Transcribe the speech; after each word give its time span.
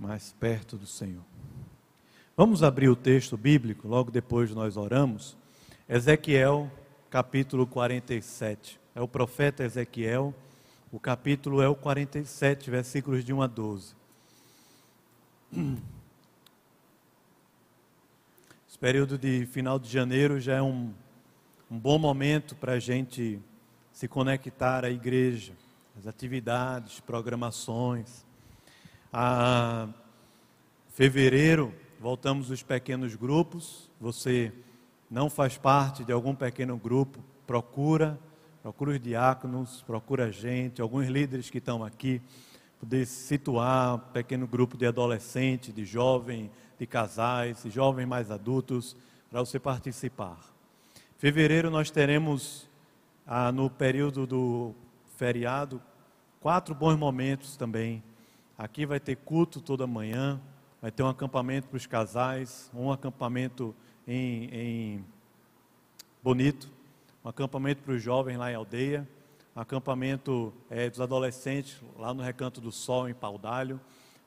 mais 0.00 0.32
perto 0.40 0.78
do 0.78 0.86
Senhor. 0.86 1.22
Vamos 2.34 2.62
abrir 2.62 2.88
o 2.88 2.96
texto 2.96 3.36
bíblico, 3.36 3.86
logo 3.86 4.10
depois 4.10 4.50
nós 4.54 4.78
oramos. 4.78 5.36
Ezequiel, 5.86 6.70
capítulo 7.10 7.66
47. 7.66 8.80
É 8.94 9.02
o 9.02 9.06
profeta 9.06 9.62
Ezequiel, 9.62 10.34
o 10.90 10.98
capítulo 10.98 11.60
é 11.60 11.68
o 11.68 11.74
47, 11.74 12.70
versículos 12.70 13.22
de 13.22 13.34
1 13.34 13.42
a 13.42 13.46
12. 13.46 13.94
Esse 18.66 18.78
período 18.78 19.18
de 19.18 19.44
final 19.44 19.78
de 19.78 19.90
janeiro 19.90 20.40
já 20.40 20.54
é 20.54 20.62
um, 20.62 20.94
um 21.70 21.78
bom 21.78 21.98
momento 21.98 22.56
para 22.56 22.72
a 22.72 22.80
gente 22.80 23.38
se 23.92 24.08
conectar 24.08 24.82
à 24.82 24.90
igreja, 24.90 25.52
as 25.98 26.06
atividades, 26.06 27.00
programações. 27.00 28.29
A 29.12 29.88
fevereiro 30.90 31.74
voltamos 31.98 32.48
os 32.48 32.62
pequenos 32.62 33.16
grupos. 33.16 33.90
Você 34.00 34.52
não 35.10 35.28
faz 35.28 35.58
parte 35.58 36.04
de 36.04 36.12
algum 36.12 36.32
pequeno 36.32 36.76
grupo, 36.76 37.18
procura, 37.44 38.16
procura 38.62 38.92
os 38.92 39.00
diáconos, 39.00 39.82
procura 39.82 40.26
a 40.26 40.30
gente, 40.30 40.80
alguns 40.80 41.08
líderes 41.08 41.50
que 41.50 41.58
estão 41.58 41.82
aqui, 41.82 42.22
poder 42.78 43.04
situar 43.04 43.96
um 43.96 43.98
pequeno 43.98 44.46
grupo 44.46 44.76
de 44.76 44.86
adolescentes, 44.86 45.74
de 45.74 45.84
jovens, 45.84 46.48
de 46.78 46.86
casais, 46.86 47.64
de 47.64 47.70
jovens 47.70 48.06
mais 48.06 48.30
adultos, 48.30 48.96
para 49.28 49.40
você 49.40 49.58
participar. 49.58 50.38
Fevereiro 51.18 51.68
nós 51.68 51.90
teremos, 51.90 52.70
ah, 53.26 53.50
no 53.50 53.68
período 53.68 54.24
do 54.24 54.72
feriado, 55.16 55.82
quatro 56.40 56.76
bons 56.76 56.96
momentos 56.96 57.56
também 57.56 58.04
Aqui 58.60 58.84
vai 58.84 59.00
ter 59.00 59.16
culto 59.16 59.58
toda 59.58 59.86
manhã, 59.86 60.38
vai 60.82 60.90
ter 60.90 61.02
um 61.02 61.08
acampamento 61.08 61.66
para 61.66 61.78
os 61.78 61.86
casais, 61.86 62.70
um 62.74 62.92
acampamento 62.92 63.74
em, 64.06 64.50
em 64.52 65.04
Bonito, 66.22 66.70
um 67.24 67.30
acampamento 67.30 67.82
para 67.82 67.94
os 67.94 68.02
jovens 68.02 68.36
lá 68.36 68.52
em 68.52 68.54
Aldeia, 68.54 69.08
um 69.56 69.60
acampamento 69.62 70.52
é, 70.68 70.90
dos 70.90 71.00
adolescentes 71.00 71.80
lá 71.98 72.12
no 72.12 72.22
Recanto 72.22 72.60
do 72.60 72.70
Sol, 72.70 73.08
em 73.08 73.14
Paudalho. 73.14 73.80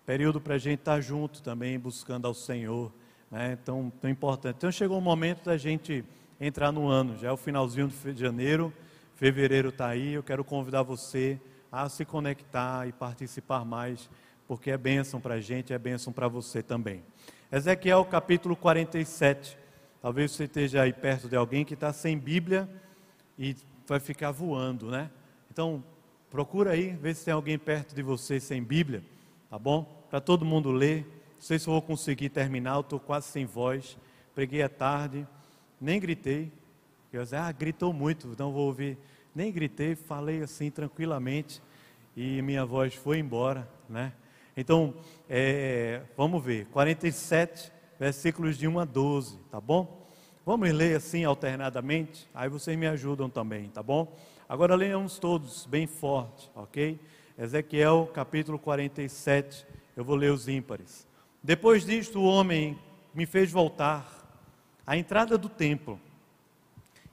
Período 0.04 0.42
para 0.42 0.56
a 0.56 0.58
gente 0.58 0.80
estar 0.80 0.96
tá 0.96 1.00
junto 1.00 1.44
também, 1.44 1.78
buscando 1.78 2.26
ao 2.26 2.34
Senhor. 2.34 2.92
Né? 3.30 3.56
Então, 3.62 3.94
tão 4.02 4.10
importante. 4.10 4.56
Então, 4.58 4.72
chegou 4.72 4.98
o 4.98 5.02
momento 5.02 5.46
da 5.46 5.58
gente 5.58 6.04
entrar 6.42 6.72
no 6.72 6.88
ano, 6.88 7.20
já 7.20 7.28
é 7.28 7.32
o 7.32 7.38
finalzinho 7.38 7.88
de 7.88 8.20
janeiro, 8.20 8.74
fevereiro 9.14 9.70
está 9.70 9.90
aí. 9.90 10.14
Eu 10.14 10.24
quero 10.24 10.44
convidar 10.44 10.82
você 10.82 11.40
a 11.72 11.88
se 11.88 12.04
conectar 12.04 12.88
e 12.88 12.92
participar 12.92 13.64
mais 13.64 14.10
porque 14.56 14.70
é 14.70 14.78
bênção 14.78 15.20
para 15.20 15.34
a 15.34 15.42
gente, 15.42 15.74
é 15.74 15.80
bênção 15.80 16.14
para 16.14 16.28
você 16.28 16.62
também. 16.62 17.04
Ezequiel 17.52 18.06
capítulo 18.06 18.56
47. 18.56 19.58
Talvez 20.00 20.32
você 20.32 20.44
esteja 20.44 20.84
aí 20.84 20.94
perto 20.94 21.28
de 21.28 21.36
alguém 21.36 21.66
que 21.66 21.74
está 21.74 21.92
sem 21.92 22.16
Bíblia 22.16 22.70
e 23.36 23.56
vai 23.88 24.00
ficar 24.00 24.30
voando, 24.30 24.92
né? 24.92 25.10
Então, 25.52 25.84
procura 26.30 26.70
aí, 26.70 26.92
vê 26.92 27.16
se 27.16 27.26
tem 27.26 27.34
alguém 27.34 27.58
perto 27.58 27.96
de 27.96 28.04
você 28.04 28.40
sem 28.40 28.62
Bíblia, 28.62 29.04
tá 29.50 29.58
bom? 29.58 30.06
Para 30.08 30.22
todo 30.22 30.46
mundo 30.46 30.72
ler. 30.72 31.00
Não 31.34 31.42
sei 31.42 31.58
se 31.58 31.68
eu 31.68 31.74
vou 31.74 31.82
conseguir 31.82 32.30
terminar, 32.30 32.76
eu 32.76 32.82
estou 32.82 33.00
quase 33.00 33.30
sem 33.30 33.48
voz. 33.48 33.98
Preguei 34.36 34.62
à 34.62 34.70
tarde, 34.70 35.28
nem 35.82 36.00
gritei. 36.00 36.52
Eu 37.12 37.24
disse, 37.24 37.36
ah, 37.36 37.52
gritou 37.52 37.92
muito, 37.92 38.28
então 38.28 38.52
vou 38.52 38.68
ouvir. 38.68 39.00
Nem 39.34 39.52
gritei, 39.52 39.96
falei 39.96 40.44
assim 40.44 40.70
tranquilamente 40.70 41.60
e 42.16 42.40
minha 42.44 42.64
voz 42.64 42.94
foi 42.94 43.18
embora, 43.18 43.68
né? 43.90 44.14
Então, 44.56 44.94
é, 45.28 46.02
vamos 46.16 46.44
ver, 46.44 46.68
47, 46.68 47.72
versículos 48.00 48.56
de 48.56 48.68
1 48.68 48.80
a 48.80 48.86
12, 48.86 49.38
tá 49.50 49.60
bom? 49.60 50.06
Vamos 50.46 50.72
ler 50.72 50.96
assim 50.96 51.24
alternadamente, 51.24 52.30
aí 52.36 52.50
vocês 52.50 52.78
me 52.78 52.86
ajudam 52.86 53.30
também, 53.30 53.70
tá 53.70 53.82
bom? 53.82 54.16
Agora 54.48 54.76
leiamos 54.76 55.18
todos 55.18 55.66
bem 55.66 55.88
forte, 55.88 56.52
ok? 56.54 57.00
Ezequiel 57.36 58.12
capítulo 58.14 58.60
47, 58.60 59.66
eu 59.98 60.04
vou 60.04 60.16
ler 60.16 60.32
os 60.32 60.48
ímpares. 60.48 61.08
Depois 61.42 61.84
disto, 61.84 62.20
o 62.20 62.26
homem 62.26 62.78
me 63.12 63.26
fez 63.26 63.52
voltar 63.52 64.06
à 64.86 64.96
entrada 64.96 65.36
do 65.36 65.50
templo, 65.50 66.00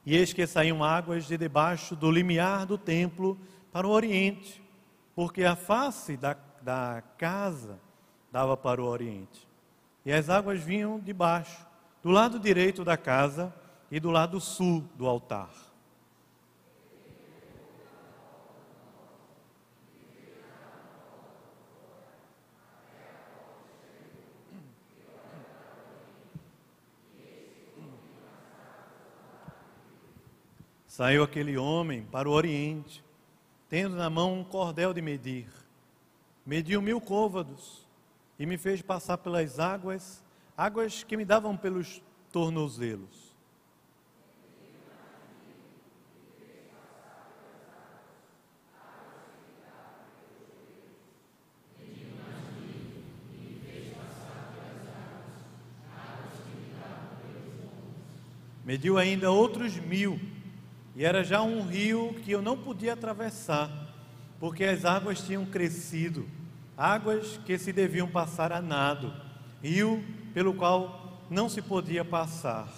e 0.05 0.15
eis 0.15 0.35
que 0.35 0.47
saíam 0.47 0.85
águas 0.85 1.25
de 1.25 1.39
debaixo 1.39 1.97
do 1.97 2.11
limiar 2.11 2.67
do 2.67 2.77
templo 2.77 3.39
para 3.73 3.87
o 3.87 3.91
oriente, 3.91 4.63
porque 5.15 5.45
a 5.45 5.57
face 5.57 6.19
da 6.19 6.35
da 6.61 7.03
casa 7.17 7.79
dava 8.31 8.57
para 8.57 8.81
o 8.81 8.87
oriente. 8.87 9.49
E 10.05 10.13
as 10.13 10.29
águas 10.29 10.61
vinham 10.61 10.99
de 10.99 11.13
baixo, 11.13 11.67
do 12.03 12.11
lado 12.11 12.39
direito 12.39 12.85
da 12.85 12.97
casa 12.97 13.53
e 13.91 13.99
do 14.01 14.11
lado 14.11 14.41
sul 14.41 14.85
do 14.97 15.07
altar. 15.07 15.51
Saiu 30.87 31.23
aquele 31.23 31.57
homem 31.57 32.03
para 32.03 32.29
o 32.29 32.33
oriente, 32.33 33.03
tendo 33.69 33.97
na 33.97 34.11
mão 34.11 34.39
um 34.39 34.45
cordel 34.45 34.93
de 34.93 35.01
medir 35.01 35.60
mediu 36.45 36.81
mil 36.81 37.01
côvados 37.01 37.87
e 38.39 38.47
me 38.47 38.57
fez 38.57 38.83
passar 38.83 39.19
pelas 39.19 39.59
águas, 39.59 40.23
águas 40.57 41.03
que 41.03 41.17
me 41.17 41.25
davam 41.25 41.57
pelos 41.57 42.03
tornozelos. 42.33 43.31
Mediu 58.65 58.99
ainda 58.99 59.33
outros 59.33 59.77
mil, 59.77 60.21
e 60.95 61.05
era 61.05 61.25
já 61.25 61.43
um 61.43 61.67
rio 61.67 62.15
que 62.23 62.31
eu 62.31 62.41
não 62.41 62.57
podia 62.57 62.93
atravessar, 62.93 63.90
porque 64.41 64.65
as 64.65 64.85
águas 64.85 65.21
tinham 65.21 65.45
crescido 65.45 66.27
águas 66.81 67.39
que 67.45 67.59
se 67.59 67.75
deviam 67.75 68.09
passar 68.09 68.51
a 68.53 68.63
nado, 68.63 69.13
rio 69.63 70.03
pelo 70.33 70.55
qual 70.55 71.21
não 71.29 71.47
se 71.47 71.61
podia 71.61 72.03
passar. 72.03 72.73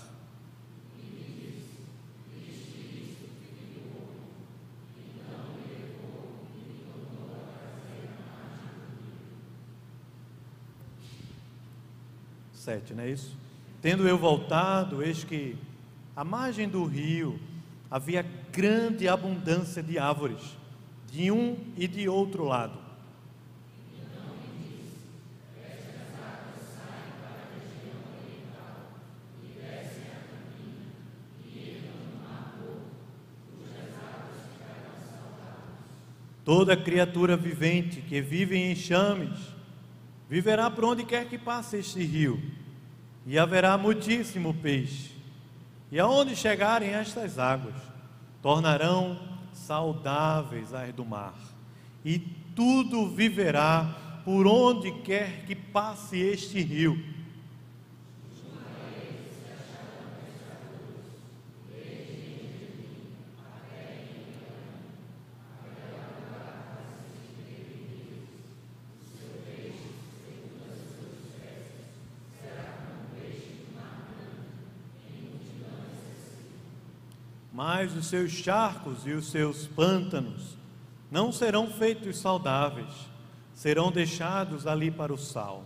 Sete, 12.52 12.92
não 12.92 13.04
é 13.04 13.10
isso? 13.10 13.36
Tendo 13.80 14.08
eu 14.08 14.18
voltado, 14.18 15.00
eis 15.00 15.22
que 15.22 15.56
à 16.16 16.24
margem 16.24 16.68
do 16.68 16.84
rio 16.84 17.38
havia 17.88 18.26
grande 18.50 19.08
abundância 19.08 19.80
de 19.80 19.96
árvores, 19.96 20.56
de 21.12 21.30
um 21.30 21.56
e 21.76 21.86
de 21.86 22.08
outro 22.08 22.44
lado 22.44 22.82
Toda 36.44 36.76
criatura 36.76 37.36
vivente 37.36 38.00
que 38.00 38.20
vive 38.20 38.56
em 38.56 38.72
enxames 38.72 39.38
viverá 40.28 40.68
por 40.68 40.84
onde 40.84 41.04
quer 41.04 41.26
que 41.28 41.38
passe 41.38 41.76
este 41.76 42.02
rio, 42.02 42.42
e 43.26 43.38
haverá 43.38 43.78
muitíssimo 43.78 44.52
peixe. 44.52 45.12
E 45.90 46.00
aonde 46.00 46.34
chegarem 46.34 46.90
estas 46.90 47.38
águas, 47.38 47.76
tornarão 48.40 49.31
saudáveis 49.52 50.72
as 50.74 50.94
do 50.94 51.04
mar, 51.04 51.34
e 52.04 52.18
tudo 52.54 53.08
viverá 53.08 54.20
por 54.24 54.46
onde 54.46 54.92
quer 55.02 55.44
que 55.44 55.54
passe 55.54 56.18
este 56.18 56.60
rio 56.60 57.11
mas 77.82 77.96
os 77.96 78.06
seus 78.06 78.30
charcos 78.30 79.04
e 79.08 79.10
os 79.10 79.28
seus 79.28 79.66
pântanos 79.66 80.56
não 81.10 81.32
serão 81.32 81.66
feitos 81.66 82.16
saudáveis, 82.16 82.94
serão 83.52 83.90
deixados 83.90 84.68
ali 84.68 84.88
para 84.88 85.12
o 85.12 85.18
sal. 85.18 85.64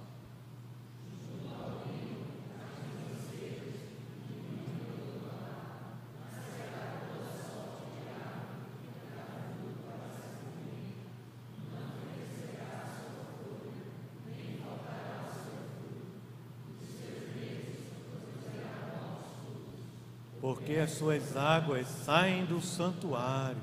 Porque 20.67 20.81
as 20.81 20.91
suas 20.91 21.37
águas 21.37 21.87
saem 21.87 22.45
do 22.45 22.61
santuário, 22.61 23.63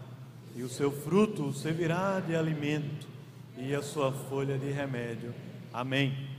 e 0.56 0.64
o 0.64 0.70
seu 0.70 0.90
fruto 0.90 1.52
servirá 1.52 2.22
de 2.22 2.34
alimento, 2.34 3.06
e 3.58 3.76
a 3.76 3.82
sua 3.82 4.10
folha 4.10 4.58
de 4.58 4.72
remédio. 4.72 5.36
Amém. 5.74 6.30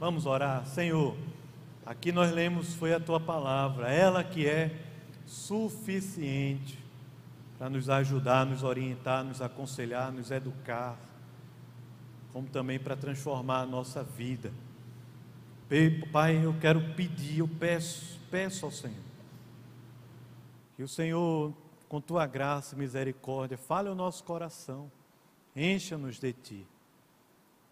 Vamos 0.00 0.24
orar, 0.24 0.64
Senhor. 0.64 1.14
Aqui 1.84 2.10
nós 2.10 2.32
lemos 2.32 2.72
foi 2.72 2.94
a 2.94 3.00
tua 3.00 3.20
palavra, 3.20 3.92
ela 3.92 4.24
que 4.24 4.46
é 4.46 4.74
suficiente 5.26 6.78
para 7.58 7.68
nos 7.68 7.90
ajudar, 7.90 8.46
nos 8.46 8.62
orientar, 8.62 9.22
nos 9.22 9.42
aconselhar, 9.42 10.10
nos 10.10 10.30
educar, 10.30 10.96
como 12.32 12.48
também 12.48 12.78
para 12.78 12.96
transformar 12.96 13.60
a 13.60 13.66
nossa 13.66 14.02
vida. 14.02 14.50
Pai, 16.10 16.42
eu 16.42 16.56
quero 16.58 16.80
pedir, 16.94 17.40
eu 17.40 17.48
peço, 17.48 18.18
peço 18.30 18.64
ao 18.64 18.72
Senhor 18.72 19.13
que 20.76 20.82
o 20.82 20.88
Senhor, 20.88 21.52
com 21.88 22.00
tua 22.00 22.26
graça 22.26 22.74
e 22.74 22.78
misericórdia, 22.78 23.56
fale 23.56 23.88
ao 23.88 23.94
nosso 23.94 24.24
coração, 24.24 24.90
encha-nos 25.54 26.18
de 26.18 26.32
ti. 26.32 26.66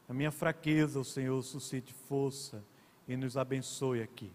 A 0.09 0.13
minha 0.13 0.31
fraqueza, 0.31 1.01
o 1.01 1.05
Senhor 1.05 1.43
suscite 1.43 1.93
força 1.93 2.63
e 3.09 3.17
nos 3.17 3.37
abençoe 3.37 4.03
aqui. 4.03 4.31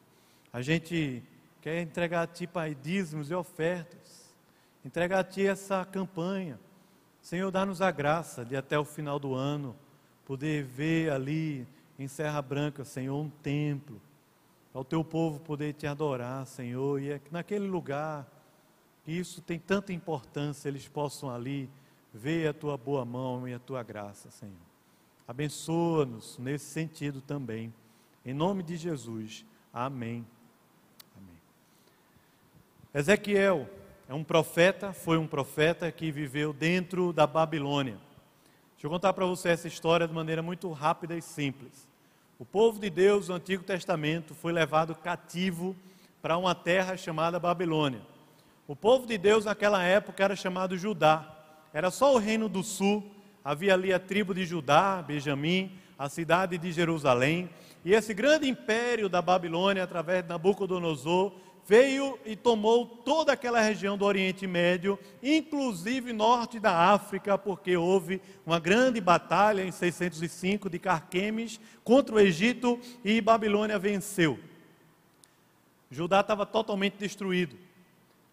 A 0.52 0.62
gente 0.62 1.24
quer 1.62 1.82
entregar 1.82 2.24
a 2.24 2.28
Ti, 2.28 2.48
Pai, 2.48 2.76
dízimos 2.76 3.30
e 3.30 3.34
ofertas, 3.34 4.34
entregar 4.84 5.20
a 5.20 5.24
Ti 5.24 5.48
essa 5.48 5.86
campanha. 5.86 6.60
Senhor, 7.22 7.52
dá-nos 7.52 7.82
a 7.82 7.92
graça 7.92 8.44
de 8.44 8.56
até 8.56 8.78
o 8.80 8.86
final 8.86 9.20
do 9.20 9.34
ano 9.34 9.76
poder 10.26 10.64
ver 10.64 11.12
ali 11.12 11.68
em 12.00 12.08
Serra 12.08 12.42
Branca, 12.42 12.84
Senhor, 12.84 13.18
um 13.18 13.30
templo, 13.30 14.02
para 14.72 14.82
o 14.82 14.86
Teu 14.86 15.04
povo 15.04 15.40
poder 15.40 15.74
Te 15.74 15.88
adorar, 15.88 16.46
Senhor, 16.46 17.02
e 17.02 17.12
é 17.12 17.22
naquele 17.32 17.68
lugar 17.68 18.28
isso 19.08 19.42
tem 19.42 19.58
tanta 19.58 19.94
importância, 19.94 20.68
eles 20.68 20.88
possam 20.88 21.30
ali 21.30 21.70
ver 22.14 22.48
a 22.48 22.54
tua 22.54 22.78
boa 22.78 23.06
mão 23.06 23.48
e 23.48 23.54
a 23.54 23.60
tua 23.60 23.82
graça, 23.84 24.30
Senhor. 24.30 24.56
Abençoa-nos 25.28 26.38
nesse 26.38 26.66
sentido 26.66 27.22
também. 27.22 27.74
Em 28.26 28.34
nome 28.34 28.64
de 28.64 28.76
Jesus. 28.76 29.46
Amém. 29.74 30.26
Amém. 31.16 31.38
Ezequiel 32.94 33.70
é 34.10 34.14
um 34.14 34.24
profeta, 34.24 34.92
foi 34.92 35.18
um 35.18 35.28
profeta 35.28 35.92
que 35.92 36.12
viveu 36.12 36.52
dentro 36.52 37.14
da 37.14 37.28
Babilônia. 37.28 37.98
Deixa 38.74 38.88
eu 38.88 38.92
contar 38.92 39.14
para 39.14 39.26
você 39.26 39.50
essa 39.50 39.68
história 39.68 40.08
de 40.08 40.14
maneira 40.14 40.42
muito 40.42 40.72
rápida 40.72 41.16
e 41.16 41.22
simples. 41.22 41.88
O 42.40 42.46
povo 42.46 42.80
de 42.80 42.90
Deus, 42.90 43.30
no 43.30 43.36
Antigo 43.36 43.64
Testamento, 43.64 44.36
foi 44.36 44.54
levado 44.54 44.94
cativo 44.96 45.76
para 46.22 46.38
uma 46.38 46.54
terra 46.54 46.96
chamada 46.96 47.40
Babilônia. 47.40 48.02
O 48.68 48.76
povo 48.76 49.08
de 49.08 49.18
Deus 49.18 49.46
naquela 49.46 49.82
época 49.82 50.22
era 50.22 50.36
chamado 50.36 50.78
Judá. 50.78 51.34
Era 51.74 51.90
só 51.90 52.14
o 52.14 52.18
reino 52.18 52.50
do 52.50 52.62
sul. 52.62 53.10
Havia 53.42 53.74
ali 53.74 53.94
a 53.94 54.00
tribo 54.00 54.34
de 54.34 54.46
Judá, 54.46 55.02
Benjamim, 55.02 55.72
a 55.98 56.10
cidade 56.10 56.58
de 56.58 56.74
Jerusalém. 56.74 57.50
E 57.86 57.94
esse 57.94 58.14
grande 58.14 58.46
império 58.46 59.08
da 59.08 59.22
Babilônia, 59.22 59.84
através 59.84 60.22
de 60.22 60.28
Nabucodonosor, 60.28 61.32
veio 61.66 62.20
e 62.26 62.36
tomou 62.36 62.86
toda 62.86 63.32
aquela 63.32 63.62
região 63.62 63.98
do 63.98 64.04
Oriente 64.04 64.46
Médio, 64.46 65.00
inclusive 65.24 66.12
norte 66.12 66.60
da 66.60 66.92
África, 66.92 67.38
porque 67.38 67.78
houve 67.78 68.22
uma 68.46 68.60
grande 68.60 69.00
batalha 69.00 69.64
em 69.64 69.72
605 69.72 70.70
de 70.70 70.78
Carquemes 70.78 71.58
contra 71.86 72.16
o 72.16 72.20
Egito 72.20 72.78
e 73.02 73.22
Babilônia 73.22 73.80
venceu. 73.80 74.38
Judá 75.90 76.20
estava 76.20 76.46
totalmente 76.46 76.96
destruído 76.98 77.67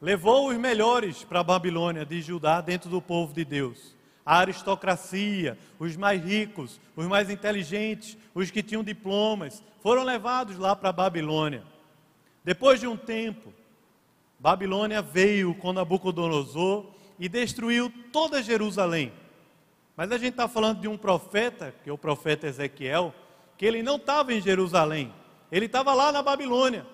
levou 0.04 0.50
os 0.50 0.58
melhores 0.58 1.24
para 1.24 1.40
a 1.40 1.42
Babilônia 1.42 2.04
de 2.04 2.20
Judá 2.20 2.60
dentro 2.60 2.90
do 2.90 3.00
povo 3.00 3.32
de 3.32 3.42
Deus. 3.42 3.96
A 4.24 4.36
aristocracia, 4.36 5.58
os 5.78 5.96
mais 5.96 6.22
ricos, 6.22 6.78
os 6.94 7.06
mais 7.06 7.30
inteligentes, 7.30 8.14
os 8.34 8.50
que 8.50 8.62
tinham 8.62 8.84
diplomas, 8.84 9.64
foram 9.82 10.04
levados 10.04 10.58
lá 10.58 10.76
para 10.76 10.90
a 10.90 10.92
Babilônia. 10.92 11.64
Depois 12.44 12.80
de 12.80 12.86
um 12.86 12.98
tempo, 12.98 13.50
Babilônia 14.38 15.00
veio 15.00 15.54
com 15.54 15.72
Nabucodonosor 15.72 16.84
e 17.18 17.26
destruiu 17.26 17.90
toda 18.12 18.42
Jerusalém. 18.42 19.10
Mas 19.96 20.12
a 20.12 20.18
gente 20.18 20.32
está 20.32 20.46
falando 20.46 20.82
de 20.82 20.88
um 20.88 20.98
profeta, 20.98 21.74
que 21.82 21.88
é 21.88 21.92
o 21.92 21.96
profeta 21.96 22.46
Ezequiel, 22.46 23.14
que 23.56 23.64
ele 23.64 23.82
não 23.82 23.96
estava 23.96 24.34
em 24.34 24.40
Jerusalém, 24.42 25.14
ele 25.50 25.64
estava 25.64 25.94
lá 25.94 26.12
na 26.12 26.22
Babilônia. 26.22 26.84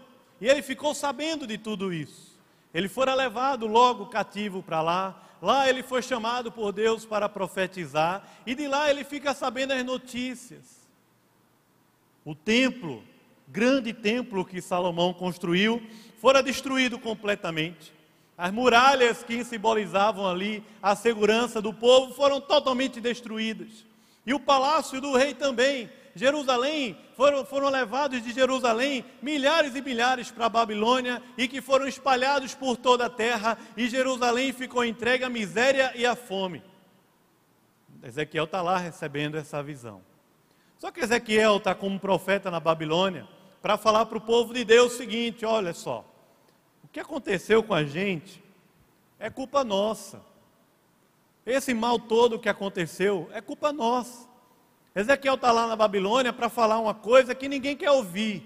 E 0.40 0.46
ele 0.46 0.62
ficou 0.62 0.94
sabendo 0.94 1.44
de 1.44 1.58
tudo 1.58 1.92
isso. 1.92 2.29
Ele 2.72 2.88
fora 2.88 3.14
levado 3.14 3.66
logo 3.66 4.06
cativo 4.06 4.62
para 4.62 4.80
lá. 4.80 5.22
Lá 5.42 5.68
ele 5.68 5.82
foi 5.82 6.02
chamado 6.02 6.52
por 6.52 6.72
Deus 6.72 7.04
para 7.04 7.28
profetizar. 7.28 8.26
E 8.46 8.54
de 8.54 8.68
lá 8.68 8.90
ele 8.90 9.04
fica 9.04 9.34
sabendo 9.34 9.72
as 9.72 9.84
notícias. 9.84 10.80
O 12.24 12.34
templo, 12.34 13.02
grande 13.48 13.92
templo 13.92 14.44
que 14.44 14.60
Salomão 14.60 15.12
construiu, 15.12 15.82
fora 16.20 16.42
destruído 16.42 16.98
completamente. 16.98 17.92
As 18.36 18.52
muralhas 18.52 19.22
que 19.22 19.44
simbolizavam 19.44 20.26
ali 20.26 20.64
a 20.82 20.94
segurança 20.94 21.60
do 21.60 21.74
povo 21.74 22.14
foram 22.14 22.40
totalmente 22.40 23.00
destruídas. 23.00 23.84
E 24.24 24.32
o 24.32 24.40
palácio 24.40 25.00
do 25.00 25.16
rei 25.16 25.34
também 25.34 25.90
Jerusalém, 26.14 26.98
foram, 27.16 27.44
foram 27.44 27.68
levados 27.68 28.22
de 28.22 28.32
Jerusalém 28.32 29.04
milhares 29.22 29.76
e 29.76 29.82
milhares 29.82 30.30
para 30.30 30.46
a 30.46 30.48
Babilônia 30.48 31.22
e 31.36 31.46
que 31.46 31.60
foram 31.60 31.86
espalhados 31.86 32.54
por 32.54 32.76
toda 32.76 33.06
a 33.06 33.10
terra, 33.10 33.56
e 33.76 33.88
Jerusalém 33.88 34.52
ficou 34.52 34.84
entregue 34.84 35.24
à 35.24 35.28
miséria 35.28 35.92
e 35.94 36.04
à 36.04 36.16
fome. 36.16 36.62
Ezequiel 38.02 38.44
está 38.44 38.62
lá 38.62 38.78
recebendo 38.78 39.36
essa 39.36 39.62
visão. 39.62 40.02
Só 40.78 40.90
que 40.90 41.00
Ezequiel 41.00 41.58
está 41.58 41.74
como 41.74 42.00
profeta 42.00 42.50
na 42.50 42.58
Babilônia 42.58 43.28
para 43.60 43.76
falar 43.76 44.06
para 44.06 44.16
o 44.16 44.22
povo 44.22 44.54
de 44.54 44.64
Deus 44.64 44.94
o 44.94 44.96
seguinte: 44.96 45.44
olha 45.44 45.74
só, 45.74 46.04
o 46.82 46.88
que 46.88 46.98
aconteceu 46.98 47.62
com 47.62 47.74
a 47.74 47.84
gente 47.84 48.42
é 49.18 49.28
culpa 49.28 49.62
nossa. 49.62 50.22
Esse 51.44 51.74
mal 51.74 51.98
todo 51.98 52.38
que 52.38 52.48
aconteceu 52.48 53.28
é 53.32 53.40
culpa 53.40 53.72
nossa. 53.72 54.29
Ezequiel 54.94 55.34
está 55.34 55.52
lá 55.52 55.66
na 55.66 55.76
Babilônia 55.76 56.32
para 56.32 56.48
falar 56.48 56.78
uma 56.78 56.94
coisa 56.94 57.34
que 57.34 57.48
ninguém 57.48 57.76
quer 57.76 57.90
ouvir. 57.90 58.42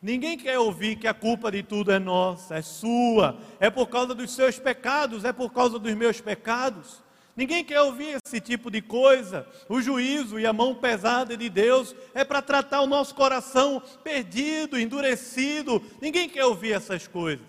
Ninguém 0.00 0.38
quer 0.38 0.58
ouvir 0.58 0.96
que 0.96 1.06
a 1.06 1.12
culpa 1.12 1.50
de 1.50 1.62
tudo 1.62 1.92
é 1.92 1.98
nossa, 1.98 2.56
é 2.56 2.62
sua, 2.62 3.36
é 3.58 3.68
por 3.68 3.88
causa 3.88 4.14
dos 4.14 4.32
seus 4.32 4.58
pecados, 4.58 5.24
é 5.24 5.32
por 5.32 5.52
causa 5.52 5.78
dos 5.78 5.94
meus 5.94 6.20
pecados. 6.20 7.02
Ninguém 7.36 7.64
quer 7.64 7.80
ouvir 7.80 8.18
esse 8.24 8.40
tipo 8.40 8.70
de 8.70 8.80
coisa. 8.80 9.46
O 9.68 9.80
juízo 9.80 10.38
e 10.38 10.46
a 10.46 10.52
mão 10.52 10.74
pesada 10.74 11.36
de 11.36 11.48
Deus 11.48 11.94
é 12.14 12.24
para 12.24 12.40
tratar 12.40 12.80
o 12.80 12.86
nosso 12.86 13.14
coração 13.14 13.82
perdido, 14.02 14.78
endurecido. 14.78 15.82
Ninguém 16.00 16.28
quer 16.28 16.44
ouvir 16.44 16.72
essas 16.72 17.06
coisas. 17.06 17.46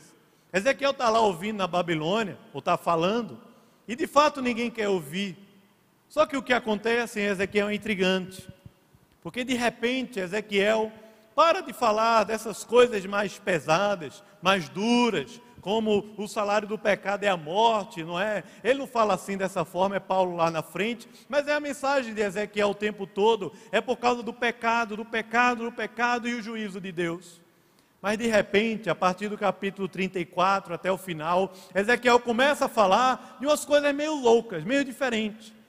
Ezequiel 0.54 0.92
está 0.92 1.10
lá 1.10 1.22
ouvindo 1.22 1.58
na 1.58 1.68
Babilônia, 1.68 2.38
ou 2.54 2.60
está 2.60 2.78
falando, 2.78 3.40
e 3.88 3.96
de 3.96 4.08
fato 4.08 4.42
ninguém 4.42 4.70
quer 4.70 4.90
ouvir. 4.90 5.38
Só 6.12 6.25
que 6.25 6.36
o 6.36 6.44
que 6.44 6.51
acontece 6.51 7.22
em 7.22 7.24
Ezequiel 7.24 7.70
é 7.70 7.74
intrigante, 7.74 8.46
porque 9.24 9.46
de 9.46 9.53
repente 9.53 10.20
Ezequiel 10.20 10.91
para 11.34 11.62
de 11.62 11.72
falar 11.72 12.25
dessas 12.25 12.65
coisas 12.65 13.06
mais 13.06 13.39
pesadas, 13.39 14.22
mais 14.41 14.68
duras, 14.68 15.39
como 15.62 16.13
o 16.18 16.27
salário 16.27 16.68
do 16.68 16.77
pecado 16.77 17.24
é 17.24 17.30
a 17.30 17.38
morte, 17.38 18.03
não 18.03 18.20
é? 18.20 18.44
Ele 18.62 18.80
não 18.80 18.88
fala 18.88 19.13
assim 19.13 19.38
dessa 19.38 19.63
forma, 19.63 19.96
é 19.96 20.01
Paulo 20.01 20.36
lá 20.36 20.51
na 20.51 20.62
frente, 20.62 21.08
mas 21.30 21.48
é 21.48 21.53
a 21.53 21.62
mensagem 21.62 22.13
de 22.13 22.20
Ezequiel 22.20 22.72
o 22.72 22.75
tempo 22.75 23.08
todo, 23.08 23.53
é 23.72 23.80
por 23.80 23.96
causa 23.96 24.22
do 24.22 24.34
pecado, 24.34 24.98
do 24.98 25.06
pecado, 25.06 25.63
do 25.63 25.72
pecado 25.72 26.27
e 26.27 26.36
o 26.36 26.41
juízo 26.44 26.82
de 26.82 26.91
Deus. 26.91 27.39
Mas 28.01 28.18
de 28.18 28.27
repente, 28.27 28.89
a 28.89 28.96
partir 28.96 29.30
do 29.30 29.38
capítulo 29.38 29.88
34 29.88 30.74
até 30.74 30.91
o 30.91 30.98
final, 30.98 31.53
Ezequiel 31.74 32.20
começa 32.20 32.65
a 32.65 32.70
falar 32.70 33.38
de 33.39 33.46
umas 33.46 33.63
coisas 33.63 33.96
meio 33.96 34.15
loucas, 34.15 34.65
meio 34.65 34.84
diferentes 34.84 35.61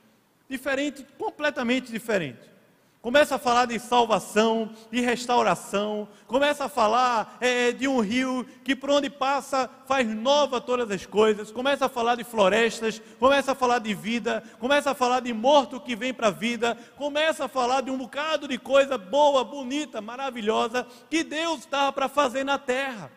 diferente, 0.52 1.06
completamente 1.18 1.90
diferente. 1.90 2.52
começa 3.00 3.35
a 3.35 3.38
falar 3.38 3.64
de 3.66 3.80
salvação, 3.80 4.71
de 4.88 5.00
restauração, 5.00 6.06
começa 6.28 6.66
a 6.66 6.68
falar 6.68 7.37
é, 7.40 7.73
de 7.73 7.88
um 7.88 7.99
rio 7.99 8.47
que 8.62 8.76
por 8.76 8.90
onde 8.90 9.11
passa 9.11 9.68
faz 9.88 10.06
nova 10.06 10.61
todas 10.61 10.88
as 10.88 11.04
coisas, 11.04 11.50
começa 11.50 11.87
a 11.87 11.88
falar 11.88 12.14
de 12.14 12.23
florestas, 12.23 13.02
começa 13.18 13.52
a 13.52 13.54
falar 13.56 13.80
de 13.80 13.92
vida, 13.92 14.44
começa 14.61 14.92
a 14.92 14.94
falar 14.94 15.18
de 15.18 15.32
morto 15.32 15.80
que 15.80 15.97
vem 15.97 16.14
para 16.14 16.28
a 16.28 16.30
vida, 16.30 16.76
começa 16.97 17.47
a 17.47 17.49
falar 17.49 17.80
de 17.80 17.90
um 17.90 17.99
bocado 17.99 18.47
de 18.47 18.56
coisa 18.56 18.97
boa, 18.97 19.42
bonita, 19.42 20.00
maravilhosa 20.00 20.87
que 21.11 21.25
Deus 21.25 21.61
estava 21.61 21.92
para 21.92 22.09
fazer 22.09 22.44
na 22.44 22.59
terra. 22.59 23.11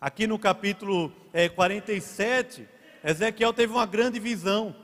Aqui 0.00 0.26
no 0.26 0.38
capítulo 0.38 1.12
é, 1.34 1.50
47, 1.50 2.66
Ezequiel 3.04 3.52
teve 3.52 3.72
uma 3.72 3.84
grande 3.84 4.18
visão. 4.18 4.74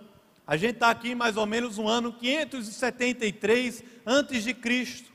A 0.49 0.57
gente 0.57 0.77
está 0.77 0.89
aqui 0.89 1.15
mais 1.15 1.37
ou 1.37 1.45
menos 1.45 1.77
no 1.77 1.87
ano 1.87 2.11
573 2.11 3.85
antes 4.07 4.43
de 4.43 4.55
Cristo. 4.55 5.13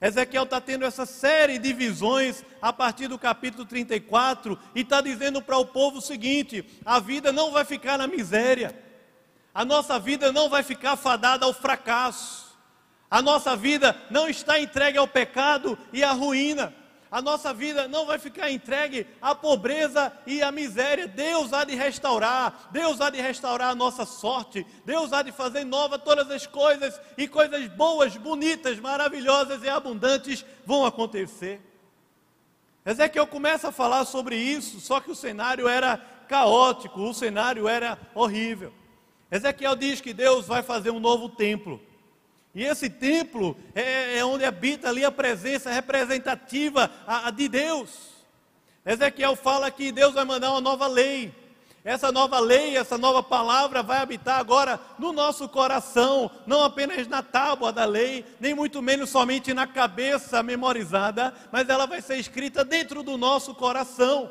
Ezequiel 0.00 0.44
está 0.44 0.60
tendo 0.60 0.84
essa 0.84 1.04
série 1.04 1.58
de 1.58 1.72
visões 1.72 2.44
a 2.62 2.72
partir 2.72 3.08
do 3.08 3.18
capítulo 3.18 3.64
34 3.64 4.56
e 4.76 4.82
está 4.82 5.00
dizendo 5.00 5.42
para 5.42 5.58
o 5.58 5.66
povo 5.66 5.98
o 5.98 6.00
seguinte: 6.00 6.64
a 6.84 7.00
vida 7.00 7.32
não 7.32 7.50
vai 7.50 7.64
ficar 7.64 7.98
na 7.98 8.06
miséria, 8.06 8.78
a 9.52 9.64
nossa 9.64 9.98
vida 9.98 10.30
não 10.30 10.48
vai 10.48 10.62
ficar 10.62 10.94
fadada 10.94 11.44
ao 11.44 11.52
fracasso, 11.52 12.56
a 13.10 13.20
nossa 13.20 13.56
vida 13.56 14.00
não 14.08 14.28
está 14.28 14.60
entregue 14.60 14.98
ao 14.98 15.08
pecado 15.08 15.76
e 15.92 16.04
à 16.04 16.12
ruína 16.12 16.72
a 17.10 17.22
nossa 17.22 17.54
vida 17.54 17.86
não 17.86 18.06
vai 18.06 18.18
ficar 18.18 18.50
entregue 18.50 19.06
à 19.22 19.34
pobreza 19.34 20.12
e 20.26 20.42
à 20.42 20.50
miséria. 20.50 21.06
Deus 21.06 21.52
há 21.52 21.64
de 21.64 21.74
restaurar, 21.74 22.68
Deus 22.72 23.00
há 23.00 23.10
de 23.10 23.20
restaurar 23.20 23.70
a 23.70 23.74
nossa 23.74 24.04
sorte, 24.04 24.66
Deus 24.84 25.12
há 25.12 25.22
de 25.22 25.32
fazer 25.32 25.64
nova 25.64 25.98
todas 25.98 26.30
as 26.30 26.46
coisas 26.46 27.00
e 27.16 27.28
coisas 27.28 27.68
boas, 27.68 28.16
bonitas, 28.16 28.78
maravilhosas 28.80 29.62
e 29.62 29.68
abundantes 29.68 30.44
vão 30.64 30.84
acontecer. 30.84 31.60
Ezequiel 32.84 33.26
começa 33.26 33.68
a 33.68 33.72
falar 33.72 34.04
sobre 34.04 34.36
isso, 34.36 34.80
só 34.80 35.00
que 35.00 35.10
o 35.10 35.14
cenário 35.14 35.68
era 35.68 35.96
caótico, 36.28 37.00
o 37.00 37.14
cenário 37.14 37.68
era 37.68 37.98
horrível. 38.14 38.72
Ezequiel 39.30 39.74
diz 39.74 40.00
que 40.00 40.12
Deus 40.12 40.46
vai 40.46 40.62
fazer 40.62 40.90
um 40.90 41.00
novo 41.00 41.28
templo. 41.28 41.80
E 42.56 42.64
esse 42.64 42.88
templo 42.88 43.54
é, 43.74 44.16
é 44.16 44.24
onde 44.24 44.42
habita 44.42 44.88
ali 44.88 45.04
a 45.04 45.12
presença 45.12 45.70
representativa 45.70 46.90
a, 47.06 47.28
a 47.28 47.30
de 47.30 47.50
Deus. 47.50 47.90
Ezequiel 48.82 49.36
fala 49.36 49.70
que 49.70 49.92
Deus 49.92 50.14
vai 50.14 50.24
mandar 50.24 50.52
uma 50.52 50.60
nova 50.62 50.86
lei. 50.86 51.34
Essa 51.84 52.10
nova 52.10 52.40
lei, 52.40 52.74
essa 52.74 52.96
nova 52.96 53.22
palavra 53.22 53.82
vai 53.82 53.98
habitar 53.98 54.40
agora 54.40 54.80
no 54.98 55.12
nosso 55.12 55.46
coração, 55.50 56.30
não 56.46 56.64
apenas 56.64 57.06
na 57.06 57.22
tábua 57.22 57.70
da 57.70 57.84
lei, 57.84 58.24
nem 58.40 58.54
muito 58.54 58.80
menos 58.80 59.10
somente 59.10 59.52
na 59.52 59.66
cabeça 59.66 60.42
memorizada, 60.42 61.34
mas 61.52 61.68
ela 61.68 61.84
vai 61.84 62.00
ser 62.00 62.16
escrita 62.16 62.64
dentro 62.64 63.02
do 63.02 63.18
nosso 63.18 63.54
coração. 63.54 64.30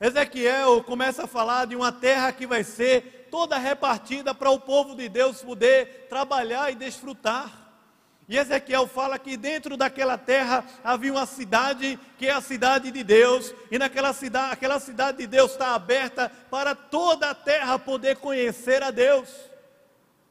Ezequiel 0.00 0.82
começa 0.84 1.24
a 1.24 1.28
falar 1.28 1.66
de 1.66 1.76
uma 1.76 1.92
terra 1.92 2.32
que 2.32 2.46
vai 2.46 2.64
ser 2.64 3.21
toda 3.32 3.56
repartida 3.56 4.34
para 4.34 4.50
o 4.50 4.60
povo 4.60 4.94
de 4.94 5.08
Deus 5.08 5.42
poder 5.42 6.06
trabalhar 6.10 6.70
e 6.70 6.74
desfrutar. 6.74 7.50
E 8.28 8.36
Ezequiel 8.36 8.86
fala 8.86 9.18
que 9.18 9.38
dentro 9.38 9.74
daquela 9.74 10.18
terra 10.18 10.62
havia 10.84 11.10
uma 11.10 11.24
cidade 11.24 11.98
que 12.18 12.26
é 12.26 12.30
a 12.30 12.42
cidade 12.42 12.90
de 12.90 13.02
Deus, 13.02 13.54
e 13.70 13.78
naquela 13.78 14.12
cidade, 14.12 14.52
aquela 14.52 14.78
cidade 14.78 15.16
de 15.16 15.26
Deus 15.26 15.52
está 15.52 15.74
aberta 15.74 16.30
para 16.50 16.74
toda 16.74 17.30
a 17.30 17.34
terra 17.34 17.78
poder 17.78 18.18
conhecer 18.18 18.82
a 18.82 18.90
Deus. 18.90 19.30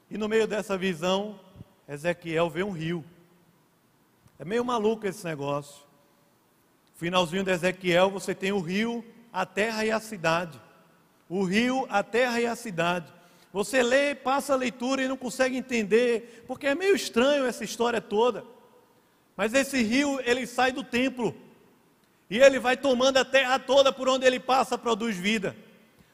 E 0.07 0.15
no 0.15 0.29
meio 0.29 0.45
dessa 0.45 0.77
visão, 0.77 1.39
Ezequiel 1.89 2.51
vê 2.51 2.61
um 2.61 2.71
rio. 2.71 3.03
É 4.37 4.45
meio 4.45 4.63
maluco 4.63 5.07
esse 5.07 5.25
negócio. 5.25 5.81
Finalzinho 6.97 7.43
de 7.43 7.51
Ezequiel, 7.51 8.11
você 8.11 8.35
tem 8.35 8.51
o 8.51 8.59
rio, 8.59 9.03
a 9.33 9.43
terra 9.43 9.83
e 9.83 9.91
a 9.91 9.99
cidade 9.99 10.61
o 11.31 11.45
rio, 11.45 11.87
a 11.89 12.03
terra 12.03 12.41
e 12.41 12.45
a 12.45 12.57
cidade. 12.57 13.09
Você 13.53 13.81
lê, 13.81 14.13
passa 14.13 14.51
a 14.51 14.57
leitura 14.57 15.01
e 15.01 15.07
não 15.07 15.15
consegue 15.15 15.55
entender, 15.55 16.43
porque 16.45 16.67
é 16.67 16.75
meio 16.75 16.93
estranho 16.93 17.45
essa 17.45 17.63
história 17.63 18.01
toda. 18.01 18.43
Mas 19.37 19.53
esse 19.53 19.81
rio, 19.81 20.19
ele 20.25 20.45
sai 20.45 20.73
do 20.73 20.83
templo. 20.83 21.33
E 22.29 22.37
ele 22.37 22.59
vai 22.59 22.75
tomando 22.75 23.15
a 23.15 23.23
terra 23.23 23.57
toda 23.57 23.93
por 23.93 24.09
onde 24.09 24.25
ele 24.25 24.41
passa, 24.41 24.77
produz 24.77 25.15
vida. 25.15 25.55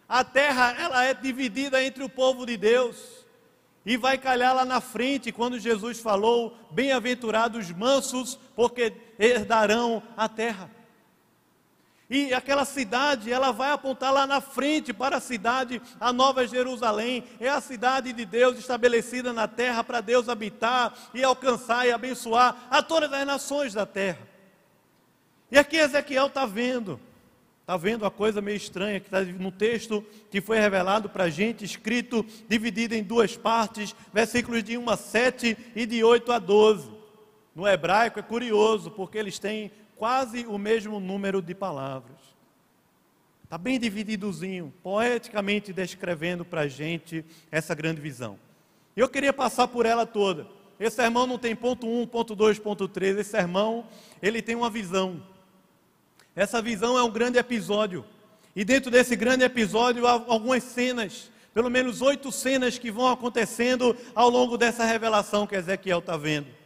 A 0.08 0.24
terra, 0.24 0.76
ela 0.80 1.04
é 1.04 1.16
dividida 1.16 1.84
entre 1.84 2.04
o 2.04 2.10
povo 2.10 2.46
de 2.46 2.56
Deus. 2.56 3.26
E 3.84 3.98
vai 3.98 4.20
calhar 4.20 4.56
lá 4.56 4.66
na 4.66 4.80
frente, 4.80 5.32
quando 5.32 5.58
Jesus 5.58 6.00
falou: 6.00 6.56
Bem-aventurados 6.70 7.72
mansos, 7.72 8.38
porque 8.56 8.94
herdarão 9.18 10.04
a 10.16 10.30
terra. 10.30 10.77
E 12.10 12.34
aquela 12.34 12.64
cidade, 12.64 13.32
ela 13.32 13.52
vai 13.52 13.72
apontar 13.72 14.14
lá 14.14 14.26
na 14.26 14.40
frente 14.40 14.94
para 14.94 15.18
a 15.18 15.22
cidade, 15.22 15.82
a 16.00 16.14
Nova 16.14 16.48
Jerusalém. 16.48 17.24
É 17.38 17.50
a 17.50 17.60
cidade 17.60 18.14
de 18.14 18.24
Deus 18.24 18.58
estabelecida 18.58 19.34
na 19.34 19.48
terra 19.48 19.84
para 19.84 20.00
Deus 20.00 20.30
habitar 20.30 20.94
e 21.14 21.22
alcançar 21.22 21.86
e 21.86 21.92
abençoar 21.92 22.68
a 22.70 22.82
todas 22.82 23.12
as 23.12 23.28
nações 23.28 23.74
da 23.74 23.86
terra. 23.86 24.26
E 25.52 25.58
aqui 25.58 25.78
Ezequiel 25.78 26.28
está 26.28 26.46
vendo, 26.46 26.98
está 27.62 27.76
vendo 27.76 28.04
uma 28.04 28.12
coisa 28.12 28.42
meio 28.42 28.56
estranha 28.58 29.02
que 29.02 29.08
está 29.08 29.22
no 29.22 29.52
texto 29.52 30.06
que 30.32 30.40
foi 30.40 30.60
revelado 30.60 31.10
para 31.10 31.26
a 31.26 31.30
gente, 31.30 31.66
escrito, 31.66 32.26
dividido 32.48 32.96
em 32.96 33.04
duas 33.04 33.36
partes, 33.36 33.94
versículos 34.14 34.64
de 34.64 34.78
1 34.78 34.90
a 34.90 34.96
7 34.96 35.58
e 35.76 35.86
de 35.86 36.04
8 36.06 36.32
a 36.32 36.40
12. 36.40 36.90
No 37.54 37.68
hebraico 37.68 38.20
é 38.20 38.22
curioso, 38.22 38.92
porque 38.92 39.18
eles 39.18 39.40
têm 39.40 39.72
quase 39.98 40.46
o 40.46 40.58
mesmo 40.58 41.00
número 41.00 41.42
de 41.42 41.54
palavras. 41.56 42.18
Está 43.44 43.58
bem 43.58 43.80
divididozinho, 43.80 44.74
poeticamente 44.84 45.72
descrevendo 45.72 46.44
para 46.44 46.62
a 46.62 46.68
gente 46.68 47.24
essa 47.50 47.74
grande 47.74 48.02
visão. 48.02 48.38
Eu 48.96 49.08
queria 49.08 49.32
passar 49.32 49.68
por 49.68 49.86
ela 49.86 50.06
toda. 50.06 50.48
Esse 50.80 50.98
sermão 50.98 51.26
não 51.26 51.40
tem 51.40 51.56
ponto 51.56 51.88
1, 51.88 52.08
ponto 52.08 52.36
2, 52.36 52.60
ponto 52.60 52.88
3. 52.88 53.18
Esse 53.18 53.32
sermão, 53.32 53.86
ele 54.22 54.42
tem 54.42 54.56
uma 54.56 54.70
visão. 54.70 55.24
Essa 56.36 56.62
visão 56.62 56.98
é 56.98 57.04
um 57.04 57.10
grande 57.10 57.40
episódio. 57.40 58.06
E 58.56 58.66
dentro 58.66 58.92
desse 58.92 59.16
grande 59.16 59.44
episódio 59.44 60.06
há 60.06 60.12
algumas 60.12 60.64
cenas, 60.64 61.32
pelo 61.54 61.70
menos 61.70 62.02
oito 62.02 62.32
cenas 62.32 62.78
que 62.78 62.92
vão 62.92 63.08
acontecendo 63.08 63.96
ao 64.14 64.30
longo 64.30 64.58
dessa 64.58 64.84
revelação 64.84 65.48
que 65.48 65.56
Ezequiel 65.56 66.00
está 66.00 66.18
vendo. 66.18 66.57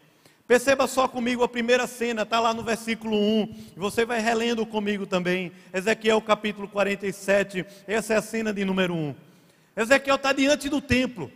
Perceba 0.52 0.86
só 0.86 1.08
comigo 1.08 1.46
a 1.46 1.48
primeira 1.48 1.88
cena, 1.88 2.24
está 2.24 2.38
lá 2.38 2.54
no 2.54 2.62
versículo 2.62 3.16
1, 3.16 3.56
e 3.74 3.80
você 3.80 4.04
vai 4.04 4.20
relendo 4.20 4.66
comigo 4.66 5.08
também. 5.08 5.50
Ezequiel 5.74 6.22
capítulo 6.22 6.68
47, 6.68 7.66
essa 7.88 8.16
é 8.16 8.18
a 8.18 8.22
cena 8.22 8.52
de 8.52 8.66
número 8.66 8.94
1. 8.94 9.16
Ezequiel 9.78 10.18
está 10.18 10.34
diante 10.34 10.68
do 10.68 10.82
templo. 10.82 11.32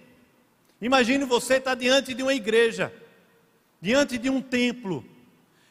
Imagine 0.82 1.24
você 1.24 1.54
estar 1.54 1.72
tá 1.72 1.76
diante 1.76 2.14
de 2.14 2.24
uma 2.24 2.34
igreja, 2.34 2.92
diante 3.80 4.18
de 4.18 4.30
um 4.30 4.42
templo. 4.42 5.02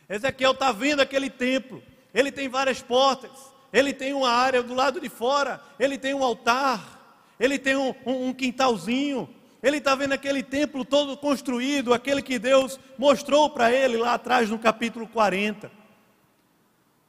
Ezequiel 0.09 0.53
está 0.53 0.73
vendo 0.73 1.01
aquele 1.01 1.29
templo, 1.29 1.83
ele 2.15 2.33
tem 2.33 2.49
várias 2.49 2.81
portas, 2.81 3.31
ele 3.71 3.93
tem 3.93 4.15
uma 4.15 4.31
área 4.31 4.63
do 4.63 4.73
lado 4.73 4.99
de 4.99 5.11
fora, 5.11 5.61
ele 5.79 5.99
tem 5.99 6.15
um 6.15 6.25
altar, 6.25 7.29
ele 7.39 7.59
tem 7.59 7.77
um, 7.77 7.95
um, 8.07 8.29
um 8.29 8.33
quintalzinho, 8.33 9.29
ele 9.65 9.79
está 9.79 9.95
vendo 9.95 10.13
aquele 10.13 10.43
templo 10.43 10.85
todo 10.85 11.17
construído, 11.17 11.95
aquele 11.95 12.21
que 12.21 12.39
Deus 12.39 12.79
mostrou 12.99 13.49
para 13.49 13.73
ele 13.73 13.97
lá 13.97 14.13
atrás 14.13 14.51
no 14.51 14.59
capítulo 14.59 15.09
40. 15.09 15.71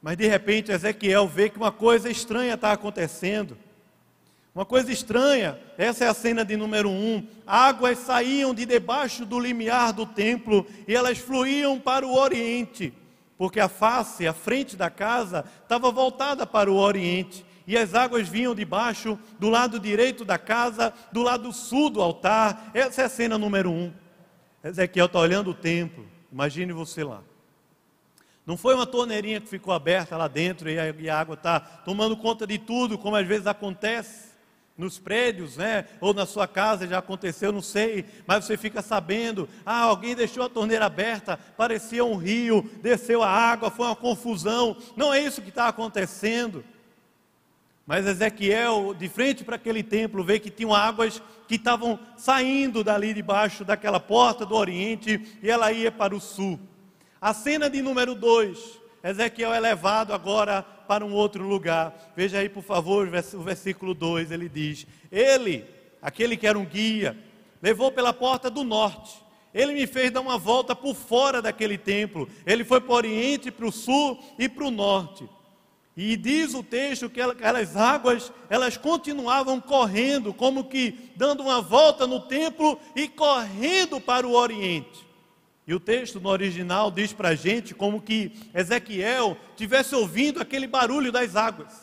Mas 0.00 0.16
de 0.16 0.26
repente 0.26 0.72
Ezequiel 0.72 1.28
vê 1.28 1.50
que 1.50 1.58
uma 1.58 1.70
coisa 1.70 2.08
estranha 2.08 2.54
está 2.54 2.72
acontecendo. 2.72 3.58
Uma 4.54 4.64
coisa 4.64 4.90
estranha, 4.90 5.60
essa 5.76 6.06
é 6.06 6.08
a 6.08 6.14
cena 6.14 6.46
de 6.46 6.56
número 6.56 6.88
um. 6.88 7.26
Águas 7.46 7.98
saíam 7.98 8.54
de 8.54 8.64
debaixo 8.64 9.26
do 9.26 9.38
limiar 9.38 9.92
do 9.92 10.06
templo 10.06 10.66
e 10.88 10.94
elas 10.94 11.18
fluíam 11.18 11.78
para 11.78 12.06
o 12.06 12.16
oriente, 12.16 12.90
porque 13.36 13.60
a 13.60 13.68
face, 13.68 14.26
a 14.26 14.32
frente 14.32 14.78
da 14.78 14.88
casa, 14.88 15.44
estava 15.62 15.90
voltada 15.90 16.46
para 16.46 16.72
o 16.72 16.76
oriente 16.76 17.44
e 17.66 17.76
as 17.76 17.94
águas 17.94 18.28
vinham 18.28 18.54
de 18.54 18.64
baixo, 18.64 19.18
do 19.38 19.48
lado 19.48 19.80
direito 19.80 20.24
da 20.24 20.38
casa, 20.38 20.92
do 21.10 21.22
lado 21.22 21.52
sul 21.52 21.90
do 21.90 22.00
altar. 22.00 22.70
Essa 22.72 23.02
é 23.02 23.04
a 23.06 23.08
cena 23.08 23.36
número 23.36 23.70
um. 23.70 23.92
Ezequiel 24.62 25.06
está 25.06 25.18
olhando 25.18 25.50
o 25.50 25.54
templo, 25.54 26.06
imagine 26.32 26.72
você 26.72 27.02
lá. 27.02 27.22
Não 28.44 28.56
foi 28.56 28.74
uma 28.74 28.86
torneirinha 28.86 29.40
que 29.40 29.48
ficou 29.48 29.74
aberta 29.74 30.16
lá 30.16 30.28
dentro 30.28 30.70
e 30.70 30.78
a, 30.78 30.90
e 30.90 31.10
a 31.10 31.18
água 31.18 31.34
está 31.34 31.58
tomando 31.58 32.16
conta 32.16 32.46
de 32.46 32.58
tudo, 32.58 32.96
como 32.96 33.16
às 33.16 33.26
vezes 33.26 33.46
acontece 33.46 34.26
nos 34.78 34.98
prédios, 34.98 35.56
né? 35.56 35.86
Ou 36.00 36.12
na 36.12 36.26
sua 36.26 36.46
casa 36.46 36.86
já 36.86 36.98
aconteceu, 36.98 37.50
não 37.50 37.62
sei, 37.62 38.04
mas 38.26 38.44
você 38.44 38.56
fica 38.56 38.82
sabendo, 38.82 39.48
ah, 39.64 39.80
alguém 39.80 40.14
deixou 40.14 40.44
a 40.44 40.48
torneira 40.48 40.84
aberta, 40.86 41.38
parecia 41.56 42.04
um 42.04 42.16
rio, 42.16 42.68
desceu 42.82 43.22
a 43.22 43.28
água, 43.28 43.70
foi 43.70 43.86
uma 43.86 43.96
confusão. 43.96 44.76
Não 44.96 45.12
é 45.12 45.20
isso 45.20 45.42
que 45.42 45.48
está 45.48 45.66
acontecendo. 45.66 46.62
Mas 47.86 48.04
Ezequiel, 48.04 48.92
de 48.98 49.08
frente 49.08 49.44
para 49.44 49.54
aquele 49.54 49.80
templo, 49.80 50.24
vê 50.24 50.40
que 50.40 50.50
tinham 50.50 50.74
águas 50.74 51.22
que 51.46 51.54
estavam 51.54 51.98
saindo 52.16 52.82
dali 52.82 53.14
debaixo 53.14 53.64
daquela 53.64 54.00
porta 54.00 54.44
do 54.44 54.56
Oriente 54.56 55.38
e 55.40 55.48
ela 55.48 55.70
ia 55.70 55.92
para 55.92 56.14
o 56.14 56.20
sul. 56.20 56.58
A 57.20 57.32
cena 57.32 57.70
de 57.70 57.80
número 57.80 58.16
2, 58.16 58.80
Ezequiel 59.04 59.54
é 59.54 59.60
levado 59.60 60.12
agora 60.12 60.62
para 60.62 61.06
um 61.06 61.12
outro 61.12 61.46
lugar. 61.46 62.12
Veja 62.16 62.38
aí, 62.38 62.48
por 62.48 62.64
favor, 62.64 63.06
o 63.06 63.42
versículo 63.42 63.94
2, 63.94 64.32
ele 64.32 64.48
diz: 64.48 64.84
Ele, 65.10 65.64
aquele 66.02 66.36
que 66.36 66.46
era 66.46 66.58
um 66.58 66.64
guia, 66.64 67.16
levou 67.62 67.92
pela 67.92 68.12
porta 68.12 68.50
do 68.50 68.64
norte. 68.64 69.14
Ele 69.54 69.72
me 69.72 69.86
fez 69.86 70.10
dar 70.10 70.20
uma 70.20 70.36
volta 70.36 70.74
por 70.74 70.94
fora 70.94 71.40
daquele 71.40 71.78
templo. 71.78 72.28
Ele 72.44 72.64
foi 72.64 72.80
para 72.80 72.92
o 72.92 72.96
oriente, 72.96 73.50
para 73.50 73.66
o 73.66 73.72
sul 73.72 74.18
e 74.38 74.48
para 74.48 74.66
o 74.66 74.72
norte. 74.72 75.26
E 75.96 76.14
diz 76.14 76.52
o 76.52 76.62
texto 76.62 77.08
que 77.08 77.20
aquelas 77.22 77.74
águas, 77.74 78.30
elas 78.50 78.76
continuavam 78.76 79.58
correndo, 79.58 80.34
como 80.34 80.64
que 80.64 81.10
dando 81.16 81.42
uma 81.42 81.62
volta 81.62 82.06
no 82.06 82.20
templo 82.20 82.78
e 82.94 83.08
correndo 83.08 83.98
para 83.98 84.28
o 84.28 84.34
oriente. 84.34 85.06
E 85.66 85.72
o 85.72 85.80
texto 85.80 86.20
no 86.20 86.28
original 86.28 86.90
diz 86.90 87.14
para 87.14 87.30
a 87.30 87.34
gente 87.34 87.74
como 87.74 88.02
que 88.02 88.30
Ezequiel 88.54 89.38
tivesse 89.56 89.94
ouvindo 89.94 90.40
aquele 90.40 90.66
barulho 90.66 91.10
das 91.10 91.34
águas. 91.34 91.74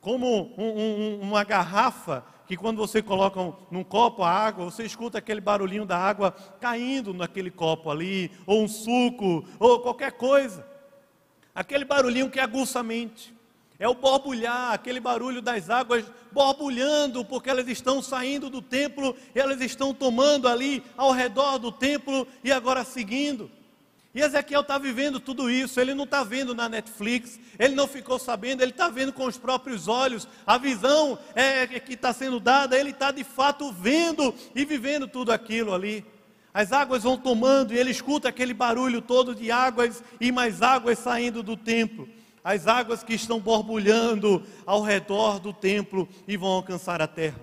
Como 0.00 0.54
um, 0.56 0.64
um, 0.64 1.20
uma 1.20 1.42
garrafa 1.42 2.24
que 2.46 2.56
quando 2.56 2.76
você 2.76 3.02
coloca 3.02 3.40
um, 3.40 3.54
num 3.70 3.82
copo 3.82 4.22
a 4.22 4.30
água, 4.30 4.66
você 4.66 4.84
escuta 4.84 5.18
aquele 5.18 5.40
barulhinho 5.40 5.84
da 5.84 5.98
água 5.98 6.30
caindo 6.60 7.12
naquele 7.12 7.50
copo 7.50 7.90
ali, 7.90 8.30
ou 8.46 8.62
um 8.62 8.68
suco, 8.68 9.44
ou 9.58 9.80
qualquer 9.80 10.12
coisa. 10.12 10.73
Aquele 11.54 11.84
barulhinho 11.84 12.30
que 12.30 12.40
aguça 12.40 12.80
a 12.80 12.82
mente. 12.82 13.32
É 13.78 13.88
o 13.88 13.94
borbulhar, 13.94 14.72
aquele 14.72 15.00
barulho 15.00 15.42
das 15.42 15.68
águas 15.68 16.04
borbulhando, 16.32 17.24
porque 17.24 17.50
elas 17.50 17.68
estão 17.68 18.00
saindo 18.00 18.48
do 18.48 18.62
templo, 18.62 19.16
elas 19.34 19.60
estão 19.60 19.92
tomando 19.92 20.48
ali 20.48 20.82
ao 20.96 21.12
redor 21.12 21.58
do 21.58 21.70
templo 21.72 22.26
e 22.42 22.52
agora 22.52 22.84
seguindo. 22.84 23.50
E 24.14 24.20
Ezequiel 24.20 24.60
está 24.60 24.78
vivendo 24.78 25.18
tudo 25.18 25.50
isso, 25.50 25.80
ele 25.80 25.92
não 25.92 26.04
está 26.04 26.22
vendo 26.22 26.54
na 26.54 26.68
Netflix, 26.68 27.38
ele 27.58 27.74
não 27.74 27.88
ficou 27.88 28.16
sabendo, 28.16 28.62
ele 28.62 28.70
está 28.70 28.88
vendo 28.88 29.12
com 29.12 29.26
os 29.26 29.36
próprios 29.36 29.88
olhos, 29.88 30.28
a 30.46 30.56
visão 30.56 31.18
é, 31.34 31.66
que 31.66 31.94
está 31.94 32.12
sendo 32.12 32.38
dada, 32.38 32.78
ele 32.78 32.90
está 32.90 33.10
de 33.10 33.24
fato 33.24 33.72
vendo 33.72 34.32
e 34.54 34.64
vivendo 34.64 35.08
tudo 35.08 35.32
aquilo 35.32 35.74
ali. 35.74 36.06
As 36.54 36.70
águas 36.70 37.02
vão 37.02 37.16
tomando 37.16 37.74
e 37.74 37.78
ele 37.78 37.90
escuta 37.90 38.28
aquele 38.28 38.54
barulho 38.54 39.02
todo 39.02 39.34
de 39.34 39.50
águas 39.50 40.04
e 40.20 40.30
mais 40.30 40.62
águas 40.62 41.00
saindo 41.00 41.42
do 41.42 41.56
templo. 41.56 42.08
As 42.44 42.68
águas 42.68 43.02
que 43.02 43.12
estão 43.12 43.40
borbulhando 43.40 44.40
ao 44.64 44.80
redor 44.80 45.40
do 45.40 45.52
templo 45.52 46.08
e 46.28 46.36
vão 46.36 46.50
alcançar 46.50 47.02
a 47.02 47.08
terra. 47.08 47.40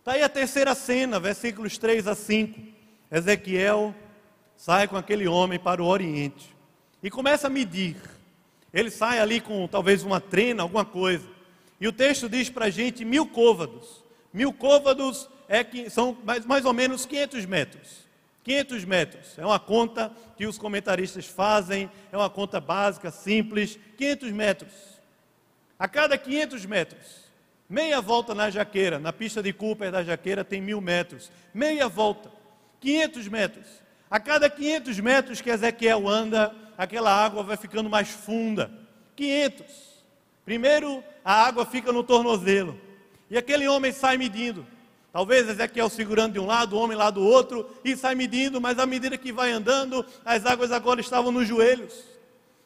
Está 0.00 0.12
aí 0.12 0.22
a 0.22 0.28
terceira 0.28 0.74
cena, 0.74 1.20
versículos 1.20 1.78
3 1.78 2.08
a 2.08 2.16
5. 2.16 2.58
Ezequiel 3.08 3.94
sai 4.56 4.88
com 4.88 4.96
aquele 4.96 5.28
homem 5.28 5.58
para 5.58 5.80
o 5.80 5.86
Oriente 5.86 6.56
e 7.00 7.08
começa 7.08 7.46
a 7.46 7.50
medir. 7.50 7.96
Ele 8.74 8.90
sai 8.90 9.20
ali 9.20 9.40
com 9.40 9.68
talvez 9.68 10.02
uma 10.02 10.20
trena, 10.20 10.64
alguma 10.64 10.84
coisa. 10.84 11.24
E 11.80 11.86
o 11.86 11.92
texto 11.92 12.28
diz 12.28 12.50
para 12.50 12.64
a 12.64 12.70
gente 12.70 13.04
mil 13.04 13.26
côvados. 13.26 14.02
Mil 14.32 14.52
côvados 14.52 15.28
é 15.46 15.62
que 15.62 15.88
são 15.88 16.18
mais, 16.24 16.44
mais 16.44 16.64
ou 16.64 16.72
menos 16.72 17.06
500 17.06 17.46
metros. 17.46 18.07
500 18.48 18.84
metros. 18.86 19.38
É 19.38 19.44
uma 19.44 19.60
conta 19.60 20.10
que 20.34 20.46
os 20.46 20.56
comentaristas 20.56 21.26
fazem, 21.26 21.90
é 22.10 22.16
uma 22.16 22.30
conta 22.30 22.58
básica, 22.58 23.10
simples. 23.10 23.78
500 23.98 24.32
metros. 24.32 24.72
A 25.78 25.86
cada 25.86 26.16
500 26.16 26.64
metros, 26.64 27.30
meia 27.68 28.00
volta 28.00 28.34
na 28.34 28.48
jaqueira, 28.48 28.98
na 28.98 29.12
pista 29.12 29.42
de 29.42 29.52
Cooper 29.52 29.92
da 29.92 30.02
jaqueira 30.02 30.42
tem 30.42 30.62
mil 30.62 30.80
metros. 30.80 31.30
Meia 31.52 31.88
volta, 31.88 32.32
500 32.80 33.28
metros. 33.28 33.66
A 34.10 34.18
cada 34.18 34.48
500 34.48 34.98
metros 34.98 35.40
que 35.42 35.50
Ezequiel 35.50 36.08
anda, 36.08 36.54
aquela 36.78 37.12
água 37.12 37.42
vai 37.42 37.58
ficando 37.58 37.90
mais 37.90 38.08
funda. 38.08 38.70
500. 39.14 39.66
Primeiro, 40.46 41.04
a 41.22 41.34
água 41.34 41.66
fica 41.66 41.92
no 41.92 42.02
tornozelo. 42.02 42.80
E 43.28 43.36
aquele 43.36 43.68
homem 43.68 43.92
sai 43.92 44.16
medindo. 44.16 44.66
Talvez 45.12 45.48
Ezequiel 45.48 45.88
segurando 45.88 46.34
de 46.34 46.38
um 46.38 46.46
lado, 46.46 46.76
o 46.76 46.78
homem 46.78 46.96
lá 46.96 47.10
do 47.10 47.22
outro, 47.22 47.68
e 47.82 47.96
sai 47.96 48.14
medindo, 48.14 48.60
mas 48.60 48.78
à 48.78 48.84
medida 48.84 49.16
que 49.16 49.32
vai 49.32 49.50
andando, 49.50 50.04
as 50.24 50.44
águas 50.44 50.70
agora 50.70 51.00
estavam 51.00 51.32
nos 51.32 51.48
joelhos. 51.48 52.04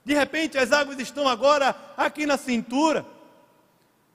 De 0.05 0.13
repente, 0.13 0.59
as 0.59 0.73
águas 0.73 0.99
estão 0.99 1.29
agora 1.29 1.75
aqui 1.97 2.27
na 2.27 2.37
cintura. 2.37 3.07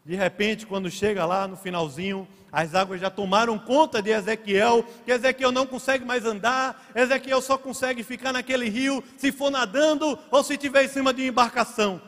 De 0.06 0.15
repente, 0.15 0.65
quando 0.65 0.91
chega 0.91 1.25
lá 1.25 1.47
no 1.47 1.56
finalzinho, 1.56 2.28
as 2.52 2.75
águas 2.75 2.99
já 2.99 3.10
tomaram 3.10 3.58
conta 3.58 4.02
de 4.02 4.10
Ezequiel, 4.10 4.86
que 5.06 5.12
Ezequiel 5.12 5.52
não 5.52 5.65
consegue 5.65 6.04
mais 6.04 6.25
andar, 6.25 6.91
Ezequiel 6.93 7.41
só 7.41 7.58
consegue 7.58 8.04
ficar 8.04 8.34
naquele 8.34 8.69
rio 8.69 9.02
se 9.17 9.32
for 9.32 9.49
nadando 9.49 10.19
ou 10.30 10.43
se 10.43 10.54
estiver 10.54 10.84
em 10.84 10.89
cima 10.89 11.13
de 11.13 11.21
uma 11.21 11.30
embarcação. 11.30 12.02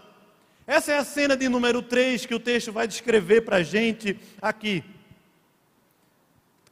Essa 0.68 0.92
é 0.92 0.98
a 0.98 1.04
cena 1.04 1.36
de 1.36 1.48
número 1.48 1.82
3 1.82 2.26
que 2.26 2.36
o 2.36 2.40
texto 2.40 2.72
vai 2.72 2.88
descrever 2.88 3.42
para 3.42 3.58
a 3.58 3.64
gente 3.64 4.20
aqui 4.42 4.84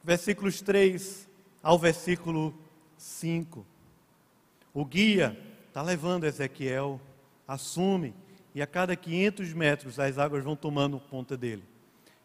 versículos 0.02 0.60
3 0.60 1.28
ao 1.62 1.78
versículo 1.78 2.54
5. 2.96 3.64
O 4.72 4.84
guia 4.84 5.38
está 5.66 5.82
levando 5.82 6.24
Ezequiel, 6.24 7.00
assume, 7.46 8.14
e 8.54 8.62
a 8.62 8.66
cada 8.66 8.96
500 8.96 9.52
metros 9.52 9.98
as 9.98 10.18
águas 10.18 10.44
vão 10.44 10.56
tomando 10.56 10.98
conta 10.98 11.36
dele. 11.36 11.64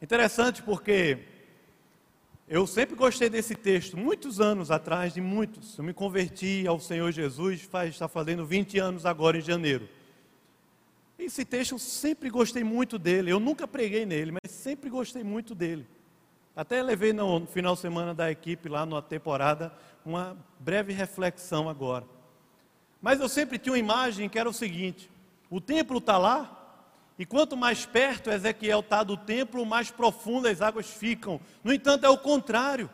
Interessante 0.02 0.62
porque 0.62 1.20
eu 2.48 2.68
sempre 2.68 2.96
gostei 2.96 3.30
desse 3.30 3.56
texto, 3.56 3.98
muitos 3.98 4.42
anos 4.42 4.70
atrás, 4.70 5.14
de 5.14 5.22
muitos. 5.22 5.78
Eu 5.78 5.84
me 5.84 5.94
converti 5.94 6.66
ao 6.68 6.80
Senhor 6.80 7.12
Jesus, 7.12 7.62
faz, 7.62 7.92
está 7.92 8.08
fazendo 8.08 8.46
20 8.46 8.80
anos 8.80 9.06
agora 9.06 9.38
em 9.38 9.42
janeiro. 9.42 9.88
Esse 11.18 11.46
texto 11.46 11.72
eu 11.72 11.80
sempre 11.80 12.30
gostei 12.30 12.64
muito 12.64 13.00
dele. 13.00 13.32
Eu 13.32 13.40
nunca 13.40 13.68
preguei 13.68 14.06
nele, 14.06 14.32
mas 14.32 14.52
sempre 14.52 14.90
gostei 14.90 15.24
muito 15.24 15.56
dele. 15.56 15.88
Até 16.56 16.84
levei 16.84 17.14
no 17.14 17.48
final 17.48 17.74
de 17.74 17.82
semana 17.82 18.14
da 18.14 18.30
equipe 18.30 18.70
lá 18.70 18.86
na 18.86 19.02
temporada 19.02 19.74
uma 20.06 20.38
breve 20.60 20.94
reflexão 20.94 21.68
agora. 21.68 22.06
Mas 23.02 23.20
eu 23.20 23.28
sempre 23.28 23.58
tinha 23.58 23.74
uma 23.74 23.80
imagem 23.80 24.30
que 24.30 24.38
era 24.38 24.50
o 24.50 24.54
seguinte: 24.54 25.10
o 25.50 25.60
templo 25.60 25.98
está 25.98 26.18
lá, 26.18 26.64
e 27.18 27.26
quanto 27.26 27.58
mais 27.58 27.86
perto 27.86 28.30
Ezequiel 28.30 28.82
está 28.82 29.04
do 29.04 29.18
templo, 29.18 29.66
mais 29.66 29.90
profundas 29.90 30.54
as 30.54 30.62
águas 30.62 30.88
ficam. 30.88 31.40
No 31.64 31.74
entanto, 31.74 32.06
é 32.06 32.10
o 32.10 32.18
contrário. 32.18 32.90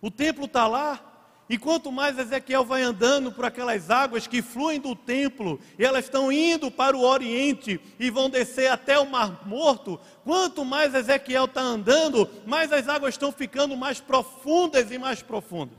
O 0.00 0.10
templo 0.10 0.44
está 0.44 0.66
lá, 0.66 1.00
e 1.48 1.58
quanto 1.58 1.92
mais 1.92 2.18
Ezequiel 2.18 2.64
vai 2.64 2.82
andando 2.82 3.30
por 3.30 3.44
aquelas 3.44 3.90
águas 3.90 4.26
que 4.26 4.40
fluem 4.40 4.80
do 4.80 4.96
templo, 4.96 5.60
e 5.78 5.84
elas 5.84 6.06
estão 6.06 6.32
indo 6.32 6.70
para 6.70 6.96
o 6.96 7.02
oriente 7.02 7.80
e 7.98 8.10
vão 8.10 8.30
descer 8.30 8.70
até 8.70 8.98
o 8.98 9.08
Mar 9.08 9.46
Morto, 9.46 10.00
quanto 10.24 10.64
mais 10.64 10.94
Ezequiel 10.94 11.44
está 11.44 11.60
andando, 11.60 12.28
mais 12.46 12.72
as 12.72 12.88
águas 12.88 13.14
estão 13.14 13.30
ficando 13.30 13.76
mais 13.76 14.00
profundas 14.00 14.90
e 14.90 14.98
mais 14.98 15.22
profundas. 15.22 15.78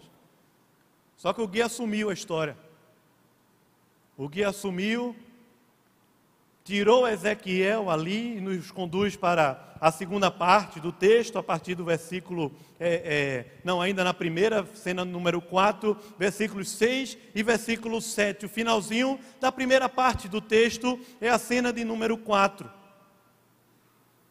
Só 1.17 1.33
que 1.33 1.41
o 1.41 1.47
guia 1.47 1.65
assumiu 1.65 2.09
a 2.09 2.13
história. 2.13 2.55
O 4.17 4.29
guia 4.29 4.49
assumiu 4.49 5.15
tirou 6.65 7.07
Ezequiel 7.07 7.91
ali 7.91 8.37
e 8.37 8.41
nos 8.41 8.71
conduz 8.71 9.15
para 9.15 9.75
a 9.79 9.91
segunda 9.91 10.31
parte 10.31 10.79
do 10.79 10.91
texto, 10.91 11.37
a 11.37 11.43
partir 11.43 11.75
do 11.75 11.85
versículo, 11.85 12.51
é, 12.79 12.95
é, 13.05 13.59
não, 13.63 13.79
ainda 13.79 14.03
na 14.03 14.15
primeira 14.15 14.65
cena 14.73 15.05
número 15.05 15.39
4, 15.39 15.95
versículos 16.17 16.69
6 16.71 17.19
e 17.35 17.43
versículo 17.43 18.01
7. 18.01 18.47
O 18.47 18.49
finalzinho 18.49 19.19
da 19.39 19.51
primeira 19.51 19.87
parte 19.87 20.27
do 20.27 20.41
texto 20.41 20.99
é 21.21 21.29
a 21.29 21.37
cena 21.37 21.71
de 21.71 21.83
número 21.85 22.17
4. 22.17 22.67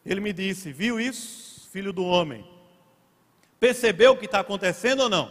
Ele 0.05 0.21
me 0.21 0.33
disse: 0.33 0.73
Viu 0.73 0.99
isso, 0.99 1.69
filho 1.71 1.93
do 1.93 2.05
homem? 2.05 2.45
Percebeu 3.61 4.13
o 4.13 4.17
que 4.17 4.27
está 4.27 4.41
acontecendo 4.41 5.05
ou 5.05 5.09
não? 5.09 5.31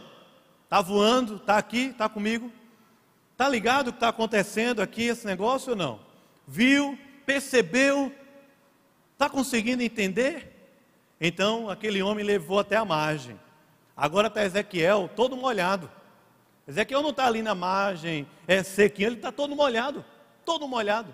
Está 0.63 0.79
voando, 0.79 1.35
está 1.35 1.57
aqui, 1.57 1.87
está 1.87 2.07
comigo? 2.07 2.49
Está 3.33 3.49
ligado 3.49 3.89
o 3.89 3.91
que 3.91 3.97
está 3.97 4.07
acontecendo 4.07 4.81
aqui, 4.81 5.03
esse 5.03 5.25
negócio 5.25 5.71
ou 5.71 5.75
não? 5.75 5.99
Viu, 6.47 6.97
percebeu, 7.25 8.11
está 9.13 9.29
conseguindo 9.29 9.83
entender? 9.83 10.49
Então 11.19 11.69
aquele 11.69 12.01
homem 12.01 12.25
levou 12.25 12.59
até 12.59 12.75
a 12.75 12.85
margem. 12.85 13.39
Agora 13.95 14.27
está 14.27 14.43
Ezequiel 14.43 15.09
todo 15.15 15.37
molhado. 15.37 15.89
Ezequiel 16.67 17.01
não 17.01 17.09
está 17.09 17.25
ali 17.25 17.41
na 17.41 17.53
margem, 17.53 18.25
é 18.47 18.63
sequinho, 18.63 19.09
ele 19.09 19.15
está 19.17 19.31
todo 19.31 19.55
molhado, 19.55 20.03
todo 20.45 20.67
molhado. 20.67 21.13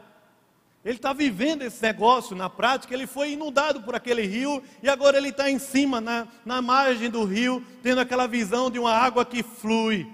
Ele 0.85 0.95
está 0.95 1.11
vivendo 1.11 1.63
esse 1.63 1.81
negócio 1.81 2.35
na 2.35 2.49
prática, 2.49 2.93
ele 2.93 3.05
foi 3.05 3.33
inundado 3.33 3.81
por 3.81 3.95
aquele 3.95 4.21
rio 4.21 4.63
e 4.81 4.89
agora 4.89 5.17
ele 5.17 5.29
está 5.29 5.49
em 5.49 5.59
cima, 5.59 5.99
na, 5.99 6.27
na 6.45 6.61
margem 6.61 7.09
do 7.09 7.25
rio, 7.25 7.65
tendo 7.83 7.99
aquela 7.99 8.27
visão 8.27 8.71
de 8.71 8.79
uma 8.79 8.93
água 8.93 9.25
que 9.25 9.43
flui. 9.43 10.07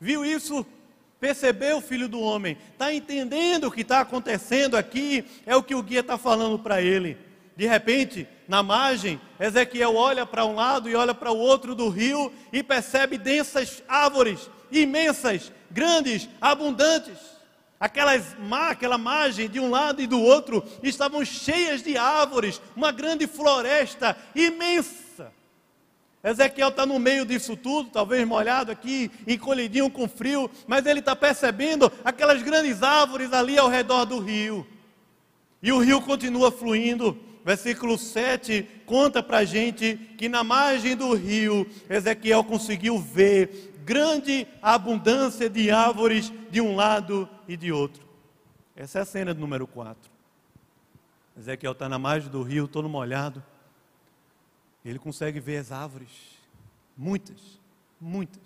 Viu 0.00 0.24
isso? 0.24 0.64
Percebeu, 1.20 1.82
filho 1.82 2.08
do 2.08 2.18
homem? 2.18 2.56
Está 2.72 2.94
entendendo 2.94 3.64
o 3.64 3.70
que 3.70 3.82
está 3.82 4.00
acontecendo 4.00 4.76
aqui? 4.76 5.24
É 5.44 5.54
o 5.54 5.62
que 5.62 5.74
o 5.74 5.82
guia 5.82 6.00
está 6.00 6.16
falando 6.16 6.58
para 6.58 6.80
ele. 6.80 7.18
De 7.54 7.66
repente, 7.66 8.26
na 8.48 8.62
margem, 8.62 9.20
Ezequiel 9.38 9.94
olha 9.94 10.24
para 10.24 10.46
um 10.46 10.54
lado 10.54 10.88
e 10.88 10.94
olha 10.94 11.14
para 11.14 11.30
o 11.30 11.36
outro 11.36 11.74
do 11.74 11.90
rio 11.90 12.32
e 12.50 12.62
percebe 12.62 13.18
densas 13.18 13.82
árvores, 13.86 14.48
imensas, 14.72 15.52
grandes, 15.70 16.26
abundantes. 16.40 17.18
Aquelas, 17.78 18.36
aquela 18.68 18.96
margem 18.96 19.48
de 19.48 19.60
um 19.60 19.68
lado 19.68 20.00
e 20.00 20.06
do 20.06 20.20
outro 20.20 20.64
estavam 20.82 21.22
cheias 21.22 21.82
de 21.82 21.98
árvores, 21.98 22.62
uma 22.74 22.92
grande 22.92 23.26
floresta 23.26 24.16
imensa. 24.34 25.09
Ezequiel 26.22 26.68
está 26.68 26.84
no 26.84 26.98
meio 26.98 27.24
disso 27.24 27.56
tudo, 27.56 27.88
talvez 27.90 28.26
molhado 28.26 28.70
aqui, 28.70 29.10
encolhidinho 29.26 29.90
com 29.90 30.06
frio, 30.06 30.50
mas 30.66 30.84
ele 30.84 31.00
está 31.00 31.16
percebendo 31.16 31.90
aquelas 32.04 32.42
grandes 32.42 32.82
árvores 32.82 33.32
ali 33.32 33.56
ao 33.56 33.68
redor 33.68 34.04
do 34.04 34.18
rio. 34.18 34.66
E 35.62 35.72
o 35.72 35.78
rio 35.78 36.00
continua 36.02 36.50
fluindo. 36.50 37.18
Versículo 37.42 37.96
7 37.96 38.68
conta 38.84 39.22
para 39.22 39.38
a 39.38 39.44
gente 39.44 39.96
que 40.18 40.28
na 40.28 40.44
margem 40.44 40.94
do 40.94 41.14
rio, 41.14 41.66
Ezequiel 41.88 42.44
conseguiu 42.44 42.98
ver 42.98 43.72
grande 43.84 44.46
abundância 44.60 45.48
de 45.48 45.70
árvores 45.70 46.30
de 46.50 46.60
um 46.60 46.76
lado 46.76 47.26
e 47.48 47.56
de 47.56 47.72
outro. 47.72 48.06
Essa 48.76 48.98
é 48.98 49.02
a 49.02 49.04
cena 49.06 49.32
do 49.32 49.40
número 49.40 49.66
4. 49.66 50.10
Ezequiel 51.38 51.72
está 51.72 51.88
na 51.88 51.98
margem 51.98 52.30
do 52.30 52.42
rio, 52.42 52.68
todo 52.68 52.88
molhado. 52.88 53.42
Ele 54.84 54.98
consegue 54.98 55.40
ver 55.40 55.58
as 55.58 55.72
árvores, 55.72 56.10
muitas, 56.96 57.58
muitas, 58.00 58.42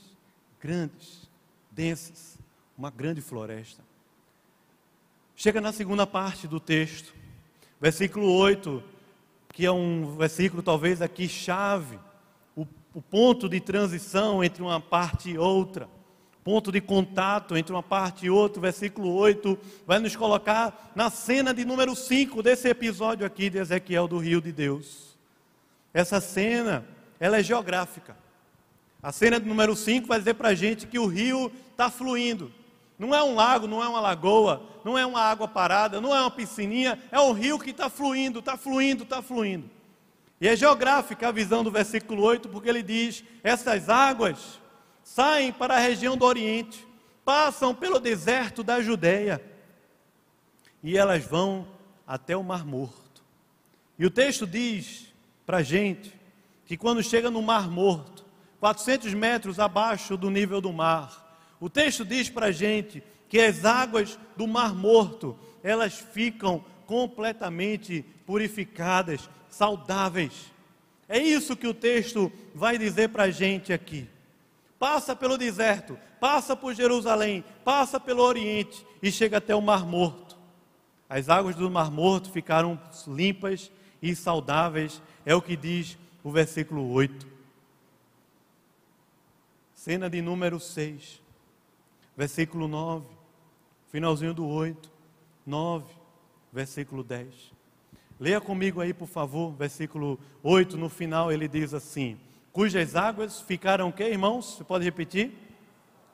grandes, 0.61 1.29
densas, 1.70 2.38
uma 2.77 2.90
grande 2.90 3.20
floresta. 3.20 3.83
Chega 5.37 5.61
na 5.61 5.73
segunda 5.73 6.07
parte 6.07 6.47
do 6.47 6.59
texto, 6.59 7.14
versículo 7.81 8.31
8, 8.33 8.83
que 9.53 9.64
é 9.64 9.70
um 9.70 10.16
versículo 10.16 10.62
talvez 10.62 11.03
aqui 11.03 11.29
chave, 11.29 11.99
o, 12.57 12.66
o 12.92 13.03
ponto 13.03 13.49
de 13.49 13.61
transição 13.61 14.42
entre 14.42 14.62
uma 14.62 14.81
parte 14.81 15.31
e 15.31 15.38
outra 15.38 15.88
ponto 16.44 16.70
de 16.70 16.81
contato 16.81 17.57
entre 17.57 17.73
uma 17.73 17.83
parte 17.83 18.27
e 18.27 18.31
outra, 18.31 18.61
versículo 18.61 19.14
8, 19.14 19.59
vai 19.87 19.99
nos 19.99 20.14
colocar 20.14 20.92
na 20.94 21.09
cena 21.09 21.55
de 21.55 21.64
número 21.64 21.97
5 21.97 22.42
desse 22.42 22.68
episódio 22.68 23.25
aqui 23.25 23.49
de 23.49 23.57
Ezequiel 23.57 24.07
do 24.07 24.18
Rio 24.18 24.42
de 24.42 24.53
Deus. 24.53 25.13
Essa 25.94 26.20
cena, 26.20 26.85
ela 27.20 27.38
é 27.38 27.42
geográfica. 27.42 28.16
A 29.00 29.12
cena 29.12 29.38
número 29.38 29.76
5 29.76 30.09
vai 30.09 30.18
dizer 30.18 30.35
para 30.35 30.48
a 30.48 30.54
gente 30.54 30.87
que 30.87 30.98
o 30.98 31.07
rio 31.07 31.52
está 31.70 31.88
fluindo. 31.88 32.50
Não 32.98 33.14
é 33.14 33.22
um 33.22 33.35
lago, 33.35 33.68
não 33.68 33.83
é 33.83 33.88
uma 33.88 34.00
lagoa, 34.00 34.62
não 34.85 34.98
é 34.98 35.07
uma 35.07 35.20
água 35.20 35.46
parada, 35.46 36.00
não 36.00 36.14
é 36.14 36.20
uma 36.20 36.30
piscininha, 36.30 36.98
é 37.12 37.20
um 37.20 37.33
rio 37.33 37.59
que 37.59 37.70
está 37.70 37.88
fluindo, 37.88 38.40
está 38.40 38.57
fluindo, 38.57 39.04
está 39.04 39.22
fluindo. 39.22 39.70
E 40.40 40.48
é 40.48 40.57
geográfica 40.57 41.28
a 41.28 41.33
visão 41.33 41.62
do 41.62 41.70
versículo 41.70 42.22
8, 42.22 42.48
porque 42.48 42.68
ele 42.68 42.83
diz: 42.83 43.22
essas 43.42 43.88
águas 43.88 44.61
saem 45.02 45.52
para 45.52 45.76
a 45.76 45.80
região 45.80 46.16
do 46.16 46.24
Oriente, 46.24 46.87
passam 47.24 47.74
pelo 47.74 48.00
deserto 48.00 48.62
da 48.62 48.80
Judéia 48.80 49.40
e 50.83 50.98
elas 50.98 51.24
vão 51.24 51.66
até 52.07 52.37
o 52.37 52.42
Mar 52.42 52.64
Morto. 52.66 53.22
E 53.98 54.04
o 54.04 54.11
texto 54.11 54.46
diz 54.46 55.13
para 55.46 55.59
a 55.59 55.62
gente 55.62 56.12
que 56.66 56.76
quando 56.76 57.02
chega 57.02 57.30
no 57.30 57.42
Mar 57.42 57.70
Morto, 57.70 58.24
400 58.61 59.12
metros 59.14 59.59
abaixo 59.59 60.16
do 60.16 60.30
nível 60.30 60.61
do 60.61 60.72
mar, 60.72 61.24
o 61.61 61.68
texto 61.68 62.04
diz 62.04 62.28
para 62.28 62.46
a 62.46 62.52
gente 62.52 63.02
que 63.28 63.40
as 63.40 63.64
águas 63.64 64.18
do 64.37 64.46
Mar 64.46 64.74
Morto, 64.74 65.37
elas 65.62 65.94
ficam 65.98 66.64
completamente 66.87 68.04
purificadas, 68.26 69.28
saudáveis. 69.48 70.52
É 71.09 71.18
isso 71.18 71.57
que 71.57 71.66
o 71.66 71.74
texto 71.74 72.33
vai 72.54 72.78
dizer 72.78 73.11
para 73.11 73.24
a 73.24 73.30
gente 73.30 73.72
aqui. 73.72 74.09
Passa 74.78 75.14
pelo 75.16 75.38
deserto, 75.38 75.98
passa 76.20 76.57
por 76.57 76.74
Jerusalém, 76.74 77.44
passa 77.64 77.98
pelo 77.98 78.22
Oriente 78.22 78.85
e 79.02 79.11
chega 79.11 79.38
até 79.38 79.54
o 79.54 79.61
Mar 79.62 79.85
Morto. 79.85 80.37
As 81.09 81.28
águas 81.28 81.57
do 81.57 81.70
Mar 81.70 81.90
Morto 81.90 82.30
ficaram 82.30 82.80
limpas 83.07 83.70
e 84.05 84.14
saudáveis 84.14 85.01
é 85.25 85.35
o 85.35 85.40
que 85.40 85.57
diz 85.57 85.97
o 86.23 86.31
versículo 86.31 86.90
8. 86.90 87.27
Cena 89.75 90.11
de 90.11 90.21
número 90.21 90.61
6, 90.61 91.23
versículo 92.14 92.69
9, 92.69 93.07
finalzinho 93.90 94.35
do 94.35 94.47
8, 94.47 94.90
9, 95.47 95.87
versículo 96.53 97.03
10. 97.03 97.55
Leia 98.21 98.43
comigo 98.43 98.83
aí, 98.83 98.93
por 98.93 99.09
favor, 99.09 99.55
versículo 99.55 100.21
8, 100.43 100.77
no 100.77 100.90
final 100.90 101.33
ele 101.33 101.49
diz 101.49 101.73
assim: 101.73 102.21
Cujas 102.53 102.95
águas 102.95 103.40
ficaram 103.40 103.90
que, 103.90 104.05
irmãos? 104.05 104.57
Você 104.57 104.64
pode 104.64 104.85
repetir? 104.85 105.33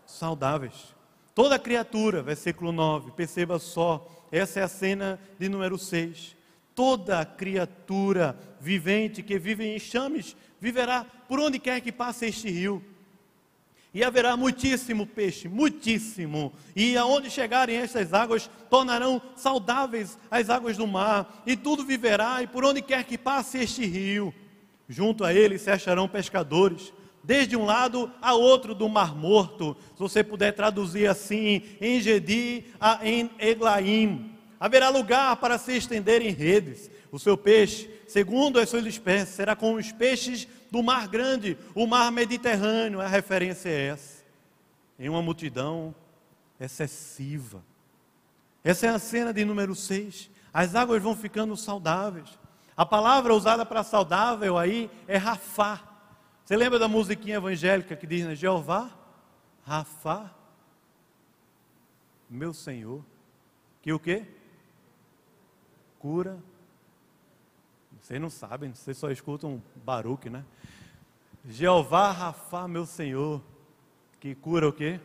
Saudáveis. 0.06 0.94
Toda 1.34 1.58
criatura, 1.58 2.22
versículo 2.22 2.70
9, 2.70 3.10
perceba 3.12 3.58
só, 3.58 4.06
essa 4.30 4.60
é 4.60 4.62
a 4.62 4.68
cena 4.68 5.18
de 5.40 5.48
número 5.48 5.76
6 5.76 6.38
toda 6.80 7.26
criatura 7.26 8.34
vivente 8.58 9.22
que 9.22 9.38
vive 9.38 9.66
em 9.66 9.78
chames 9.78 10.34
viverá 10.58 11.04
por 11.28 11.38
onde 11.38 11.58
quer 11.58 11.78
que 11.82 11.92
passe 11.92 12.24
este 12.24 12.48
rio. 12.48 12.82
E 13.92 14.02
haverá 14.02 14.34
muitíssimo 14.34 15.06
peixe, 15.06 15.46
muitíssimo. 15.46 16.54
E 16.74 16.96
aonde 16.96 17.28
chegarem 17.28 17.76
estas 17.76 18.14
águas, 18.14 18.48
tornarão 18.70 19.20
saudáveis 19.36 20.18
as 20.30 20.48
águas 20.48 20.78
do 20.78 20.86
mar, 20.86 21.42
e 21.44 21.54
tudo 21.54 21.84
viverá, 21.84 22.42
e 22.42 22.46
por 22.46 22.64
onde 22.64 22.80
quer 22.80 23.04
que 23.04 23.18
passe 23.18 23.58
este 23.58 23.84
rio. 23.84 24.32
Junto 24.88 25.22
a 25.22 25.34
ele 25.34 25.58
se 25.58 25.70
acharão 25.70 26.08
pescadores, 26.08 26.94
desde 27.22 27.58
um 27.58 27.66
lado 27.66 28.10
a 28.22 28.32
outro 28.32 28.74
do 28.74 28.88
Mar 28.88 29.14
Morto, 29.14 29.76
se 29.92 29.98
você 29.98 30.24
puder 30.24 30.52
traduzir 30.52 31.10
assim, 31.10 31.60
em 31.78 32.00
Gedi 32.00 32.64
a 32.80 33.00
Eglaim 33.38 34.29
haverá 34.60 34.90
lugar 34.90 35.34
para 35.36 35.56
se 35.56 35.74
estender 35.74 36.20
em 36.20 36.30
redes. 36.30 36.90
O 37.10 37.18
seu 37.18 37.36
peixe, 37.36 37.90
segundo 38.06 38.60
as 38.60 38.68
suas 38.68 38.84
espécies, 38.84 39.34
será 39.34 39.56
como 39.56 39.78
os 39.78 39.90
peixes 39.90 40.46
do 40.70 40.82
mar 40.82 41.08
grande, 41.08 41.56
o 41.74 41.86
mar 41.86 42.12
Mediterrâneo, 42.12 43.00
a 43.00 43.08
referência 43.08 43.70
é 43.70 43.86
essa. 43.86 44.22
Em 44.98 45.08
uma 45.08 45.22
multidão 45.22 45.94
excessiva. 46.60 47.64
Essa 48.62 48.86
é 48.86 48.90
a 48.90 48.98
cena 48.98 49.32
de 49.32 49.44
número 49.44 49.74
6. 49.74 50.30
As 50.52 50.74
águas 50.74 51.02
vão 51.02 51.16
ficando 51.16 51.56
saudáveis. 51.56 52.38
A 52.76 52.84
palavra 52.84 53.34
usada 53.34 53.64
para 53.64 53.82
saudável 53.82 54.58
aí 54.58 54.90
é 55.08 55.16
Rafá. 55.16 55.82
Você 56.44 56.56
lembra 56.56 56.78
da 56.78 56.88
musiquinha 56.88 57.36
evangélica 57.36 57.96
que 57.96 58.06
diz, 58.06 58.26
né? 58.26 58.34
Jeová, 58.34 58.90
Rafá, 59.64 60.30
meu 62.28 62.52
Senhor, 62.52 63.04
que 63.82 63.92
o 63.92 63.98
quê? 63.98 64.26
Cura. 66.00 66.38
Vocês 68.00 68.18
não 68.20 68.30
sabem, 68.30 68.74
vocês 68.74 68.96
só 68.96 69.10
escutam 69.10 69.62
Baruque, 69.84 70.30
né? 70.30 70.44
Jeová 71.44 72.10
Rafa, 72.10 72.66
meu 72.66 72.86
Senhor, 72.86 73.42
que 74.18 74.34
cura 74.34 74.66
o 74.66 74.72
quê? 74.72 74.98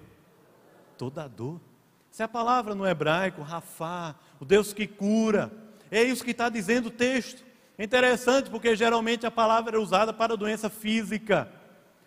Toda 0.98 1.28
dor. 1.28 1.60
Essa 2.12 2.24
é 2.24 2.26
a 2.26 2.30
palavra 2.30 2.74
no 2.74 2.88
hebraico, 2.88 3.42
Rafa, 3.42 4.16
o 4.40 4.46
Deus 4.46 4.72
que 4.72 4.88
cura. 4.88 5.52
É 5.92 6.02
isso 6.02 6.24
que 6.24 6.32
está 6.32 6.48
dizendo 6.48 6.88
o 6.88 6.92
texto. 6.92 7.44
É 7.78 7.84
interessante 7.84 8.50
porque 8.50 8.74
geralmente 8.74 9.26
a 9.26 9.32
palavra 9.32 9.76
é 9.76 9.80
usada 9.80 10.14
para 10.14 10.38
doença 10.38 10.70
física. 10.70 11.52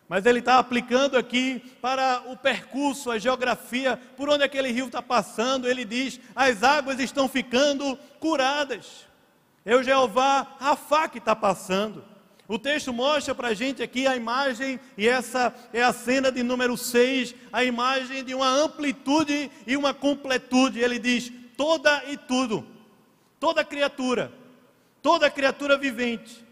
Mas 0.09 0.25
ele 0.25 0.38
está 0.38 0.59
aplicando 0.59 1.18
aqui 1.18 1.62
para 1.83 2.23
o 2.27 2.37
percurso, 2.37 3.11
a 3.11 3.18
geografia, 3.18 4.01
por 4.16 4.29
onde 4.31 4.42
aquele 4.42 4.73
rio 4.73 4.87
está 4.87 5.03
passando. 5.03 5.68
Ele 5.68 5.85
diz: 5.85 6.18
as 6.35 6.62
águas 6.62 6.99
estão 6.99 7.29
ficando 7.29 7.97
curadas. 8.18 9.07
É 9.64 9.77
o 9.77 9.83
Jeová 9.83 10.57
Rafá 10.59 11.09
que 11.09 11.18
está 11.18 11.37
passando. 11.37 12.03
O 12.49 12.59
texto 12.59 12.90
mostra 12.94 13.35
para 13.35 13.49
a 13.49 13.55
gente 13.55 13.83
aqui 13.83 14.07
a 14.07 14.16
imagem, 14.16 14.81
e 14.97 15.07
essa 15.07 15.55
é 15.71 15.83
a 15.83 15.92
cena 15.92 16.33
de 16.33 16.42
número 16.42 16.79
6, 16.79 17.35
a 17.53 17.62
imagem 17.62 18.25
de 18.25 18.35
uma 18.35 18.49
amplitude 18.49 19.51
e 19.66 19.77
uma 19.77 19.92
completude. 19.92 20.81
Ele 20.81 20.99
diz: 20.99 21.31
toda 21.55 22.03
e 22.07 22.16
tudo, 22.16 22.66
toda 23.38 23.62
criatura, 23.62 24.33
toda 25.03 25.31
criatura 25.31 25.77
vivente, 25.77 26.42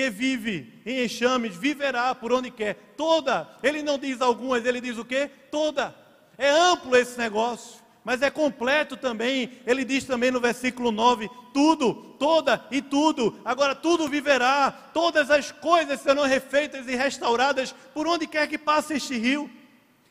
que 0.00 0.08
vive 0.08 0.80
em 0.86 1.04
enxames, 1.04 1.54
viverá 1.54 2.14
por 2.14 2.32
onde 2.32 2.50
quer. 2.50 2.94
Toda, 2.96 3.46
ele 3.62 3.82
não 3.82 3.98
diz 3.98 4.22
algumas, 4.22 4.64
ele 4.64 4.80
diz 4.80 4.96
o 4.96 5.04
quê? 5.04 5.30
Toda. 5.50 5.94
É 6.38 6.48
amplo 6.48 6.96
esse 6.96 7.18
negócio, 7.18 7.82
mas 8.02 8.22
é 8.22 8.30
completo 8.30 8.96
também. 8.96 9.60
Ele 9.66 9.84
diz 9.84 10.04
também 10.04 10.30
no 10.30 10.40
versículo 10.40 10.90
9: 10.90 11.28
tudo, 11.52 11.92
toda 12.18 12.64
e 12.70 12.80
tudo. 12.80 13.38
Agora 13.44 13.74
tudo 13.74 14.08
viverá, 14.08 14.70
todas 14.70 15.30
as 15.30 15.52
coisas 15.52 16.00
serão 16.00 16.22
refeitas 16.22 16.88
e 16.88 16.96
restauradas 16.96 17.74
por 17.92 18.06
onde 18.06 18.26
quer 18.26 18.48
que 18.48 18.56
passe 18.56 18.94
este 18.94 19.18
rio. 19.18 19.50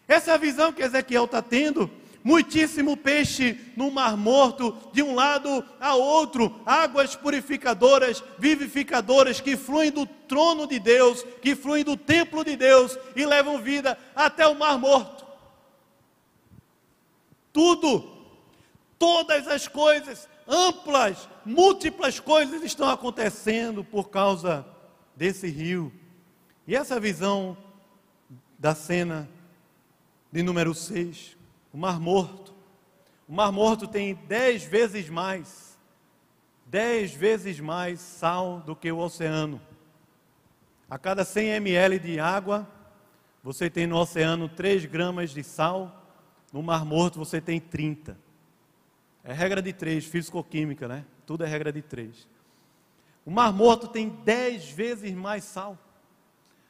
Essa 0.07 0.31
é 0.31 0.33
a 0.35 0.37
visão 0.37 0.71
que 0.71 0.83
Ezequiel 0.83 1.25
está 1.25 1.41
tendo. 1.41 1.89
Muitíssimo 2.23 2.97
peixe 2.97 3.57
no 3.75 3.91
mar 3.91 4.17
morto, 4.17 4.75
de 4.91 5.01
um 5.01 5.15
lado 5.15 5.63
a 5.79 5.95
outro, 5.95 6.59
águas 6.65 7.15
purificadoras, 7.15 8.23
vivificadoras 8.37 9.39
que 9.39 9.55
fluem 9.55 9.91
do 9.91 10.05
trono 10.05 10.67
de 10.67 10.79
Deus, 10.79 11.23
que 11.41 11.55
fluem 11.55 11.83
do 11.83 11.95
templo 11.95 12.43
de 12.43 12.55
Deus 12.55 12.97
e 13.15 13.25
levam 13.25 13.61
vida 13.61 13.97
até 14.15 14.47
o 14.47 14.55
mar 14.55 14.77
morto. 14.77 15.25
Tudo, 17.51 18.17
todas 18.97 19.47
as 19.47 19.67
coisas, 19.67 20.27
amplas, 20.47 21.27
múltiplas 21.45 22.19
coisas 22.19 22.61
estão 22.63 22.89
acontecendo 22.89 23.83
por 23.83 24.09
causa 24.09 24.65
desse 25.15 25.47
rio. 25.47 25.91
E 26.67 26.75
essa 26.75 26.99
visão 26.99 27.57
da 28.57 28.75
cena 28.75 29.27
de 30.31 30.43
número 30.43 30.75
6, 30.75 31.38
o 31.73 31.77
Mar 31.77 31.99
Morto. 31.99 32.53
O 33.27 33.33
Mar 33.33 33.51
Morto 33.51 33.87
tem 33.87 34.15
dez 34.27 34.63
vezes 34.63 35.07
mais, 35.09 35.77
dez 36.65 37.13
vezes 37.13 37.59
mais 37.59 37.99
sal 37.99 38.61
do 38.65 38.75
que 38.75 38.91
o 38.91 38.97
oceano. 38.97 39.61
A 40.89 40.97
cada 40.97 41.23
100 41.23 41.49
ml 41.49 41.99
de 41.99 42.19
água, 42.19 42.67
você 43.43 43.69
tem 43.69 43.85
no 43.85 43.97
oceano 43.97 44.49
3 44.49 44.85
gramas 44.85 45.29
de 45.29 45.43
sal, 45.43 46.03
no 46.51 46.63
Mar 46.63 46.83
Morto 46.83 47.19
você 47.19 47.39
tem 47.39 47.59
30. 47.59 48.17
É 49.23 49.33
regra 49.33 49.61
de 49.61 49.71
3, 49.71 50.05
físico-química, 50.05 50.87
né? 50.87 51.05
Tudo 51.25 51.43
é 51.43 51.47
regra 51.47 51.71
de 51.71 51.83
3. 51.83 52.27
O 53.23 53.29
Mar 53.29 53.53
Morto 53.53 53.87
tem 53.87 54.09
10 54.09 54.71
vezes 54.71 55.13
mais 55.13 55.43
sal. 55.43 55.77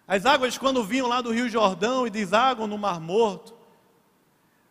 As 0.06 0.26
águas, 0.26 0.58
quando 0.58 0.84
vinham 0.84 1.08
lá 1.08 1.22
do 1.22 1.32
Rio 1.32 1.48
Jordão 1.48 2.06
e 2.06 2.10
desaguam 2.10 2.68
no 2.68 2.78
Mar 2.78 3.00
Morto, 3.00 3.56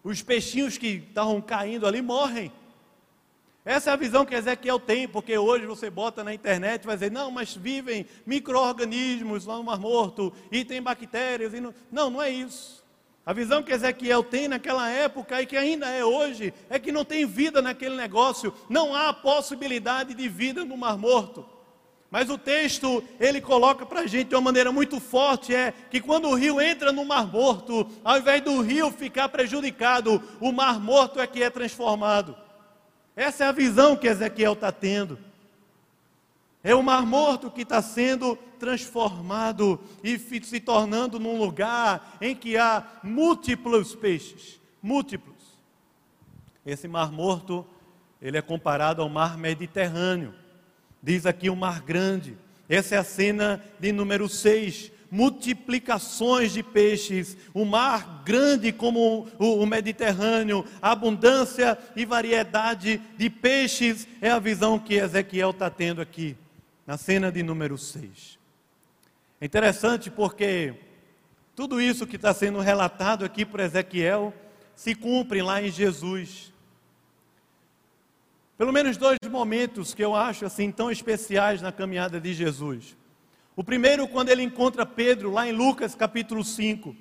os 0.08 0.22
peixinhos 0.22 0.78
que 0.78 1.04
estavam 1.08 1.38
caindo 1.40 1.86
ali 1.86 2.00
morrem. 2.00 2.50
Essa 3.62 3.90
é 3.90 3.92
a 3.92 3.96
visão 3.96 4.24
que 4.24 4.34
Ezequiel 4.34 4.80
tem, 4.80 5.06
porque 5.06 5.36
hoje 5.36 5.66
você 5.66 5.90
bota 5.90 6.24
na 6.24 6.32
internet 6.32 6.82
e 6.82 6.86
vai 6.86 6.96
dizer, 6.96 7.12
não, 7.12 7.30
mas 7.30 7.54
vivem 7.54 8.06
micro-organismos 8.24 9.44
lá 9.44 9.58
no 9.58 9.64
Mar 9.64 9.78
Morto, 9.78 10.32
e 10.50 10.64
tem 10.64 10.80
bactérias. 10.80 11.52
E 11.52 11.60
não... 11.60 11.74
não, 11.92 12.08
não 12.08 12.22
é 12.22 12.30
isso. 12.30 12.82
A 13.26 13.34
visão 13.34 13.62
que 13.62 13.70
Ezequiel 13.70 14.22
tem 14.22 14.48
naquela 14.48 14.88
época 14.88 15.42
e 15.42 15.44
que 15.44 15.58
ainda 15.58 15.86
é 15.90 16.02
hoje, 16.02 16.54
é 16.70 16.78
que 16.78 16.90
não 16.90 17.04
tem 17.04 17.26
vida 17.26 17.60
naquele 17.60 17.94
negócio, 17.94 18.54
não 18.70 18.94
há 18.94 19.12
possibilidade 19.12 20.14
de 20.14 20.26
vida 20.26 20.64
no 20.64 20.78
Mar 20.78 20.96
Morto. 20.96 21.44
Mas 22.10 22.30
o 22.30 22.38
texto, 22.38 23.04
ele 23.20 23.40
coloca 23.40 23.84
para 23.84 24.00
a 24.00 24.06
gente 24.06 24.28
de 24.28 24.34
uma 24.34 24.40
maneira 24.40 24.72
muito 24.72 24.98
forte, 24.98 25.54
é 25.54 25.72
que 25.72 26.00
quando 26.00 26.28
o 26.28 26.34
rio 26.34 26.60
entra 26.60 26.90
no 26.90 27.04
Mar 27.04 27.30
Morto, 27.30 27.86
ao 28.02 28.18
invés 28.18 28.40
do 28.42 28.60
rio 28.62 28.90
ficar 28.90 29.28
prejudicado, 29.28 30.22
o 30.40 30.50
Mar 30.50 30.80
Morto 30.80 31.20
é 31.20 31.26
que 31.26 31.42
é 31.42 31.50
transformado. 31.50 32.34
Essa 33.14 33.44
é 33.44 33.46
a 33.48 33.52
visão 33.52 33.94
que 33.94 34.06
Ezequiel 34.06 34.54
está 34.54 34.72
tendo. 34.72 35.18
É 36.64 36.74
o 36.74 36.82
Mar 36.82 37.04
Morto 37.04 37.50
que 37.50 37.62
está 37.62 37.82
sendo 37.82 38.36
transformado 38.58 39.78
e 40.02 40.18
se 40.18 40.60
tornando 40.60 41.20
num 41.20 41.38
lugar 41.38 42.16
em 42.20 42.34
que 42.34 42.56
há 42.56 42.84
múltiplos 43.02 43.94
peixes, 43.94 44.58
múltiplos. 44.82 45.36
Esse 46.64 46.88
Mar 46.88 47.12
Morto, 47.12 47.66
ele 48.20 48.38
é 48.38 48.42
comparado 48.42 49.02
ao 49.02 49.10
Mar 49.10 49.36
Mediterrâneo 49.36 50.47
Diz 51.02 51.26
aqui 51.26 51.48
o 51.48 51.56
mar 51.56 51.80
grande. 51.82 52.36
Essa 52.68 52.96
é 52.96 52.98
a 52.98 53.04
cena 53.04 53.62
de 53.78 53.92
número 53.92 54.28
6. 54.28 54.92
Multiplicações 55.10 56.52
de 56.52 56.62
peixes, 56.62 57.34
o 57.54 57.64
mar 57.64 58.22
grande 58.26 58.70
como 58.72 59.26
o, 59.38 59.64
Mediterrâneo, 59.64 60.66
abundância 60.82 61.78
e 61.96 62.04
variedade 62.04 63.00
de 63.16 63.30
peixes 63.30 64.06
é 64.20 64.30
a 64.30 64.38
visão 64.38 64.78
que 64.78 64.96
Ezequiel 64.96 65.50
está 65.50 65.70
tendo 65.70 66.02
aqui, 66.02 66.36
na 66.86 66.98
cena 66.98 67.32
de 67.32 67.42
número 67.42 67.78
6. 67.78 68.38
É 69.40 69.46
interessante 69.46 70.10
porque 70.10 70.74
tudo 71.56 71.80
isso 71.80 72.06
que 72.06 72.16
está 72.16 72.34
sendo 72.34 72.60
relatado 72.60 73.24
aqui 73.24 73.46
por 73.46 73.60
Ezequiel 73.60 74.34
se 74.76 74.94
cumpre 74.94 75.40
lá 75.42 75.62
em 75.62 75.70
Jesus. 75.70 76.52
Pelo 78.58 78.72
menos 78.72 78.96
dois 78.96 79.18
momentos 79.30 79.94
que 79.94 80.04
eu 80.04 80.16
acho 80.16 80.44
assim 80.44 80.72
tão 80.72 80.90
especiais 80.90 81.62
na 81.62 81.70
caminhada 81.70 82.20
de 82.20 82.34
Jesus. 82.34 82.96
O 83.54 83.62
primeiro, 83.62 84.08
quando 84.08 84.30
ele 84.30 84.42
encontra 84.42 84.84
Pedro, 84.84 85.30
lá 85.30 85.46
em 85.46 85.52
Lucas 85.52 85.94
capítulo 85.94 86.42
5. 86.42 86.96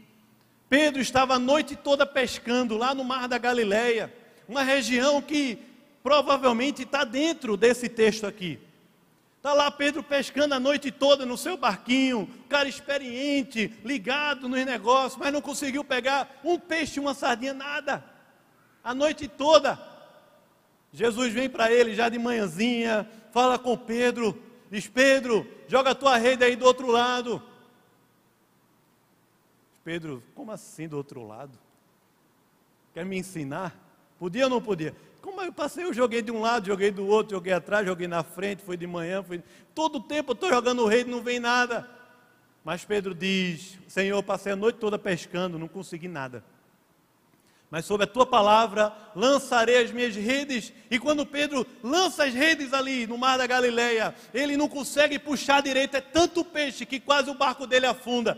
Pedro 0.69 1.01
estava 1.01 1.33
a 1.33 1.39
noite 1.39 1.75
toda 1.75 2.05
pescando 2.05 2.77
lá 2.77 2.93
no 2.93 3.03
Mar 3.03 3.27
da 3.27 3.39
Galileia, 3.39 4.13
uma 4.47 4.61
região 4.61 5.19
que 5.19 5.57
provavelmente 6.03 6.83
está 6.83 7.03
dentro 7.03 7.57
desse 7.57 7.89
texto 7.89 8.27
aqui. 8.27 8.59
Está 9.37 9.51
lá 9.51 9.71
Pedro 9.71 10.03
pescando 10.03 10.53
a 10.53 10.59
noite 10.59 10.91
toda 10.91 11.25
no 11.25 11.39
seu 11.39 11.57
barquinho, 11.57 12.29
cara 12.47 12.69
experiente, 12.69 13.73
ligado 13.83 14.47
nos 14.47 14.63
negócios, 14.63 15.19
mas 15.19 15.33
não 15.33 15.41
conseguiu 15.41 15.83
pegar 15.83 16.39
um 16.43 16.59
peixe, 16.59 16.99
uma 16.99 17.15
sardinha, 17.15 17.55
nada. 17.55 18.03
A 18.83 18.93
noite 18.93 19.27
toda. 19.27 19.86
Jesus 20.91 21.33
vem 21.33 21.49
para 21.49 21.71
ele 21.71 21.93
já 21.93 22.09
de 22.09 22.17
manhãzinha, 22.17 23.07
fala 23.31 23.59
com 23.59 23.77
Pedro, 23.77 24.41
diz: 24.71 24.87
Pedro, 24.87 25.47
joga 25.67 25.91
a 25.91 25.95
tua 25.95 26.17
rede 26.17 26.43
aí 26.43 26.55
do 26.55 26.65
outro 26.65 26.87
lado. 26.87 27.41
Pedro, 29.83 30.23
como 30.35 30.51
assim 30.51 30.87
do 30.87 30.97
outro 30.97 31.25
lado? 31.25 31.57
Quer 32.93 33.05
me 33.05 33.17
ensinar? 33.17 33.75
Podia 34.19 34.45
ou 34.45 34.49
não 34.49 34.61
podia? 34.61 34.95
Como 35.21 35.41
eu 35.41 35.51
passei, 35.51 35.83
eu 35.83 35.93
joguei 35.93 36.21
de 36.21 36.31
um 36.31 36.41
lado, 36.41 36.67
joguei 36.67 36.89
do 36.89 37.05
outro, 37.05 37.35
joguei 37.35 37.53
atrás, 37.53 37.85
joguei 37.85 38.07
na 38.07 38.23
frente, 38.23 38.63
foi 38.63 38.77
de 38.77 38.87
manhã, 38.87 39.21
foi. 39.21 39.43
Todo 39.75 39.99
tempo 39.99 40.31
eu 40.31 40.33
estou 40.33 40.49
jogando 40.49 40.83
o 40.83 40.87
rede, 40.87 41.09
não 41.09 41.21
vem 41.21 41.39
nada. 41.39 41.87
Mas 42.63 42.83
Pedro 42.83 43.13
diz: 43.13 43.77
Senhor, 43.87 44.21
passei 44.23 44.53
a 44.53 44.55
noite 44.55 44.79
toda 44.79 44.97
pescando, 44.97 45.59
não 45.59 45.67
consegui 45.67 46.07
nada 46.07 46.43
mas 47.69 47.85
sob 47.85 48.03
a 48.03 48.07
tua 48.07 48.25
palavra 48.25 48.93
lançarei 49.15 49.83
as 49.83 49.91
minhas 49.91 50.15
redes. 50.15 50.71
E 50.89 50.97
quando 50.97 51.25
Pedro 51.25 51.67
lança 51.83 52.23
as 52.23 52.33
redes 52.33 52.73
ali 52.73 53.05
no 53.05 53.17
mar 53.17 53.37
da 53.37 53.45
Galileia, 53.45 54.15
ele 54.33 54.55
não 54.55 54.69
consegue 54.69 55.19
puxar 55.19 55.61
direito, 55.61 55.95
é 55.95 56.01
tanto 56.01 56.45
peixe 56.45 56.85
que 56.85 56.99
quase 56.99 57.29
o 57.29 57.35
barco 57.35 57.67
dele 57.67 57.85
afunda. 57.85 58.37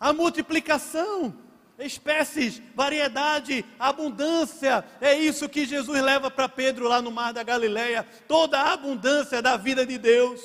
A 0.00 0.12
multiplicação, 0.12 1.32
espécies, 1.78 2.60
variedade, 2.74 3.64
abundância, 3.78 4.84
é 5.00 5.14
isso 5.14 5.48
que 5.48 5.64
Jesus 5.64 6.02
leva 6.02 6.30
para 6.30 6.48
Pedro 6.48 6.88
lá 6.88 7.00
no 7.00 7.12
mar 7.12 7.32
da 7.32 7.42
Galileia, 7.42 8.06
toda 8.26 8.58
a 8.58 8.72
abundância 8.72 9.40
da 9.40 9.56
vida 9.56 9.86
de 9.86 9.96
Deus. 9.96 10.40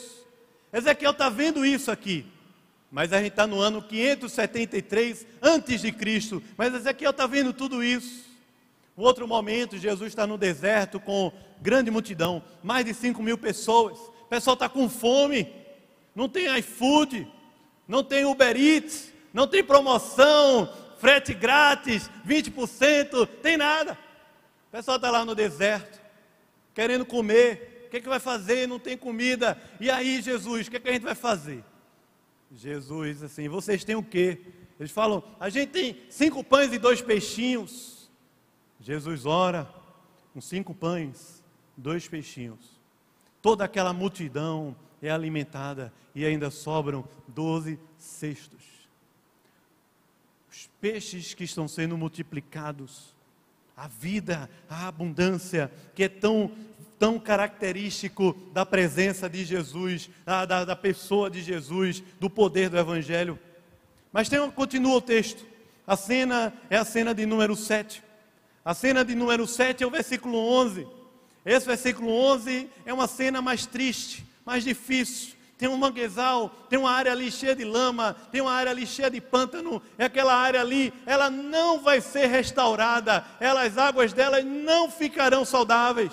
Ezequiel 0.72 1.12
está 1.12 1.30
vendo 1.30 1.66
isso 1.66 1.90
aqui. 1.90 2.35
Mas 2.92 3.12
a 3.12 3.18
gente 3.18 3.32
está 3.32 3.46
no 3.46 3.60
ano 3.60 3.82
573 3.82 5.26
antes 5.42 5.82
de 5.82 5.92
Cristo. 5.92 6.42
Mas 6.58 6.74
Ezequiel 6.74 7.12
está 7.12 7.28
vendo 7.28 7.52
tudo 7.52 7.84
isso. 7.84 8.26
Um 8.98 9.04
outro 9.04 9.28
momento, 9.28 9.78
Jesus 9.78 10.10
está 10.10 10.26
no 10.26 10.38
deserto 10.38 11.00
com 11.00 11.32
grande 11.62 11.92
multidão, 11.92 12.42
mais 12.64 12.86
de 12.86 12.94
5 12.94 13.22
mil 13.22 13.38
pessoas. 13.38 13.98
O 14.00 14.28
pessoal 14.30 14.54
está 14.54 14.70
com 14.70 14.90
fome, 14.90 15.52
não 16.16 16.30
tem 16.30 16.56
iFood, 16.60 17.28
não 17.88 18.04
tem 18.04 18.24
Uber 18.24 18.56
Eats, 18.56 19.12
não 19.34 19.48
tem 19.48 19.62
promoção, 19.62 20.70
frete 20.98 21.34
grátis, 21.34 22.10
20%, 22.26 23.28
tem 23.42 23.58
nada. 23.58 23.98
O 24.70 24.72
pessoal 24.72 24.96
está 24.96 25.12
lá 25.12 25.26
no 25.26 25.36
deserto, 25.36 26.00
querendo 26.74 27.06
comer. 27.06 27.84
O 27.88 27.90
que, 27.90 27.98
é 27.98 28.02
que 28.02 28.10
vai 28.10 28.20
fazer? 28.20 28.68
Não 28.68 28.80
tem 28.80 28.98
comida. 28.98 29.62
E 29.80 29.92
aí, 29.92 30.22
Jesus, 30.22 30.68
o 30.68 30.72
que, 30.72 30.78
é 30.78 30.80
que 30.80 30.90
a 30.90 30.94
gente 30.94 31.04
vai 31.04 31.16
fazer? 31.16 31.64
Jesus 32.52 33.24
assim: 33.24 33.48
vocês 33.48 33.84
têm 33.84 33.96
o 33.96 34.04
quê? 34.04 34.42
Eles 34.80 34.92
falam: 34.92 35.24
a 35.40 35.50
gente 35.50 35.70
tem 35.72 35.98
cinco 36.10 36.44
pães 36.44 36.72
e 36.74 36.78
dois 36.78 37.02
peixinhos. 37.02 38.10
Jesus 38.80 39.26
ora 39.26 39.70
com 40.34 40.42
cinco 40.42 40.74
pães, 40.74 41.44
dois 41.78 42.08
peixinhos. 42.08 42.76
Toda 43.42 43.64
aquela 43.64 43.94
multidão 43.94 44.76
é 45.02 45.10
alimentada 45.10 45.94
e 46.14 46.26
ainda 46.26 46.50
sobram 46.50 47.08
doze 47.28 47.80
cestos. 47.98 48.64
Os 50.52 50.70
peixes 50.80 51.34
que 51.34 51.44
estão 51.44 51.68
sendo 51.68 51.98
multiplicados, 51.98 53.16
a 53.76 53.88
vida, 53.88 54.50
a 54.70 54.88
abundância 54.88 55.72
que 55.94 56.04
é 56.04 56.10
tão 56.10 56.52
tão 56.98 57.20
característico 57.20 58.36
da 58.54 58.66
presença 58.66 59.30
de 59.30 59.44
Jesus, 59.44 60.10
da, 60.26 60.46
da, 60.46 60.66
da 60.66 60.76
pessoa 60.76 61.30
de 61.30 61.42
Jesus, 61.42 62.02
do 62.20 62.30
poder 62.30 62.70
do 62.70 62.78
Evangelho. 62.78 63.40
Mas 64.12 64.30
tem, 64.30 64.50
continua 64.52 64.96
o 64.96 65.02
texto. 65.02 65.46
A 65.86 65.96
cena 65.96 66.54
é 66.70 66.78
a 66.78 66.86
cena 66.86 67.14
de 67.14 67.26
número 67.26 67.56
7. 67.56 68.02
A 68.64 68.74
cena 68.74 69.06
de 69.06 69.14
número 69.14 69.46
7 69.46 69.84
é 69.84 69.88
o 69.88 69.92
versículo 69.92 70.38
11. 70.38 70.88
Esse 71.46 71.68
versículo 71.68 72.10
11 72.10 72.70
é 72.86 72.94
uma 72.94 73.08
cena 73.08 73.42
mais 73.42 73.68
triste, 73.68 74.26
mais 74.44 74.64
difícil. 74.64 75.36
tem 75.58 75.70
um 75.70 75.78
manguezal, 75.78 76.50
tem 76.70 76.78
uma 76.78 76.92
área 76.92 77.12
ali 77.12 77.32
cheia 77.32 77.56
de 77.56 77.64
lama, 77.64 78.16
tem 78.32 78.42
uma 78.42 78.52
área 78.52 78.72
ali 78.72 78.86
cheia 78.88 79.10
de 79.10 79.22
pântano, 79.22 79.82
e 79.98 80.04
aquela 80.04 80.34
área 80.34 80.60
ali, 80.60 80.92
ela 81.06 81.30
não 81.30 81.80
vai 81.80 82.02
ser 82.02 82.26
restaurada, 82.26 83.24
ela, 83.40 83.64
as 83.64 83.78
águas 83.78 84.12
dela 84.12 84.42
não 84.42 84.90
ficarão 84.90 85.46
saudáveis. 85.46 86.12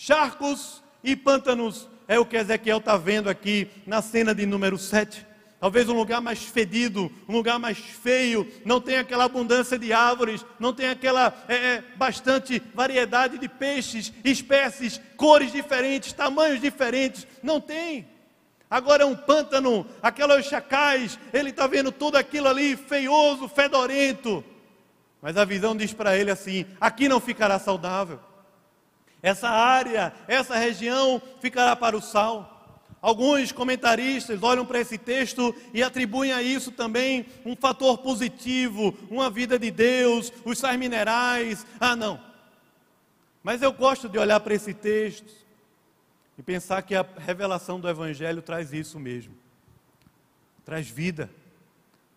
Charcos 0.00 0.80
e 1.02 1.16
pântanos 1.16 1.88
é 2.06 2.20
o 2.20 2.24
que 2.24 2.36
Ezequiel 2.36 2.78
está 2.78 2.96
vendo 2.96 3.28
aqui 3.28 3.68
na 3.84 4.00
cena 4.00 4.32
de 4.32 4.46
número 4.46 4.78
7. 4.78 5.26
Talvez 5.58 5.88
um 5.88 5.92
lugar 5.92 6.20
mais 6.20 6.40
fedido, 6.40 7.10
um 7.28 7.32
lugar 7.32 7.58
mais 7.58 7.78
feio, 7.78 8.46
não 8.64 8.80
tem 8.80 8.98
aquela 8.98 9.24
abundância 9.24 9.76
de 9.76 9.92
árvores, 9.92 10.46
não 10.60 10.72
tem 10.72 10.88
aquela 10.88 11.34
é, 11.48 11.54
é, 11.54 11.84
bastante 11.96 12.62
variedade 12.72 13.38
de 13.38 13.48
peixes, 13.48 14.12
espécies, 14.22 15.00
cores 15.16 15.50
diferentes, 15.50 16.12
tamanhos 16.12 16.60
diferentes, 16.60 17.26
não 17.42 17.60
tem. 17.60 18.06
Agora 18.70 19.02
é 19.02 19.06
um 19.06 19.16
pântano, 19.16 19.84
aquelas 20.00 20.46
chacais, 20.46 21.18
ele 21.32 21.50
está 21.50 21.66
vendo 21.66 21.90
tudo 21.90 22.14
aquilo 22.16 22.46
ali 22.46 22.76
feioso, 22.76 23.48
fedorento. 23.48 24.44
Mas 25.20 25.36
a 25.36 25.44
visão 25.44 25.76
diz 25.76 25.92
para 25.92 26.16
ele 26.16 26.30
assim: 26.30 26.64
aqui 26.80 27.08
não 27.08 27.18
ficará 27.18 27.58
saudável. 27.58 28.27
Essa 29.22 29.48
área, 29.48 30.12
essa 30.26 30.56
região 30.56 31.20
ficará 31.40 31.74
para 31.74 31.96
o 31.96 32.02
sal. 32.02 32.54
Alguns 33.00 33.52
comentaristas 33.52 34.42
olham 34.42 34.66
para 34.66 34.80
esse 34.80 34.98
texto 34.98 35.54
e 35.72 35.82
atribuem 35.82 36.32
a 36.32 36.42
isso 36.42 36.72
também 36.72 37.26
um 37.44 37.54
fator 37.54 37.98
positivo, 37.98 38.96
uma 39.10 39.30
vida 39.30 39.58
de 39.58 39.70
Deus, 39.70 40.32
os 40.44 40.58
sais 40.58 40.78
minerais. 40.78 41.64
Ah, 41.78 41.94
não. 41.94 42.20
Mas 43.42 43.62
eu 43.62 43.72
gosto 43.72 44.08
de 44.08 44.18
olhar 44.18 44.40
para 44.40 44.54
esse 44.54 44.74
texto 44.74 45.32
e 46.36 46.42
pensar 46.42 46.82
que 46.82 46.94
a 46.94 47.06
revelação 47.18 47.78
do 47.78 47.88
Evangelho 47.88 48.42
traz 48.42 48.72
isso 48.72 48.98
mesmo 48.98 49.34
traz 50.68 50.86
vida. 50.86 51.30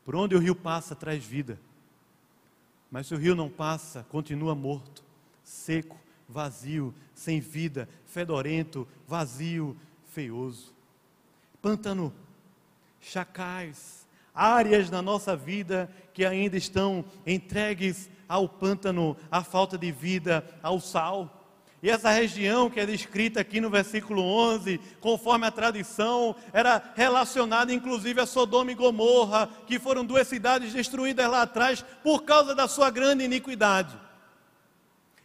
Por 0.03 0.13
onde 0.13 0.35
o 0.35 0.39
rio 0.39 0.53
passa, 0.53 0.93
traz 0.93 1.23
vida. 1.23 1.57
Mas 2.91 3.07
se 3.07 3.15
o 3.15 3.17
rio 3.17 3.33
não 3.33 3.49
passa, 3.49 4.05
continua 4.09 4.53
morto, 4.53 5.01
seco, 5.41 5.97
vazio, 6.31 6.93
sem 7.13 7.39
vida, 7.39 7.87
fedorento, 8.05 8.87
vazio, 9.07 9.77
feioso. 10.07 10.73
Pântano, 11.61 12.13
chacais, 12.99 14.07
áreas 14.33 14.89
na 14.89 15.01
nossa 15.01 15.35
vida 15.35 15.91
que 16.13 16.25
ainda 16.25 16.57
estão 16.57 17.05
entregues 17.27 18.09
ao 18.27 18.47
pântano, 18.47 19.17
à 19.29 19.43
falta 19.43 19.77
de 19.77 19.91
vida, 19.91 20.43
ao 20.63 20.79
sal. 20.79 21.37
E 21.83 21.89
essa 21.89 22.11
região 22.11 22.69
que 22.69 22.79
é 22.79 22.85
descrita 22.85 23.41
aqui 23.41 23.59
no 23.59 23.69
versículo 23.69 24.21
11, 24.21 24.79
conforme 24.99 25.47
a 25.47 25.51
tradição, 25.51 26.35
era 26.53 26.81
relacionada 26.95 27.73
inclusive 27.73 28.21
a 28.21 28.25
Sodoma 28.25 28.71
e 28.71 28.75
Gomorra, 28.75 29.49
que 29.65 29.79
foram 29.79 30.05
duas 30.05 30.27
cidades 30.27 30.73
destruídas 30.73 31.29
lá 31.29 31.41
atrás 31.41 31.83
por 32.03 32.23
causa 32.23 32.53
da 32.53 32.67
sua 32.67 32.91
grande 32.91 33.23
iniquidade. 33.23 33.97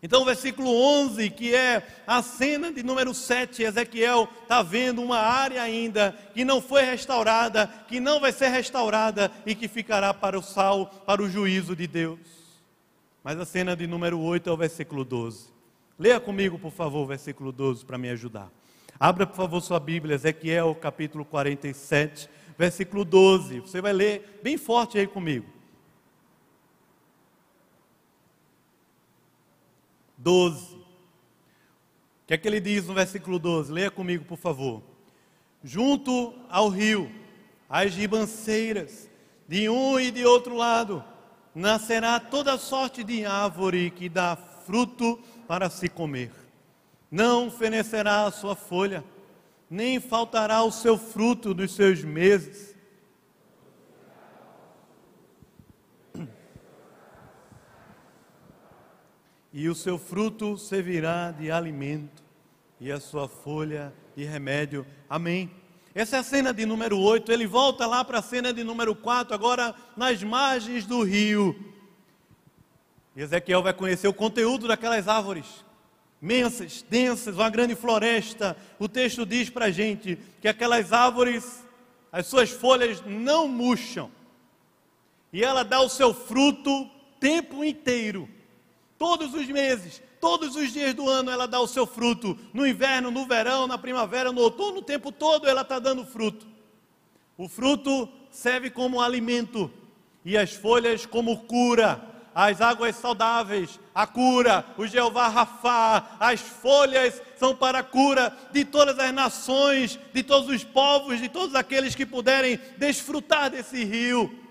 Então, 0.02 0.22
o 0.22 0.24
versículo 0.24 0.70
11, 0.70 1.30
que 1.30 1.54
é 1.54 1.87
a 2.06 2.22
cena 2.22 2.70
de 2.70 2.82
número 2.82 3.14
7, 3.14 3.62
Ezequiel 3.62 4.28
está 4.42 4.62
vendo 4.62 5.02
uma 5.02 5.18
área 5.18 5.62
ainda 5.62 6.16
que 6.35 6.44
não 6.44 6.61
foi 6.61 6.82
restaurada, 6.82 7.66
que 7.88 7.98
não 7.98 8.20
vai 8.20 8.30
ser 8.30 8.48
restaurada 8.48 9.32
e 9.46 9.54
que 9.54 9.66
ficará 9.66 10.12
para 10.12 10.38
o 10.38 10.42
sal, 10.42 10.87
para 11.06 11.22
o 11.22 11.28
juízo 11.28 11.74
de 11.74 11.87
Deus. 11.87 12.20
Mas 13.24 13.40
a 13.40 13.44
cena 13.46 13.74
de 13.74 13.87
número 13.87 14.20
8 14.20 14.48
é 14.48 14.52
o 14.52 14.56
versículo 14.56 15.02
12. 15.02 15.48
Leia 15.98 16.20
comigo, 16.20 16.59
por 16.59 16.72
favor, 16.72 17.02
o 17.02 17.06
versículo 17.06 17.50
12 17.50 17.85
para 17.85 17.96
me 17.96 18.11
ajudar. 18.11 18.50
Abra, 19.00 19.26
por 19.26 19.37
favor, 19.37 19.61
sua 19.62 19.80
Bíblia, 19.80 20.14
Ezequiel, 20.14 20.74
capítulo 20.74 21.24
47, 21.24 22.28
versículo 22.56 23.04
12. 23.04 23.61
Você 23.61 23.80
vai 23.80 23.94
ler 23.94 24.40
bem 24.42 24.59
forte 24.59 24.98
aí 24.98 25.06
comigo. 25.06 25.56
12. 30.26 30.74
O 30.74 30.80
que 32.26 32.34
é 32.34 32.36
que 32.36 32.48
ele 32.48 32.58
diz 32.58 32.84
no 32.88 32.94
versículo 32.94 33.38
12? 33.38 33.72
Leia 33.72 33.92
comigo, 33.92 34.24
por 34.24 34.36
favor. 34.36 34.82
Junto 35.62 36.34
ao 36.50 36.68
rio, 36.68 37.08
as 37.68 37.94
ribanceiras, 37.94 39.08
de 39.46 39.68
um 39.68 40.00
e 40.00 40.10
de 40.10 40.26
outro 40.26 40.56
lado, 40.56 41.04
nascerá 41.54 42.18
toda 42.18 42.58
sorte 42.58 43.04
de 43.04 43.24
árvore 43.24 43.92
que 43.92 44.08
dá 44.08 44.34
fruto 44.34 45.16
para 45.46 45.70
se 45.70 45.88
comer. 45.88 46.32
Não 47.08 47.48
fenecerá 47.48 48.26
a 48.26 48.32
sua 48.32 48.56
folha, 48.56 49.04
nem 49.70 50.00
faltará 50.00 50.64
o 50.64 50.72
seu 50.72 50.98
fruto 50.98 51.54
dos 51.54 51.72
seus 51.72 52.02
meses 52.02 52.74
e 59.57 59.71
o 59.71 59.75
seu 59.75 59.97
fruto 59.97 60.59
servirá 60.59 61.31
de 61.31 61.51
alimento, 61.51 62.23
e 62.79 62.92
a 62.92 63.01
sua 63.01 63.27
folha 63.27 63.90
de 64.14 64.23
remédio. 64.23 64.87
Amém. 65.09 65.51
Essa 65.95 66.16
é 66.16 66.19
a 66.19 66.23
cena 66.23 66.53
de 66.53 66.66
número 66.66 66.99
8. 67.01 67.33
Ele 67.33 67.47
volta 67.47 67.87
lá 67.87 68.05
para 68.05 68.19
a 68.19 68.23
cena 68.23 68.53
de 68.53 68.62
número 68.62 68.95
4, 68.95 69.33
agora 69.35 69.75
nas 69.97 70.23
margens 70.23 70.85
do 70.85 71.03
rio. 71.03 71.57
E 73.16 73.23
Ezequiel 73.23 73.62
vai 73.62 73.73
conhecer 73.73 74.07
o 74.07 74.12
conteúdo 74.12 74.69
daquelas 74.69 75.09
árvores. 75.09 75.64
Imensas, 76.21 76.83
densas, 76.83 77.37
uma 77.37 77.49
grande 77.49 77.75
floresta. 77.75 78.55
O 78.79 78.87
texto 78.87 79.25
diz 79.25 79.49
para 79.49 79.64
a 79.64 79.71
gente 79.71 80.19
que 80.42 80.49
aquelas 80.49 80.92
árvores, 80.92 81.64
as 82.12 82.27
suas 82.27 82.51
folhas 82.51 83.03
não 83.07 83.49
murcham. 83.49 84.11
E 85.33 85.42
ela 85.42 85.62
dá 85.62 85.81
o 85.81 85.88
seu 85.88 86.12
fruto 86.12 86.90
tempo 87.19 87.64
inteiro. 87.64 88.36
Todos 88.98 89.35
os 89.35 89.46
meses, 89.48 90.02
todos 90.20 90.56
os 90.56 90.72
dias 90.72 90.94
do 90.94 91.09
ano 91.09 91.30
ela 91.30 91.46
dá 91.46 91.61
o 91.61 91.66
seu 91.66 91.87
fruto. 91.87 92.38
No 92.52 92.66
inverno, 92.66 93.11
no 93.11 93.26
verão, 93.26 93.66
na 93.66 93.76
primavera, 93.76 94.32
no 94.32 94.40
outono, 94.40 94.78
o 94.78 94.82
tempo 94.82 95.12
todo 95.12 95.46
ela 95.46 95.62
está 95.62 95.78
dando 95.78 96.04
fruto. 96.04 96.46
O 97.37 97.48
fruto 97.48 98.09
serve 98.30 98.70
como 98.70 99.00
alimento 99.00 99.70
e 100.24 100.37
as 100.37 100.52
folhas 100.54 101.04
como 101.04 101.44
cura. 101.44 102.14
As 102.35 102.61
águas 102.61 102.96
saudáveis, 102.96 103.80
a 103.94 104.06
cura, 104.06 104.62
o 104.76 104.87
Jeová 104.87 105.26
Rafá, 105.26 106.16
as 106.20 106.38
folhas 106.38 107.22
são 107.38 107.56
para 107.56 107.78
a 107.78 107.82
cura 107.82 108.30
de 108.52 108.62
todas 108.62 108.98
as 108.98 109.11
nações, 109.11 109.98
de 110.12 110.22
todos 110.22 110.50
os 110.50 110.62
povos, 110.62 111.18
de 111.18 111.30
todos 111.30 111.54
aqueles 111.54 111.94
que 111.94 112.04
puderem 112.04 112.61
desfrutar 112.76 113.50
desse 113.50 113.82
rio. 113.85 114.45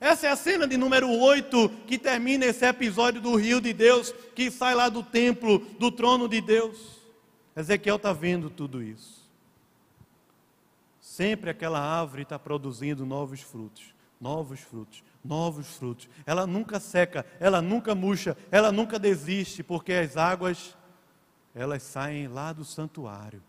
Essa 0.00 0.28
é 0.28 0.30
a 0.30 0.36
cena 0.36 0.66
de 0.66 0.78
número 0.78 1.10
8 1.10 1.68
que 1.86 1.98
termina 1.98 2.46
esse 2.46 2.64
episódio 2.64 3.20
do 3.20 3.36
rio 3.36 3.60
de 3.60 3.74
Deus 3.74 4.12
que 4.34 4.50
sai 4.50 4.74
lá 4.74 4.88
do 4.88 5.02
templo, 5.02 5.58
do 5.78 5.92
trono 5.92 6.26
de 6.26 6.40
Deus. 6.40 6.98
Ezequiel 7.54 7.96
está 7.96 8.10
vendo 8.10 8.48
tudo 8.48 8.82
isso. 8.82 9.28
Sempre 11.02 11.50
aquela 11.50 11.78
árvore 11.78 12.22
está 12.22 12.38
produzindo 12.38 13.04
novos 13.04 13.42
frutos, 13.42 13.94
novos 14.18 14.60
frutos, 14.60 15.04
novos 15.22 15.66
frutos. 15.76 16.08
Ela 16.24 16.46
nunca 16.46 16.80
seca, 16.80 17.26
ela 17.38 17.60
nunca 17.60 17.94
murcha, 17.94 18.38
ela 18.50 18.72
nunca 18.72 18.98
desiste, 18.98 19.62
porque 19.62 19.92
as 19.92 20.16
águas, 20.16 20.74
elas 21.54 21.82
saem 21.82 22.26
lá 22.26 22.54
do 22.54 22.64
santuário. 22.64 23.42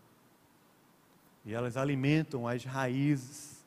E 1.46 1.54
elas 1.54 1.78
alimentam 1.78 2.46
as 2.46 2.62
raízes, 2.62 3.64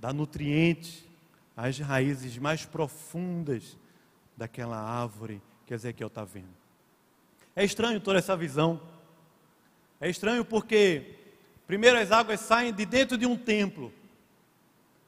dá 0.00 0.14
nutriente 0.14 1.11
as 1.56 1.78
raízes 1.78 2.38
mais 2.38 2.64
profundas 2.64 3.76
daquela 4.36 4.78
árvore 4.78 5.42
que 5.66 5.74
Ezequiel 5.74 6.08
está 6.08 6.24
vendo. 6.24 6.54
É 7.54 7.64
estranho 7.64 8.00
toda 8.00 8.18
essa 8.18 8.36
visão. 8.36 8.80
É 10.00 10.08
estranho 10.08 10.44
porque, 10.44 11.16
primeiro, 11.66 11.98
as 11.98 12.10
águas 12.10 12.40
saem 12.40 12.72
de 12.72 12.84
dentro 12.86 13.18
de 13.18 13.26
um 13.26 13.36
templo. 13.36 13.92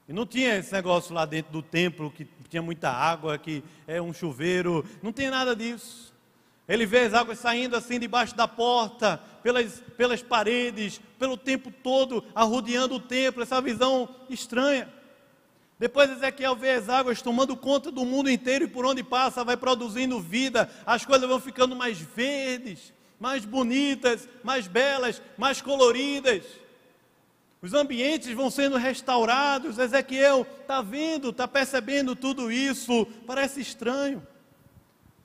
E 0.07 0.13
não 0.13 0.25
tinha 0.25 0.55
esse 0.57 0.71
negócio 0.71 1.13
lá 1.13 1.25
dentro 1.25 1.51
do 1.51 1.63
templo 1.63 2.11
que 2.11 2.27
tinha 2.47 2.61
muita 2.61 2.91
água, 2.91 3.37
que 3.37 3.63
é 3.87 3.99
um 3.99 4.13
chuveiro. 4.13 4.85
Não 5.01 5.11
tem 5.11 5.29
nada 5.29 5.55
disso. 5.55 6.13
Ele 6.67 6.85
vê 6.85 7.01
as 7.01 7.13
águas 7.13 7.39
saindo 7.39 7.75
assim 7.75 7.99
debaixo 7.99 8.35
da 8.35 8.47
porta, 8.47 9.17
pelas, 9.43 9.81
pelas 9.97 10.21
paredes, 10.21 10.99
pelo 11.19 11.37
tempo 11.37 11.71
todo, 11.71 12.23
arrodeando 12.33 12.95
o 12.95 12.99
templo. 12.99 13.41
Essa 13.41 13.61
visão 13.61 14.07
estranha. 14.29 14.87
Depois 15.77 16.09
Ezequiel 16.09 16.55
vê 16.55 16.71
as 16.71 16.87
águas 16.87 17.21
tomando 17.21 17.55
conta 17.57 17.91
do 17.91 18.05
mundo 18.05 18.29
inteiro 18.29 18.65
e 18.65 18.67
por 18.67 18.85
onde 18.85 19.03
passa 19.03 19.43
vai 19.43 19.57
produzindo 19.57 20.21
vida, 20.21 20.69
as 20.85 21.03
coisas 21.05 21.27
vão 21.27 21.39
ficando 21.39 21.75
mais 21.75 21.99
verdes, 21.99 22.93
mais 23.19 23.43
bonitas, 23.43 24.27
mais 24.41 24.67
belas, 24.67 25.21
mais 25.37 25.61
coloridas. 25.61 26.43
Os 27.61 27.73
ambientes 27.73 28.31
vão 28.33 28.49
sendo 28.49 28.77
restaurados. 28.77 29.77
Ezequiel 29.77 30.45
está 30.61 30.81
vendo, 30.81 31.29
está 31.31 31.47
percebendo 31.47 32.15
tudo 32.15 32.51
isso. 32.51 33.05
Parece 33.25 33.59
estranho. 33.59 34.25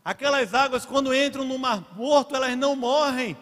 Aquelas 0.04 0.54
águas, 0.54 0.86
quando 0.86 1.14
entram 1.14 1.44
no 1.44 1.58
mar 1.58 1.94
morto, 1.94 2.34
elas 2.34 2.56
não 2.56 2.74
morrem. 2.74 3.36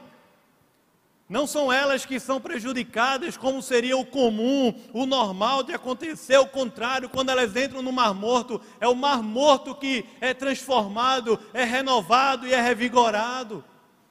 Não 1.28 1.46
são 1.46 1.70
elas 1.70 2.06
que 2.06 2.18
são 2.18 2.40
prejudicadas, 2.40 3.36
como 3.36 3.60
seria 3.60 3.98
o 3.98 4.06
comum, 4.06 4.74
o 4.94 5.04
normal 5.04 5.62
de 5.62 5.74
acontecer. 5.74 6.38
O 6.38 6.46
contrário, 6.46 7.10
quando 7.10 7.28
elas 7.28 7.54
entram 7.54 7.82
no 7.82 7.92
Mar 7.92 8.14
Morto, 8.14 8.58
é 8.80 8.88
o 8.88 8.94
Mar 8.94 9.22
Morto 9.22 9.74
que 9.74 10.06
é 10.22 10.32
transformado, 10.32 11.38
é 11.52 11.64
renovado 11.64 12.46
e 12.46 12.54
é 12.54 12.60
revigorado. 12.60 13.62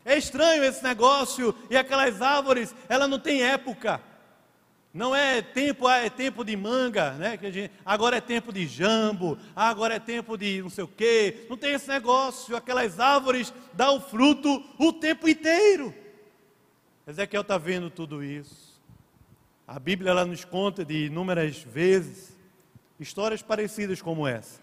É 0.06 0.16
estranho 0.16 0.64
esse 0.64 0.84
negócio. 0.84 1.56
E 1.72 1.76
aquelas 1.76 2.22
árvores, 2.22 2.76
ela 2.88 3.08
não 3.08 3.18
tem 3.18 3.42
época. 3.42 4.00
Não 4.94 5.16
é 5.16 5.42
tempo, 5.42 5.88
ah, 5.88 5.98
é 5.98 6.12
tempo 6.12 6.46
de 6.46 6.56
manga, 6.56 7.12
né? 7.14 7.40
Agora 7.84 8.18
é 8.18 8.22
tempo 8.22 8.54
de 8.54 8.68
jambo, 8.68 9.38
agora 9.56 9.96
é 9.96 10.00
tempo 10.00 10.38
de 10.38 10.62
não 10.62 10.70
sei 10.70 10.84
o 10.84 10.88
quê. 10.88 11.48
Não 11.50 11.58
tem 11.58 11.74
esse 11.74 11.90
negócio. 11.90 12.56
Aquelas 12.56 13.00
árvores 13.00 13.52
dão 13.74 14.00
fruto 14.00 14.64
o 14.78 14.94
tempo 14.94 15.28
inteiro. 15.28 15.94
Ezequiel 17.08 17.42
está 17.42 17.58
vendo 17.58 17.90
tudo 17.90 18.22
isso. 18.22 18.78
A 19.66 19.80
Bíblia 19.80 20.12
ela 20.12 20.26
nos 20.26 20.44
conta 20.44 20.84
de 20.84 21.06
inúmeras 21.06 21.64
vezes 21.64 22.38
histórias 23.00 23.42
parecidas 23.42 24.02
como 24.02 24.28
essa. 24.28 24.60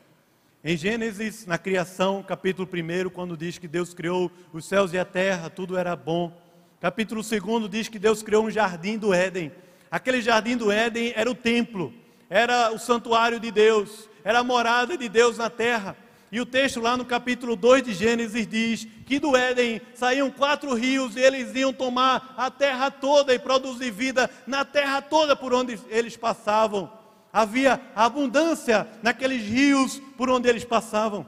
Em 0.63 0.77
Gênesis, 0.77 1.47
na 1.47 1.57
criação, 1.57 2.23
capítulo 2.23 2.69
1, 2.69 3.09
quando 3.09 3.35
diz 3.35 3.57
que 3.57 3.67
Deus 3.67 3.95
criou 3.95 4.31
os 4.53 4.67
céus 4.67 4.93
e 4.93 4.99
a 4.99 5.07
terra, 5.07 5.49
tudo 5.49 5.79
era 5.79 5.97
bom. 5.97 6.39
Capítulo 6.83 7.23
2 7.23 7.71
diz 7.71 7.89
que 7.89 7.99
Deus 7.99 8.23
criou 8.23 8.45
um 8.45 8.51
jardim 8.51 8.99
do 8.99 9.15
Éden. 9.15 9.51
Aquele 9.91 10.21
jardim 10.21 10.55
do 10.55 10.71
Éden 10.71 11.15
era 11.17 11.31
o 11.31 11.35
templo, 11.35 11.95
era 12.29 12.71
o 12.73 12.79
santuário 12.79 13.41
de 13.41 13.51
Deus, 13.51 14.07
era 14.23 14.41
a 14.41 14.45
morada 14.45 14.99
de 14.99 15.09
Deus 15.09 15.39
na 15.39 15.49
terra. 15.49 15.97
E 16.35 16.41
o 16.41 16.45
texto 16.45 16.81
lá 16.81 16.97
no 16.97 17.05
capítulo 17.05 17.55
2 17.55 17.85
de 17.85 17.95
Gênesis 17.95 18.45
diz 18.45 18.89
que 19.07 19.21
do 19.21 19.37
Éden 19.37 19.81
saíam 19.95 20.29
quatro 20.33 20.75
rios 20.75 21.15
e 21.15 21.21
eles 21.21 21.55
iam 21.55 21.73
tomar 21.73 22.35
a 22.37 22.51
terra 22.51 22.91
toda 22.91 23.33
e 23.33 23.39
produzir 23.39 23.93
vida 23.93 24.29
na 24.45 24.65
terra 24.65 25.01
toda 25.01 25.37
por 25.37 25.55
onde 25.55 25.79
eles 25.89 26.17
passavam. 26.17 26.91
Havia 27.33 27.81
abundância 27.95 28.85
naqueles 29.01 29.45
rios 29.45 30.03
por 30.17 30.29
onde 30.29 30.49
eles 30.49 30.65
passavam. 30.65 31.25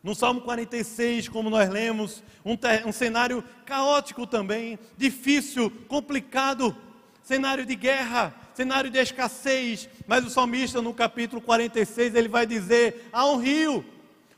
No 0.00 0.14
Salmo 0.14 0.42
46, 0.42 1.28
como 1.28 1.50
nós 1.50 1.68
lemos, 1.68 2.22
um, 2.44 2.56
um 2.86 2.92
cenário 2.92 3.42
caótico 3.66 4.28
também, 4.28 4.78
difícil, 4.96 5.72
complicado, 5.88 6.76
cenário 7.20 7.66
de 7.66 7.74
guerra, 7.74 8.32
cenário 8.54 8.90
de 8.90 8.98
escassez, 9.00 9.88
mas 10.06 10.24
o 10.24 10.30
salmista 10.30 10.80
no 10.80 10.94
capítulo 10.94 11.42
46 11.42 12.14
ele 12.14 12.28
vai 12.28 12.46
dizer: 12.46 13.08
há 13.12 13.26
um 13.26 13.38
rio 13.38 13.84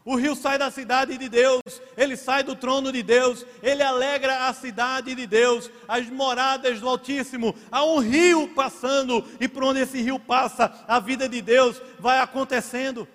o 0.06 0.14
rio 0.14 0.36
sai 0.36 0.56
da 0.56 0.70
cidade 0.70 1.18
de 1.18 1.28
Deus, 1.28 1.60
ele 1.96 2.16
sai 2.16 2.44
do 2.44 2.54
trono 2.54 2.92
de 2.92 3.02
Deus, 3.02 3.44
ele 3.60 3.82
alegra 3.82 4.46
a 4.46 4.52
cidade 4.54 5.16
de 5.16 5.26
Deus, 5.26 5.68
as 5.88 6.08
moradas 6.08 6.78
do 6.78 6.88
Altíssimo. 6.88 7.52
Há 7.72 7.84
um 7.84 7.98
rio 7.98 8.46
passando, 8.54 9.24
e 9.40 9.48
por 9.48 9.64
onde 9.64 9.80
esse 9.80 10.00
rio 10.00 10.20
passa, 10.20 10.72
a 10.86 11.00
vida 11.00 11.28
de 11.28 11.42
Deus 11.42 11.82
vai 11.98 12.20
acontecendo. 12.20 13.06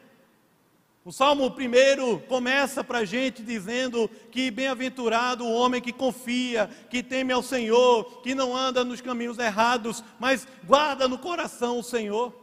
O 1.05 1.13
Salmo 1.13 1.49
primeiro 1.51 2.19
começa 2.27 2.83
para 2.83 2.99
a 2.99 3.05
gente 3.05 3.41
dizendo 3.41 4.09
que 4.29 4.51
bem-aventurado 4.51 5.45
o 5.45 5.53
homem 5.53 5.79
que 5.79 5.93
confia, 5.93 6.69
que 6.89 7.01
teme 7.01 7.31
ao 7.31 7.41
Senhor, 7.41 8.21
que 8.21 8.35
não 8.35 8.53
anda 8.53 8.83
nos 8.83 8.99
caminhos 8.99 9.39
errados, 9.39 10.03
mas 10.19 10.45
guarda 10.65 11.07
no 11.07 11.17
coração 11.17 11.79
o 11.79 11.83
Senhor. 11.83 12.35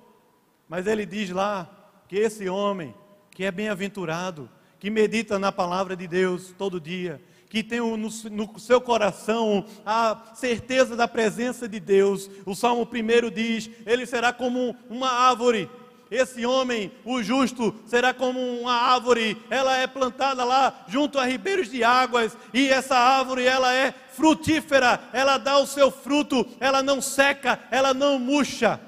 Mas 0.67 0.87
ele 0.87 1.05
diz 1.05 1.29
lá 1.29 1.69
que 2.09 2.17
esse 2.17 2.49
homem 2.49 2.95
que 3.39 3.45
é 3.45 3.53
bem-aventurado, 3.53 4.51
que 4.81 4.91
medita 4.91 5.39
na 5.39 5.53
palavra 5.53 5.95
de 5.95 6.09
Deus 6.09 6.53
todo 6.59 6.81
dia, 6.81 7.23
que 7.49 7.63
tem 7.63 7.79
no, 7.79 7.97
no, 7.97 8.59
seu 8.59 8.81
coração 8.81 9.65
a 9.87 10.33
certeza 10.35 10.97
da 10.97 11.07
presença 11.07 11.69
de 11.69 11.79
Deus. 11.79 12.29
O 12.45 12.57
Salmo 12.57 12.83
1 12.83 13.31
diz: 13.31 13.71
Ele 13.87 14.07
será 14.07 14.33
como 14.33 14.75
uma 14.91 15.09
árvore. 15.09 15.71
Esse 16.11 16.45
homem, 16.45 16.91
o 17.05 17.23
justo, 17.23 17.73
será 17.87 18.13
como 18.13 18.41
uma 18.41 18.73
árvore, 18.73 19.41
ela 19.49 19.77
é 19.77 19.87
plantada 19.87 20.43
lá 20.43 20.85
junto 20.89 21.17
a 21.17 21.25
ribeiros 21.25 21.71
de 21.71 21.85
águas, 21.85 22.37
e 22.53 22.69
essa 22.69 22.97
árvore 22.97 23.45
ela 23.45 23.73
é 23.73 23.95
frutífera, 24.17 25.01
ela 25.13 25.39
dá 25.39 25.59
o 25.59 25.67
seu 25.67 25.93
fruto, 25.93 26.45
ela 26.59 26.83
não 26.83 27.01
seca, 27.01 27.61
ela 27.71 27.95
não 27.95 28.19
murcha. 28.19 28.81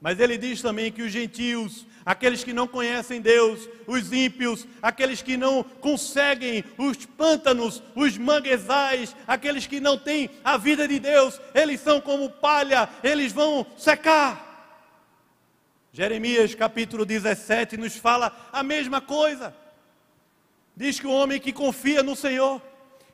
Mas 0.00 0.20
ele 0.20 0.38
diz 0.38 0.62
também 0.62 0.92
que 0.92 1.02
os 1.02 1.10
gentios, 1.10 1.86
aqueles 2.04 2.44
que 2.44 2.52
não 2.52 2.66
conhecem 2.66 3.20
Deus, 3.20 3.68
os 3.86 4.12
ímpios, 4.12 4.66
aqueles 4.82 5.22
que 5.22 5.36
não 5.36 5.62
conseguem 5.62 6.64
os 6.76 7.04
pântanos, 7.06 7.82
os 7.94 8.18
manguezais, 8.18 9.14
aqueles 9.26 9.66
que 9.66 9.80
não 9.80 9.96
têm 9.96 10.30
a 10.44 10.56
vida 10.56 10.86
de 10.86 10.98
Deus, 10.98 11.40
eles 11.54 11.80
são 11.80 12.00
como 12.00 12.30
palha, 12.30 12.88
eles 13.02 13.32
vão 13.32 13.66
secar. 13.76 14.44
Jeremias 15.92 16.54
capítulo 16.54 17.04
17 17.04 17.76
nos 17.76 17.96
fala 17.96 18.36
a 18.52 18.62
mesma 18.62 19.00
coisa. 19.00 19.54
Diz 20.76 20.98
que 20.98 21.06
o 21.06 21.12
homem 21.12 21.40
que 21.40 21.52
confia 21.52 22.02
no 22.02 22.16
Senhor, 22.16 22.60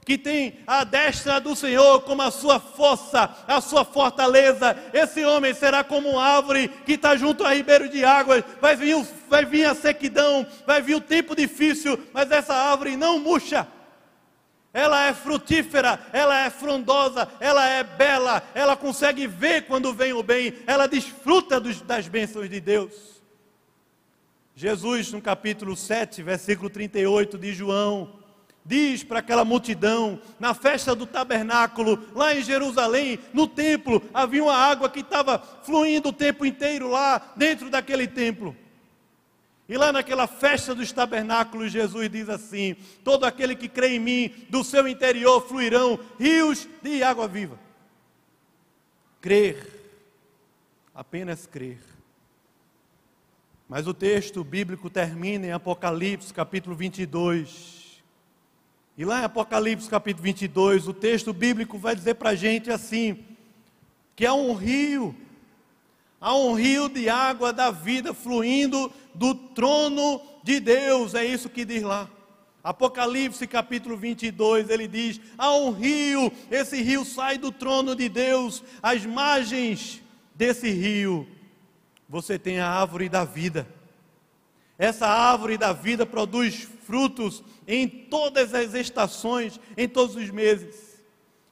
que 0.04 0.16
tem 0.16 0.58
a 0.66 0.82
destra 0.82 1.40
do 1.40 1.54
Senhor 1.54 2.00
como 2.02 2.22
a 2.22 2.30
sua 2.30 2.58
força, 2.58 3.34
a 3.46 3.60
sua 3.60 3.84
fortaleza. 3.84 4.76
Esse 4.92 5.24
homem 5.24 5.54
será 5.54 5.84
como 5.84 6.08
uma 6.08 6.22
árvore 6.22 6.68
que 6.84 6.92
está 6.92 7.16
junto 7.16 7.44
a 7.44 7.54
ribeiro 7.54 7.88
de 7.88 8.04
águas. 8.04 8.42
Vai 8.60 8.76
vir, 8.76 8.96
vai 9.28 9.44
vir 9.44 9.64
a 9.66 9.74
sequidão, 9.74 10.46
vai 10.66 10.80
vir 10.80 10.94
o 10.94 11.00
tempo 11.00 11.36
difícil, 11.36 11.98
mas 12.12 12.30
essa 12.30 12.54
árvore 12.54 12.96
não 12.96 13.18
murcha. 13.18 13.68
Ela 14.72 15.06
é 15.06 15.12
frutífera, 15.12 16.00
ela 16.12 16.44
é 16.44 16.50
frondosa, 16.50 17.28
ela 17.40 17.68
é 17.68 17.82
bela, 17.82 18.42
ela 18.54 18.76
consegue 18.76 19.26
ver 19.26 19.66
quando 19.66 19.92
vem 19.92 20.12
o 20.12 20.22
bem, 20.22 20.54
ela 20.64 20.86
desfruta 20.86 21.58
dos, 21.58 21.80
das 21.80 22.06
bênçãos 22.06 22.48
de 22.48 22.60
Deus. 22.60 23.20
Jesus, 24.54 25.10
no 25.10 25.20
capítulo 25.20 25.74
7, 25.74 26.22
versículo 26.22 26.70
38 26.70 27.36
de 27.36 27.52
João, 27.52 28.19
diz 28.64 29.02
para 29.02 29.20
aquela 29.20 29.44
multidão, 29.44 30.20
na 30.38 30.54
festa 30.54 30.94
do 30.94 31.06
tabernáculo, 31.06 32.06
lá 32.14 32.34
em 32.34 32.42
Jerusalém, 32.42 33.18
no 33.32 33.46
templo, 33.46 34.02
havia 34.12 34.42
uma 34.42 34.54
água 34.54 34.88
que 34.88 35.00
estava 35.00 35.38
fluindo 35.38 36.10
o 36.10 36.12
tempo 36.12 36.44
inteiro 36.44 36.88
lá 36.88 37.32
dentro 37.36 37.70
daquele 37.70 38.06
templo. 38.06 38.56
E 39.68 39.76
lá 39.76 39.92
naquela 39.92 40.26
festa 40.26 40.74
dos 40.74 40.90
tabernáculos, 40.90 41.70
Jesus 41.70 42.10
diz 42.10 42.28
assim: 42.28 42.74
Todo 43.04 43.24
aquele 43.24 43.54
que 43.54 43.68
crê 43.68 43.96
em 43.96 44.00
mim, 44.00 44.34
do 44.48 44.64
seu 44.64 44.86
interior 44.88 45.46
fluirão 45.46 45.98
rios 46.18 46.68
de 46.82 47.02
água 47.04 47.28
viva. 47.28 47.58
Crer, 49.20 49.64
apenas 50.94 51.46
crer. 51.46 51.78
Mas 53.68 53.86
o 53.86 53.94
texto 53.94 54.42
bíblico 54.42 54.90
termina 54.90 55.46
em 55.46 55.52
Apocalipse, 55.52 56.34
capítulo 56.34 56.74
22 56.74 57.79
e 59.00 59.04
lá 59.06 59.22
em 59.22 59.24
Apocalipse 59.24 59.88
capítulo 59.88 60.24
22, 60.24 60.86
o 60.86 60.92
texto 60.92 61.32
bíblico 61.32 61.78
vai 61.78 61.96
dizer 61.96 62.16
para 62.16 62.30
a 62.30 62.34
gente 62.34 62.70
assim: 62.70 63.24
que 64.14 64.26
há 64.26 64.34
um 64.34 64.52
rio, 64.52 65.16
há 66.20 66.36
um 66.36 66.52
rio 66.52 66.86
de 66.86 67.08
água 67.08 67.50
da 67.50 67.70
vida 67.70 68.12
fluindo 68.12 68.92
do 69.14 69.34
trono 69.34 70.20
de 70.42 70.60
Deus, 70.60 71.14
é 71.14 71.24
isso 71.24 71.48
que 71.48 71.64
diz 71.64 71.82
lá. 71.82 72.10
Apocalipse 72.62 73.46
capítulo 73.46 73.96
22, 73.96 74.68
ele 74.68 74.86
diz: 74.86 75.18
há 75.38 75.50
um 75.54 75.70
rio, 75.70 76.30
esse 76.50 76.82
rio 76.82 77.02
sai 77.02 77.38
do 77.38 77.50
trono 77.50 77.96
de 77.96 78.06
Deus, 78.06 78.62
as 78.82 79.06
margens 79.06 80.02
desse 80.34 80.68
rio, 80.68 81.26
você 82.06 82.38
tem 82.38 82.60
a 82.60 82.68
árvore 82.68 83.08
da 83.08 83.24
vida. 83.24 83.66
Essa 84.76 85.06
árvore 85.06 85.56
da 85.56 85.72
vida 85.72 86.04
produz 86.04 86.68
frutos 86.86 87.42
em 87.66 87.88
todas 87.88 88.54
as 88.54 88.74
estações, 88.74 89.60
em 89.76 89.88
todos 89.88 90.16
os 90.16 90.30
meses. 90.30 91.00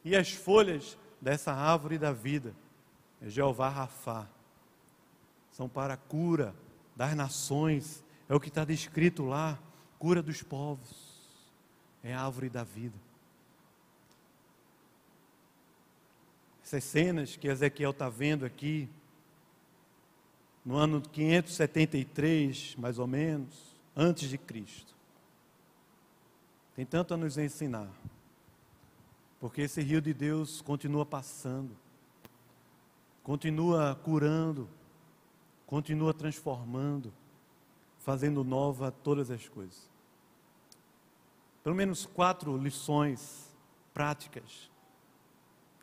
E 0.05 0.17
as 0.17 0.33
folhas 0.33 0.99
dessa 1.21 1.53
árvore 1.53 1.99
da 1.99 2.13
vida, 2.13 2.55
é 3.21 3.29
Jeová 3.29 3.69
Rafá, 3.69 4.27
são 5.53 5.69
para 5.69 5.95
a 5.95 5.97
cura 5.97 6.55
das 6.95 7.15
nações, 7.15 8.05
é 8.29 8.35
o 8.35 8.41
que 8.41 8.49
está 8.49 8.65
descrito 8.65 9.25
lá, 9.25 9.59
cura 9.99 10.23
dos 10.23 10.43
povos, 10.43 11.19
é 12.03 12.15
a 12.15 12.25
árvore 12.25 12.49
da 12.49 12.65
vida. 12.65 12.97
Essas 16.63 16.85
cenas 16.85 17.37
que 17.37 17.49
Ezequiel 17.49 17.91
está 17.91 18.09
vendo 18.09 18.45
aqui, 18.45 18.89
no 20.65 20.77
ano 20.77 21.01
573, 21.01 22.77
mais 22.77 22.99
ou 22.99 23.07
menos, 23.07 23.75
antes 23.97 24.29
de 24.29 24.37
Cristo 24.37 24.98
tem 26.79 26.87
tanto 26.87 27.13
a 27.13 27.17
nos 27.17 27.37
ensinar. 27.37 27.91
Porque 29.41 29.63
esse 29.63 29.83
rio 29.83 30.01
de 30.01 30.15
Deus 30.15 30.61
continua 30.61 31.05
passando, 31.05 31.77
continua 33.25 33.97
curando, 33.97 34.69
continua 35.67 36.15
transformando, 36.15 37.13
fazendo 37.99 38.45
nova 38.45 38.93
todas 38.93 39.29
as 39.29 39.49
coisas. 39.49 39.91
Pelo 41.65 41.75
menos 41.75 42.07
quatro 42.07 42.57
lições 42.57 43.53
práticas 43.93 44.71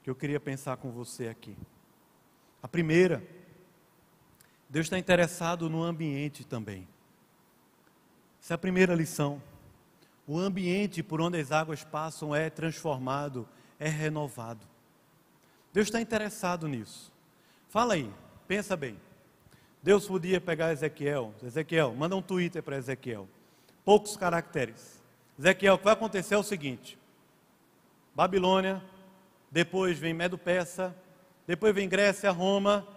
que 0.01 0.09
eu 0.09 0.15
queria 0.15 0.39
pensar 0.39 0.77
com 0.77 0.91
você 0.91 1.27
aqui. 1.27 1.57
A 2.63 2.69
primeira, 2.69 3.21
Deus 4.69 4.85
está 4.85 4.97
interessado 4.97 5.69
no 5.69 5.83
ambiente 5.83 6.45
também. 6.45 6.87
Essa 8.41 8.53
é 8.53 8.55
a 8.55 8.57
primeira 8.57 8.95
lição. 8.95 9.41
O 10.28 10.39
ambiente 10.39 11.03
por 11.03 11.21
onde 11.21 11.39
as 11.39 11.51
águas 11.51 11.84
passam 11.84 12.34
é 12.34 12.49
transformado, 12.49 13.47
é 13.80 13.88
renovado. 13.88 14.65
Deus 15.71 15.88
está 15.88 16.01
interessado 16.01 16.67
nisso. 16.67 17.11
Fala 17.69 17.93
aí, 17.95 18.11
pensa 18.47 18.76
bem. 18.76 18.97
Deus 19.84 20.07
podia 20.07 20.41
pegar 20.41 20.71
Ezequiel. 20.71 21.34
Ezequiel, 21.43 21.93
manda 21.93 22.15
um 22.15 22.21
Twitter 22.21 22.63
para 22.63 22.78
Ezequiel. 22.78 23.28
Poucos 23.84 24.17
caracteres. 24.17 25.03
Ezequiel, 25.38 25.76
o 25.76 25.78
que 25.78 25.84
vai 25.84 25.93
acontecer 25.93 26.34
é 26.34 26.38
o 26.38 26.43
seguinte: 26.43 26.97
Babilônia, 28.15 28.82
depois 29.51 29.99
vem 29.99 30.13
Medo-Persa, 30.13 30.95
depois 31.45 31.76
vem 31.76 31.88
Grécia, 31.88 32.32
Roma. 32.32 32.88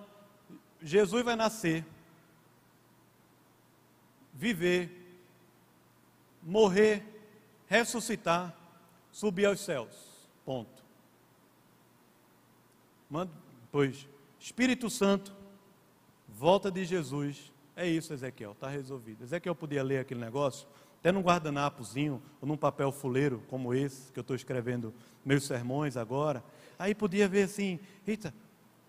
Jesus 0.81 1.25
vai 1.25 1.35
nascer, 1.35 1.85
viver, 4.33 4.89
morrer, 6.41 7.18
ressuscitar, 7.69 8.55
subir 9.13 9.47
aos 9.47 9.61
céus. 9.61 9.95
Ponto. 10.45 10.83
Manda, 13.09 13.31
pois, 13.71 14.09
Espírito 14.41 14.91
Santo, 14.91 15.33
volta 16.29 16.71
de 16.71 16.85
Jesus. 16.85 17.53
É 17.77 17.87
isso, 17.87 18.13
Ezequiel, 18.13 18.53
está 18.53 18.69
resolvido. 18.69 19.23
Ezequiel 19.23 19.55
podia 19.55 19.83
ler 19.83 19.99
aquele 19.99 20.21
negócio, 20.21 20.67
até 20.99 21.13
num 21.13 21.23
guardanapozinho, 21.23 22.21
ou 22.41 22.49
num 22.49 22.57
papel 22.57 22.91
fuleiro, 22.91 23.43
como 23.49 23.73
esse, 23.73 24.13
que 24.13 24.19
eu 24.19 24.23
estou 24.23 24.35
escrevendo 24.35 24.93
meus 25.25 25.45
sermões 25.45 25.97
agora. 25.97 26.43
Aí 26.79 26.95
podia 26.95 27.29
ver 27.29 27.45
assim, 27.45 27.79
eita, 28.07 28.35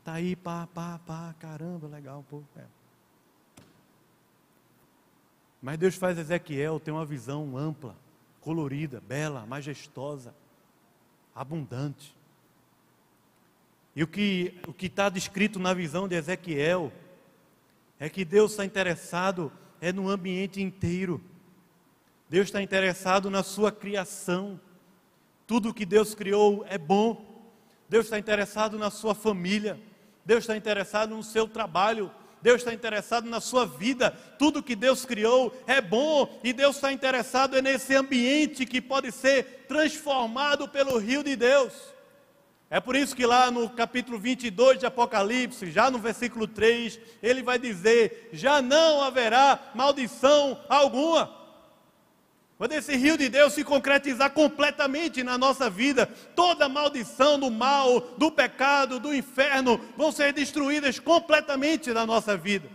tá 0.04 0.14
aí, 0.14 0.36
pá, 0.36 0.68
pá, 0.74 1.00
pá, 1.06 1.36
caramba, 1.40 1.88
legal, 1.88 2.26
pô. 2.30 2.42
É. 2.58 2.64
Mas 5.62 5.78
Deus 5.78 5.96
faz 5.96 6.18
Ezequiel 6.18 6.80
ter 6.80 6.92
uma 6.92 7.06
visão 7.06 7.58
ampla, 7.58 7.96
colorida, 8.42 9.02
bela, 9.02 9.46
majestosa, 9.46 10.34
abundante. 11.36 12.16
E 13.96 14.04
o 14.04 14.08
que 14.08 14.60
o 14.68 14.86
está 14.86 15.10
descrito 15.10 15.60
na 15.60 15.74
visão 15.74 16.08
de 16.08 16.16
Ezequiel 16.16 16.92
é 18.00 18.10
que 18.10 18.24
Deus 18.24 18.52
está 18.52 18.66
interessado 18.66 19.52
é 19.82 19.92
no 19.92 20.10
ambiente 20.10 20.62
inteiro. 20.62 21.22
Deus 22.30 22.48
está 22.48 22.62
interessado 22.62 23.30
na 23.30 23.44
sua 23.44 23.72
criação. 23.72 24.60
Tudo 25.48 25.74
que 25.74 25.86
Deus 25.86 26.14
criou 26.14 26.66
é 26.68 26.78
bom. 26.78 27.26
Deus 27.90 28.06
está 28.06 28.20
interessado 28.20 28.78
na 28.78 28.92
sua 28.92 29.16
família. 29.16 29.80
Deus 30.24 30.44
está 30.44 30.56
interessado 30.56 31.16
no 31.16 31.24
seu 31.24 31.48
trabalho. 31.48 32.12
Deus 32.42 32.62
está 32.62 32.74
interessado 32.74 33.30
na 33.30 33.42
sua 33.42 33.66
vida. 33.66 34.12
Tudo 34.38 34.64
que 34.64 34.76
Deus 34.76 35.06
criou 35.06 35.54
é 35.68 35.82
bom 35.82 36.40
e 36.44 36.54
Deus 36.54 36.76
está 36.76 36.92
interessado 36.92 37.58
é 37.58 37.62
nesse 37.62 37.96
ambiente 37.96 38.66
que 38.66 38.82
pode 38.82 39.12
ser 39.12 39.66
transformado 39.68 40.68
pelo 40.68 40.98
rio 40.98 41.24
de 41.24 41.36
Deus. 41.36 41.74
É 42.70 42.80
por 42.80 42.96
isso 42.96 43.16
que 43.16 43.26
lá 43.26 43.50
no 43.50 43.68
capítulo 43.70 44.20
22 44.20 44.80
de 44.80 44.86
Apocalipse, 44.86 45.72
já 45.72 45.90
no 45.90 45.98
versículo 45.98 46.48
3, 46.48 47.00
ele 47.22 47.42
vai 47.42 47.58
dizer: 47.58 48.30
já 48.32 48.62
não 48.62 49.02
haverá 49.02 49.72
maldição 49.74 50.60
alguma. 50.70 51.39
Quando 52.60 52.74
esse 52.74 52.94
rio 52.98 53.18
de 53.18 53.30
Deus 53.30 53.54
se 53.54 53.64
concretizar 53.64 54.32
completamente 54.32 55.24
na 55.24 55.38
nossa 55.38 55.70
vida, 55.70 56.06
toda 56.36 56.68
maldição 56.68 57.40
do 57.40 57.50
mal, 57.50 58.02
do 58.18 58.30
pecado, 58.30 59.00
do 59.00 59.16
inferno 59.16 59.80
vão 59.96 60.12
ser 60.12 60.34
destruídas 60.34 61.00
completamente 61.00 61.94
na 61.94 62.06
nossa 62.06 62.36
vida. 62.36 62.70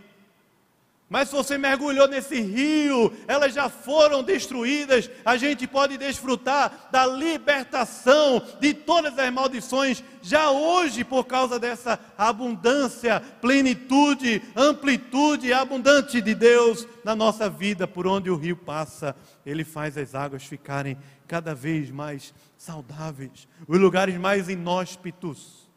Mas 1.07 1.29
se 1.29 1.35
você 1.35 1.55
mergulhou 1.55 2.07
nesse 2.07 2.41
rio, 2.41 3.13
elas 3.27 3.53
já 3.53 3.69
foram 3.69 4.23
destruídas. 4.23 5.09
A 5.23 5.37
gente 5.37 5.67
pode 5.67 5.97
desfrutar 5.99 6.89
da 6.91 7.05
libertação 7.05 8.41
de 8.59 8.73
todas 8.73 9.17
as 9.17 9.31
maldições 9.31 10.03
já 10.19 10.49
hoje 10.49 11.03
por 11.03 11.25
causa 11.25 11.59
dessa 11.59 11.99
abundância, 12.17 13.19
plenitude, 13.39 14.41
amplitude 14.55 15.53
abundante 15.53 16.19
de 16.19 16.33
Deus 16.33 16.87
na 17.03 17.15
nossa 17.15 17.47
vida, 17.47 17.87
por 17.87 18.07
onde 18.07 18.31
o 18.31 18.35
rio 18.35 18.57
passa. 18.57 19.15
Ele 19.45 19.63
faz 19.63 19.95
as 19.99 20.15
águas 20.15 20.43
ficarem 20.43 20.97
cada 21.27 21.53
vez 21.53 21.91
mais 21.91 22.33
saudáveis, 22.57 23.47
os 23.67 23.79
lugares 23.79 24.17
mais 24.17 24.49
inóspitos, 24.49 25.69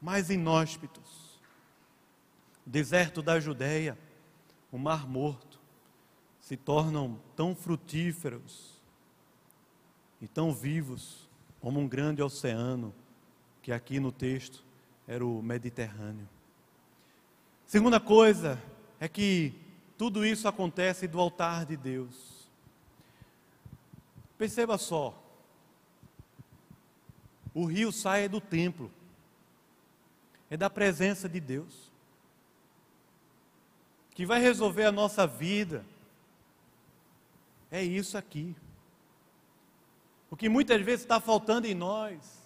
mais 0.00 0.30
inóspitos. 0.30 1.02
Deserto 2.64 3.20
da 3.20 3.38
Judéia 3.38 3.98
o 4.72 4.78
Mar 4.78 5.06
Morto, 5.06 5.60
se 6.40 6.56
tornam 6.56 7.20
tão 7.36 7.54
frutíferos 7.54 8.80
e 10.20 10.26
tão 10.26 10.52
vivos 10.52 11.28
como 11.60 11.78
um 11.78 11.86
grande 11.86 12.22
oceano, 12.22 12.92
que 13.60 13.70
aqui 13.70 14.00
no 14.00 14.10
texto 14.10 14.64
era 15.06 15.24
o 15.24 15.42
Mediterrâneo. 15.42 16.26
Segunda 17.66 18.00
coisa 18.00 18.60
é 18.98 19.06
que 19.08 19.54
tudo 19.98 20.24
isso 20.24 20.48
acontece 20.48 21.06
do 21.06 21.20
altar 21.20 21.66
de 21.66 21.76
Deus. 21.76 22.48
Perceba 24.38 24.78
só, 24.78 25.22
o 27.54 27.66
rio 27.66 27.92
sai 27.92 28.26
do 28.28 28.40
templo, 28.40 28.90
é 30.50 30.56
da 30.56 30.70
presença 30.70 31.28
de 31.28 31.38
Deus 31.38 31.91
que 34.14 34.26
vai 34.26 34.40
resolver 34.40 34.84
a 34.84 34.92
nossa 34.92 35.26
vida, 35.26 35.84
é 37.70 37.82
isso 37.82 38.18
aqui. 38.18 38.54
O 40.30 40.36
que 40.36 40.48
muitas 40.48 40.80
vezes 40.82 41.02
está 41.02 41.20
faltando 41.20 41.66
em 41.66 41.74
nós, 41.74 42.40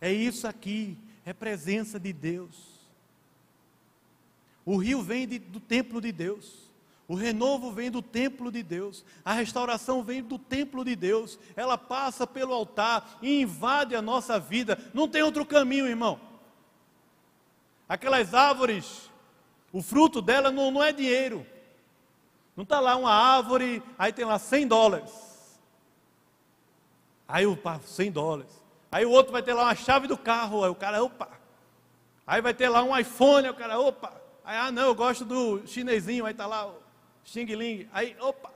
é 0.00 0.12
isso 0.12 0.46
aqui, 0.46 0.98
é 1.24 1.32
presença 1.32 1.98
de 1.98 2.12
Deus. 2.12 2.74
O 4.64 4.76
rio 4.76 5.02
vem 5.02 5.26
de, 5.26 5.38
do 5.38 5.60
templo 5.60 6.00
de 6.00 6.10
Deus. 6.10 6.64
O 7.06 7.14
renovo 7.14 7.70
vem 7.70 7.90
do 7.90 8.00
templo 8.00 8.50
de 8.50 8.62
Deus, 8.62 9.04
a 9.22 9.34
restauração 9.34 10.02
vem 10.02 10.22
do 10.22 10.38
templo 10.38 10.82
de 10.82 10.96
Deus, 10.96 11.38
ela 11.54 11.76
passa 11.76 12.26
pelo 12.26 12.54
altar 12.54 13.18
e 13.20 13.42
invade 13.42 13.94
a 13.94 14.00
nossa 14.00 14.40
vida, 14.40 14.78
não 14.94 15.06
tem 15.06 15.22
outro 15.22 15.44
caminho, 15.44 15.86
irmão. 15.86 16.18
Aquelas 17.86 18.32
árvores 18.32 19.10
o 19.74 19.82
fruto 19.82 20.22
dela 20.22 20.52
não, 20.52 20.70
não 20.70 20.80
é 20.80 20.92
dinheiro. 20.92 21.44
Não 22.54 22.62
está 22.62 22.78
lá 22.78 22.94
uma 22.94 23.12
árvore, 23.12 23.82
aí 23.98 24.12
tem 24.12 24.24
lá 24.24 24.38
100 24.38 24.68
dólares. 24.68 25.10
Aí 27.26 27.44
o 27.44 27.58
100 27.84 28.12
dólares. 28.12 28.62
Aí 28.92 29.04
o 29.04 29.10
outro 29.10 29.32
vai 29.32 29.42
ter 29.42 29.52
lá 29.52 29.64
uma 29.64 29.74
chave 29.74 30.06
do 30.06 30.16
carro, 30.16 30.62
aí 30.62 30.70
o 30.70 30.76
cara, 30.76 31.02
opa. 31.02 31.28
Aí 32.24 32.40
vai 32.40 32.54
ter 32.54 32.68
lá 32.68 32.84
um 32.84 32.96
iPhone, 32.96 33.46
aí 33.46 33.50
o 33.50 33.56
cara, 33.56 33.76
opa. 33.80 34.12
Aí, 34.44 34.56
ah, 34.56 34.70
não, 34.70 34.84
eu 34.84 34.94
gosto 34.94 35.24
do 35.24 35.66
chinesinho, 35.66 36.24
aí 36.24 36.30
está 36.30 36.46
lá 36.46 36.68
o 36.68 36.76
Xing 37.24 37.46
Ling. 37.46 37.88
Aí, 37.92 38.16
opa. 38.20 38.52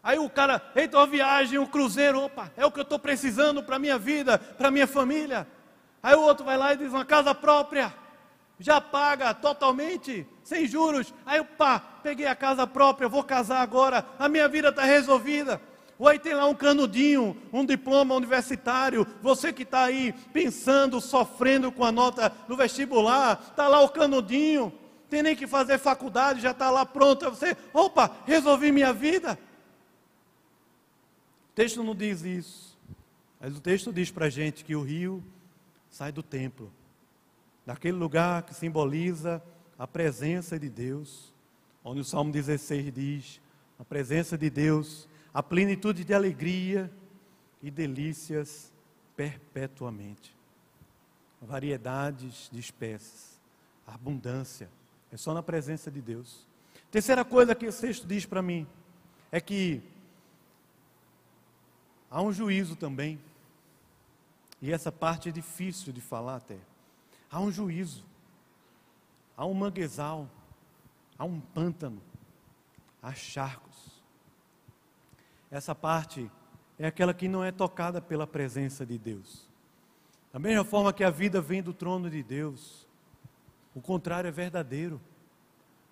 Aí 0.00 0.16
o 0.16 0.30
cara, 0.30 0.62
eita, 0.76 0.96
uma 0.96 1.08
viagem, 1.08 1.58
um 1.58 1.66
cruzeiro, 1.66 2.22
opa, 2.22 2.52
é 2.56 2.64
o 2.64 2.70
que 2.70 2.78
eu 2.78 2.84
estou 2.84 3.00
precisando 3.00 3.64
para 3.64 3.74
a 3.74 3.80
minha 3.80 3.98
vida, 3.98 4.38
para 4.38 4.68
a 4.68 4.70
minha 4.70 4.86
família. 4.86 5.44
Aí 6.00 6.14
o 6.14 6.20
outro 6.20 6.44
vai 6.44 6.56
lá 6.56 6.72
e 6.72 6.76
diz 6.76 6.92
uma 6.92 7.04
casa 7.04 7.34
própria 7.34 7.92
já 8.58 8.80
paga 8.80 9.34
totalmente, 9.34 10.26
sem 10.46 10.64
juros. 10.64 11.12
Aí, 11.26 11.42
pá, 11.42 11.80
peguei 11.80 12.26
a 12.26 12.34
casa 12.36 12.66
própria, 12.68 13.08
vou 13.08 13.24
casar 13.24 13.60
agora, 13.60 14.06
a 14.16 14.28
minha 14.28 14.48
vida 14.48 14.68
está 14.68 14.84
resolvida. 14.84 15.60
Ou 15.98 16.06
aí 16.06 16.20
tem 16.20 16.34
lá 16.34 16.46
um 16.46 16.54
canudinho, 16.54 17.36
um 17.52 17.64
diploma 17.64 18.14
universitário. 18.14 19.04
Você 19.20 19.52
que 19.52 19.64
está 19.64 19.84
aí 19.84 20.12
pensando, 20.32 21.00
sofrendo 21.00 21.72
com 21.72 21.84
a 21.84 21.90
nota 21.90 22.32
do 22.46 22.56
vestibular, 22.56 23.44
está 23.50 23.66
lá 23.66 23.80
o 23.80 23.88
canudinho, 23.88 24.72
tem 25.10 25.20
nem 25.20 25.34
que 25.34 25.48
fazer 25.48 25.78
faculdade, 25.78 26.40
já 26.40 26.52
está 26.52 26.70
lá 26.70 26.86
pronto. 26.86 27.28
Você, 27.30 27.56
opa, 27.72 28.14
resolvi 28.24 28.70
minha 28.70 28.92
vida. 28.92 29.36
O 31.50 31.54
texto 31.56 31.82
não 31.82 31.94
diz 31.94 32.22
isso, 32.22 32.78
mas 33.40 33.56
o 33.56 33.60
texto 33.60 33.92
diz 33.92 34.12
para 34.12 34.26
a 34.26 34.30
gente 34.30 34.64
que 34.64 34.76
o 34.76 34.82
rio 34.82 35.24
sai 35.90 36.12
do 36.12 36.22
templo 36.22 36.70
daquele 37.64 37.96
lugar 37.96 38.44
que 38.44 38.54
simboliza 38.54 39.42
a 39.78 39.86
presença 39.86 40.58
de 40.58 40.68
Deus, 40.68 41.32
onde 41.84 42.00
o 42.00 42.04
Salmo 42.04 42.32
16 42.32 42.92
diz: 42.92 43.40
a 43.78 43.84
presença 43.84 44.36
de 44.36 44.48
Deus, 44.48 45.08
a 45.32 45.42
plenitude 45.42 46.04
de 46.04 46.14
alegria 46.14 46.90
e 47.62 47.70
delícias 47.70 48.72
perpetuamente. 49.14 50.34
Variedades 51.40 52.48
de 52.50 52.58
espécies, 52.58 53.40
abundância, 53.86 54.68
é 55.12 55.16
só 55.16 55.34
na 55.34 55.42
presença 55.42 55.90
de 55.90 56.00
Deus. 56.00 56.46
Terceira 56.90 57.24
coisa 57.24 57.54
que 57.54 57.66
esse 57.66 57.80
texto 57.80 58.06
diz 58.06 58.24
para 58.24 58.40
mim 58.40 58.66
é 59.30 59.40
que 59.40 59.82
há 62.10 62.22
um 62.22 62.32
juízo 62.32 62.76
também, 62.76 63.20
e 64.62 64.72
essa 64.72 64.90
parte 64.90 65.28
é 65.28 65.32
difícil 65.32 65.92
de 65.92 66.00
falar 66.00 66.36
até. 66.36 66.58
há 67.30 67.40
um 67.40 67.52
juízo, 67.52 68.02
há 69.36 69.44
um 69.44 69.54
manguezal, 69.54 70.28
há 71.18 71.24
um 71.24 71.40
pântano, 71.40 72.00
há 73.02 73.12
charcos. 73.12 74.02
Essa 75.50 75.74
parte 75.74 76.30
é 76.78 76.86
aquela 76.86 77.14
que 77.14 77.28
não 77.28 77.44
é 77.44 77.52
tocada 77.52 78.00
pela 78.00 78.26
presença 78.26 78.84
de 78.84 78.98
Deus. 78.98 79.46
Da 80.32 80.38
mesma 80.38 80.64
forma 80.64 80.92
que 80.92 81.04
a 81.04 81.10
vida 81.10 81.40
vem 81.40 81.62
do 81.62 81.72
trono 81.72 82.10
de 82.10 82.22
Deus, 82.22 82.86
o 83.74 83.80
contrário 83.80 84.28
é 84.28 84.30
verdadeiro. 84.30 85.00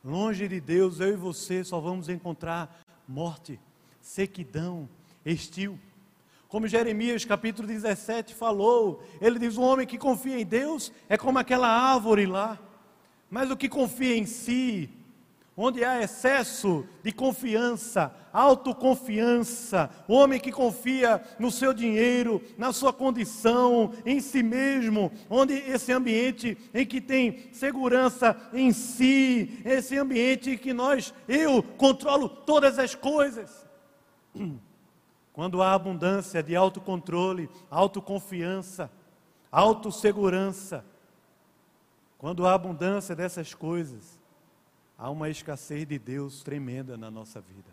Longe 0.05 0.47
de 0.49 0.61
Deus, 0.61 1.01
eu 1.01 1.09
e 1.09 1.17
você 1.17 1.65
só 1.65 1.81
vamos 1.81 2.09
encontrar 2.09 2.85
morte, 3.09 3.59
sequidão, 4.01 4.89
estio. 5.25 5.79
Como 6.49 6.69
Jeremias 6.69 7.25
capítulo 7.25 7.67
17 7.67 8.35
falou, 8.35 9.03
ele 9.21 9.39
diz: 9.39 9.57
o 9.57 9.63
homem 9.63 9.87
que 9.87 9.99
confia 9.99 10.39
em 10.39 10.45
Deus 10.45 10.93
é 11.09 11.17
como 11.17 11.39
aquela 11.39 11.69
árvore 11.69 12.27
lá, 12.27 12.59
mas 13.35 13.51
o 13.51 13.57
que 13.57 13.69
confia 13.69 14.17
em 14.17 14.27
si 14.27 14.89
onde 15.57 15.85
há 15.85 16.01
excesso 16.01 16.87
de 17.03 17.11
confiança, 17.11 18.15
autoconfiança, 18.33 19.91
o 20.07 20.15
homem 20.15 20.39
que 20.39 20.53
confia 20.53 21.21
no 21.37 21.51
seu 21.51 21.75
dinheiro, 21.75 22.41
na 22.57 22.73
sua 22.73 22.93
condição, 22.93 23.93
em 24.07 24.21
si 24.21 24.41
mesmo, 24.41 25.11
onde 25.29 25.53
esse 25.53 25.93
ambiente 25.93 26.57
em 26.73 26.87
que 26.87 27.01
tem 27.01 27.49
segurança 27.53 28.37
em 28.53 28.73
si, 28.73 29.61
esse 29.65 29.99
ambiente 29.99 30.51
em 30.51 30.59
que 30.59 30.73
nós, 30.73 31.13
eu 31.27 31.61
controlo 31.61 32.29
todas 32.29 32.79
as 32.79 32.95
coisas. 32.95 33.67
Quando 35.33 35.61
há 35.61 35.73
abundância 35.73 36.41
de 36.41 36.55
autocontrole, 36.55 37.51
autoconfiança, 37.69 38.89
autossegurança, 39.51 40.85
quando 42.25 42.47
há 42.47 42.55
abundância 42.55 43.15
dessas 43.15 43.53
coisas, 43.53 44.19
há 44.97 45.11
uma 45.11 45.29
escassez 45.29 45.87
de 45.87 45.99
Deus 45.99 46.43
tremenda 46.43 46.97
na 46.97 47.11
nossa 47.11 47.39
vida. 47.39 47.71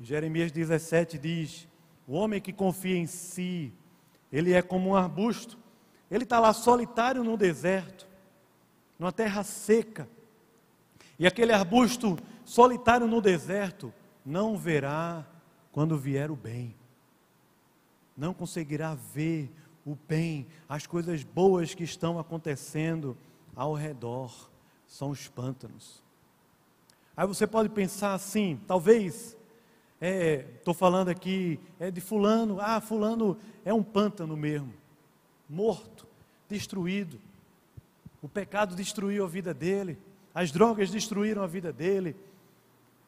Em 0.00 0.04
Jeremias 0.04 0.50
17 0.50 1.18
diz: 1.18 1.68
O 2.08 2.14
homem 2.14 2.40
que 2.40 2.50
confia 2.50 2.96
em 2.96 3.06
si, 3.06 3.70
ele 4.32 4.54
é 4.54 4.62
como 4.62 4.88
um 4.88 4.96
arbusto, 4.96 5.58
ele 6.10 6.24
está 6.24 6.40
lá 6.40 6.54
solitário 6.54 7.22
no 7.22 7.36
deserto, 7.36 8.08
numa 8.98 9.12
terra 9.12 9.44
seca. 9.44 10.08
E 11.18 11.26
aquele 11.26 11.52
arbusto 11.52 12.18
solitário 12.46 13.06
no 13.06 13.20
deserto 13.20 13.92
não 14.24 14.56
verá 14.56 15.22
quando 15.70 15.98
vier 15.98 16.30
o 16.30 16.36
bem, 16.36 16.74
não 18.16 18.32
conseguirá 18.32 18.94
ver 18.94 19.52
o 19.84 19.96
bem, 20.08 20.46
as 20.68 20.86
coisas 20.86 21.22
boas 21.24 21.74
que 21.74 21.84
estão 21.84 22.18
acontecendo 22.18 23.16
ao 23.54 23.74
redor 23.74 24.50
são 24.86 25.10
os 25.10 25.28
pântanos. 25.28 26.02
Aí 27.16 27.26
você 27.26 27.46
pode 27.46 27.68
pensar 27.68 28.14
assim, 28.14 28.60
talvez, 28.66 29.36
estou 30.00 30.72
é, 30.72 30.76
falando 30.76 31.08
aqui 31.08 31.60
é 31.78 31.90
de 31.90 32.00
fulano, 32.00 32.58
ah, 32.60 32.80
fulano 32.80 33.36
é 33.64 33.72
um 33.72 33.82
pântano 33.82 34.36
mesmo, 34.36 34.72
morto, 35.48 36.06
destruído. 36.48 37.20
O 38.22 38.28
pecado 38.28 38.74
destruiu 38.74 39.24
a 39.24 39.28
vida 39.28 39.52
dele, 39.52 39.98
as 40.34 40.50
drogas 40.50 40.90
destruíram 40.90 41.42
a 41.42 41.46
vida 41.46 41.72
dele. 41.72 42.16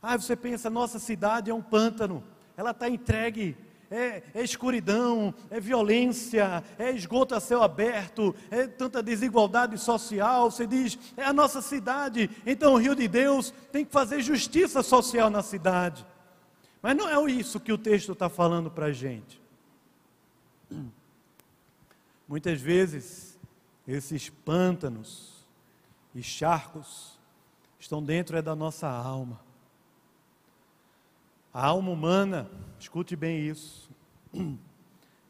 Ah, 0.03 0.19
você 0.19 0.37
pensa, 0.37 0.69
nossa 0.69 0.99
cidade 0.99 1.51
é 1.51 1.55
um 1.55 1.63
pântano, 1.63 2.23
ela 2.57 2.73
está 2.73 2.89
entregue 2.89 3.57
é, 3.91 4.23
é, 4.35 4.43
escuridão, 4.43 5.35
é 5.51 5.61
violência, 5.61 6.63
é 6.79 6.91
esgoto 6.91 7.35
a 7.35 7.41
céu 7.41 7.63
aberto, 7.63 8.35
é 8.51 8.67
tanta 8.67 9.03
desigualdade 9.03 9.79
social. 9.79 10.51
Você 10.51 10.67
diz, 10.67 10.99
é 11.17 11.25
a 11.25 11.33
nossa 11.33 11.63
cidade, 11.63 12.31
então 12.47 12.75
o 12.75 12.79
Rio 12.79 12.95
de 12.95 13.09
Deus 13.09 13.53
tem 13.73 13.85
que 13.85 13.93
fazer 13.93 14.21
justiça 14.23 14.83
social 14.83 15.31
na 15.31 15.43
cidade. 15.43 16.05
Mas 16.83 16.97
não 16.97 17.09
é 17.09 17.31
isso 17.31 17.61
que 17.61 17.73
o 17.73 17.79
texto 17.79 18.13
está 18.13 18.29
falando 18.29 18.71
para 18.71 18.87
a 18.87 18.93
gente. 18.93 19.41
Muitas 22.29 22.61
vezes, 22.61 23.39
esses 23.87 24.29
pântanos 24.29 25.47
e 26.15 26.23
charcos 26.23 27.19
estão 27.79 28.03
dentro 28.03 28.37
é 28.37 28.43
da 28.43 28.55
nossa 28.55 28.89
alma. 28.89 29.41
A 31.53 31.67
alma 31.67 31.91
humana, 31.91 32.51
escute 32.85 33.17
bem 33.17 33.49
isso, 33.49 33.91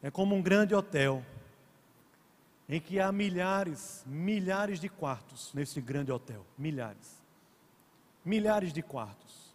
é 0.03 0.11
como 0.11 0.35
um 0.35 0.43
grande 0.43 0.75
hotel, 0.75 1.25
em 2.69 2.81
que 2.81 2.99
há 2.99 3.13
milhares, 3.13 4.03
milhares 4.07 4.81
de 4.81 4.89
quartos 4.89 5.53
nesse 5.55 5.81
grande 5.81 6.11
hotel. 6.11 6.45
Milhares. 6.59 7.23
Milhares 8.25 8.73
de 8.73 8.83
quartos. 8.83 9.55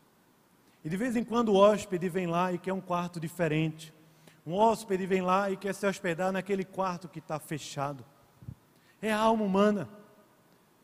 E 0.83 0.89
de 0.89 0.95
vez 0.95 1.17
em 1.17 1.25
quando 1.25 1.49
o 1.49 1.55
hóspede 1.57 2.07
vem 2.07 2.25
lá 2.25 2.53
e 2.53 2.57
quer 2.57 2.71
um 2.71 2.79
quarto 2.79 3.19
diferente. 3.19 3.93
Um 4.45 4.53
hóspede 4.53 5.05
vem 5.05 5.21
lá 5.21 5.51
e 5.51 5.57
quer 5.57 5.75
se 5.75 5.85
hospedar 5.85 6.31
naquele 6.31 6.63
quarto 6.63 7.09
que 7.09 7.19
está 7.19 7.37
fechado. 7.37 8.05
É 9.01 9.11
a 9.11 9.19
alma 9.19 9.43
humana. 9.43 9.89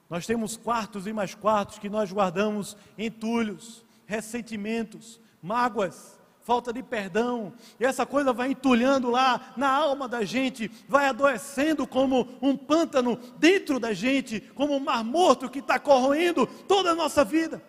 Nós 0.09 0.25
temos 0.25 0.57
quartos 0.57 1.07
e 1.07 1.13
mais 1.13 1.33
quartos 1.33 1.79
que 1.79 1.89
nós 1.89 2.11
guardamos 2.11 2.75
entulhos, 2.97 3.85
ressentimentos, 4.05 5.21
mágoas, 5.41 6.19
falta 6.45 6.71
de 6.71 6.83
perdão, 6.83 7.53
e 7.79 7.83
essa 7.83 8.05
coisa 8.05 8.31
vai 8.31 8.51
entulhando 8.51 9.09
lá 9.09 9.51
na 9.57 9.67
alma 9.67 10.07
da 10.07 10.23
gente, 10.23 10.69
vai 10.87 11.07
adoecendo 11.07 11.87
como 11.87 12.37
um 12.39 12.55
pântano 12.55 13.19
dentro 13.39 13.79
da 13.79 13.93
gente, 13.93 14.39
como 14.53 14.75
um 14.75 14.79
mar 14.79 15.03
morto 15.03 15.49
que 15.49 15.57
está 15.57 15.79
corroendo 15.79 16.45
toda 16.45 16.91
a 16.91 16.95
nossa 16.95 17.25
vida. 17.25 17.63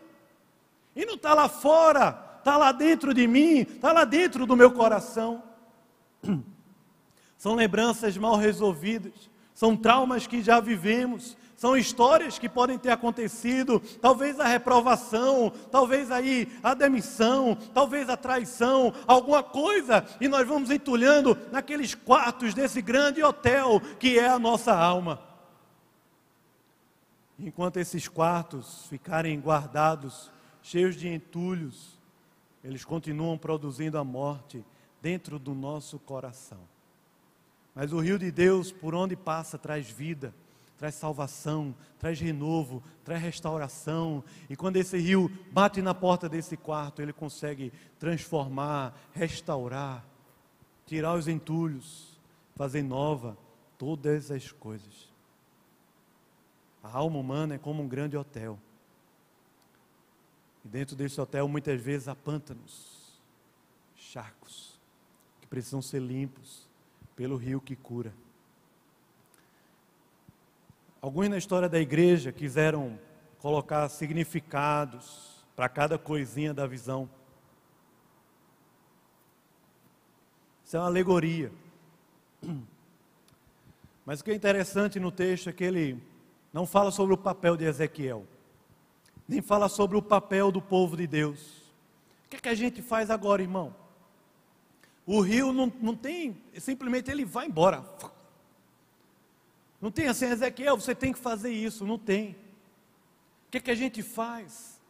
E 0.94 1.06
não 1.06 1.14
está 1.14 1.32
lá 1.32 1.48
fora, 1.48 2.36
está 2.38 2.58
lá 2.58 2.70
dentro 2.70 3.14
de 3.14 3.26
mim, 3.26 3.60
está 3.60 3.94
lá 3.94 4.04
dentro 4.04 4.44
do 4.44 4.54
meu 4.54 4.70
coração. 4.70 5.42
São 7.38 7.54
lembranças 7.54 8.14
mal 8.18 8.36
resolvidas, 8.36 9.30
são 9.54 9.74
traumas 9.74 10.26
que 10.26 10.42
já 10.42 10.60
vivemos, 10.60 11.34
são 11.56 11.74
histórias 11.74 12.38
que 12.38 12.50
podem 12.50 12.78
ter 12.78 12.90
acontecido, 12.90 13.80
talvez 14.00 14.38
a 14.38 14.46
reprovação, 14.46 15.50
talvez 15.70 16.10
aí 16.10 16.52
a 16.62 16.74
demissão, 16.74 17.56
talvez 17.72 18.10
a 18.10 18.16
traição, 18.16 18.92
alguma 19.06 19.42
coisa, 19.42 20.06
e 20.20 20.28
nós 20.28 20.46
vamos 20.46 20.70
entulhando 20.70 21.36
naqueles 21.50 21.94
quartos 21.94 22.52
desse 22.52 22.82
grande 22.82 23.22
hotel 23.22 23.80
que 23.98 24.18
é 24.18 24.28
a 24.28 24.38
nossa 24.38 24.76
alma. 24.76 25.18
Enquanto 27.38 27.78
esses 27.78 28.06
quartos 28.06 28.86
ficarem 28.88 29.40
guardados, 29.40 30.30
cheios 30.62 30.94
de 30.94 31.08
entulhos, 31.08 31.98
eles 32.62 32.84
continuam 32.84 33.38
produzindo 33.38 33.96
a 33.96 34.04
morte 34.04 34.62
dentro 35.00 35.38
do 35.38 35.54
nosso 35.54 35.98
coração. 35.98 36.60
Mas 37.74 37.94
o 37.94 37.98
rio 37.98 38.18
de 38.18 38.30
Deus, 38.30 38.72
por 38.72 38.94
onde 38.94 39.16
passa, 39.16 39.56
traz 39.56 39.88
vida 39.90 40.34
traz 40.76 40.94
salvação, 40.94 41.74
traz 41.98 42.20
renovo, 42.20 42.82
traz 43.04 43.22
restauração. 43.22 44.22
E 44.48 44.56
quando 44.56 44.76
esse 44.76 44.98
rio 44.98 45.30
bate 45.50 45.80
na 45.80 45.94
porta 45.94 46.28
desse 46.28 46.56
quarto, 46.56 47.00
ele 47.00 47.12
consegue 47.12 47.72
transformar, 47.98 48.94
restaurar, 49.12 50.04
tirar 50.84 51.14
os 51.14 51.28
entulhos, 51.28 52.18
fazer 52.54 52.82
nova 52.82 53.36
todas 53.78 54.30
as 54.30 54.52
coisas. 54.52 55.12
A 56.82 56.98
alma 56.98 57.18
humana 57.18 57.54
é 57.54 57.58
como 57.58 57.82
um 57.82 57.88
grande 57.88 58.16
hotel. 58.16 58.58
E 60.64 60.68
dentro 60.68 60.94
desse 60.94 61.20
hotel, 61.20 61.48
muitas 61.48 61.80
vezes, 61.80 62.08
há 62.08 62.14
pântanos, 62.14 63.20
charcos, 63.94 64.78
que 65.40 65.46
precisam 65.46 65.82
ser 65.82 66.00
limpos 66.00 66.68
pelo 67.14 67.36
rio 67.36 67.60
que 67.60 67.74
cura. 67.74 68.12
Alguns 71.06 71.28
na 71.28 71.38
história 71.38 71.68
da 71.68 71.78
igreja 71.78 72.32
quiseram 72.32 72.98
colocar 73.38 73.88
significados 73.88 75.46
para 75.54 75.68
cada 75.68 75.96
coisinha 75.96 76.52
da 76.52 76.66
visão. 76.66 77.08
Isso 80.64 80.76
é 80.76 80.80
uma 80.80 80.86
alegoria. 80.86 81.52
Mas 84.04 84.18
o 84.18 84.24
que 84.24 84.32
é 84.32 84.34
interessante 84.34 84.98
no 84.98 85.12
texto 85.12 85.48
é 85.48 85.52
que 85.52 85.62
ele 85.62 86.02
não 86.52 86.66
fala 86.66 86.90
sobre 86.90 87.14
o 87.14 87.18
papel 87.18 87.56
de 87.56 87.66
Ezequiel, 87.66 88.26
nem 89.28 89.40
fala 89.40 89.68
sobre 89.68 89.96
o 89.96 90.02
papel 90.02 90.50
do 90.50 90.60
povo 90.60 90.96
de 90.96 91.06
Deus. 91.06 91.58
O 92.24 92.30
que, 92.30 92.36
é 92.36 92.40
que 92.40 92.48
a 92.48 92.54
gente 92.56 92.82
faz 92.82 93.12
agora, 93.12 93.40
irmão? 93.40 93.72
O 95.06 95.20
rio 95.20 95.52
não, 95.52 95.72
não 95.80 95.94
tem, 95.94 96.36
simplesmente 96.58 97.12
ele 97.12 97.24
vai 97.24 97.46
embora. 97.46 97.84
Não 99.86 99.92
tem 99.92 100.08
assim, 100.08 100.26
Ezequiel, 100.26 100.76
você 100.76 100.96
tem 100.96 101.12
que 101.12 101.18
fazer 101.20 101.52
isso. 101.52 101.86
Não 101.86 101.96
tem. 101.96 102.30
O 102.30 103.50
que, 103.52 103.58
é 103.58 103.60
que 103.60 103.70
a 103.70 103.74
gente 103.76 104.02
faz? 104.02 104.80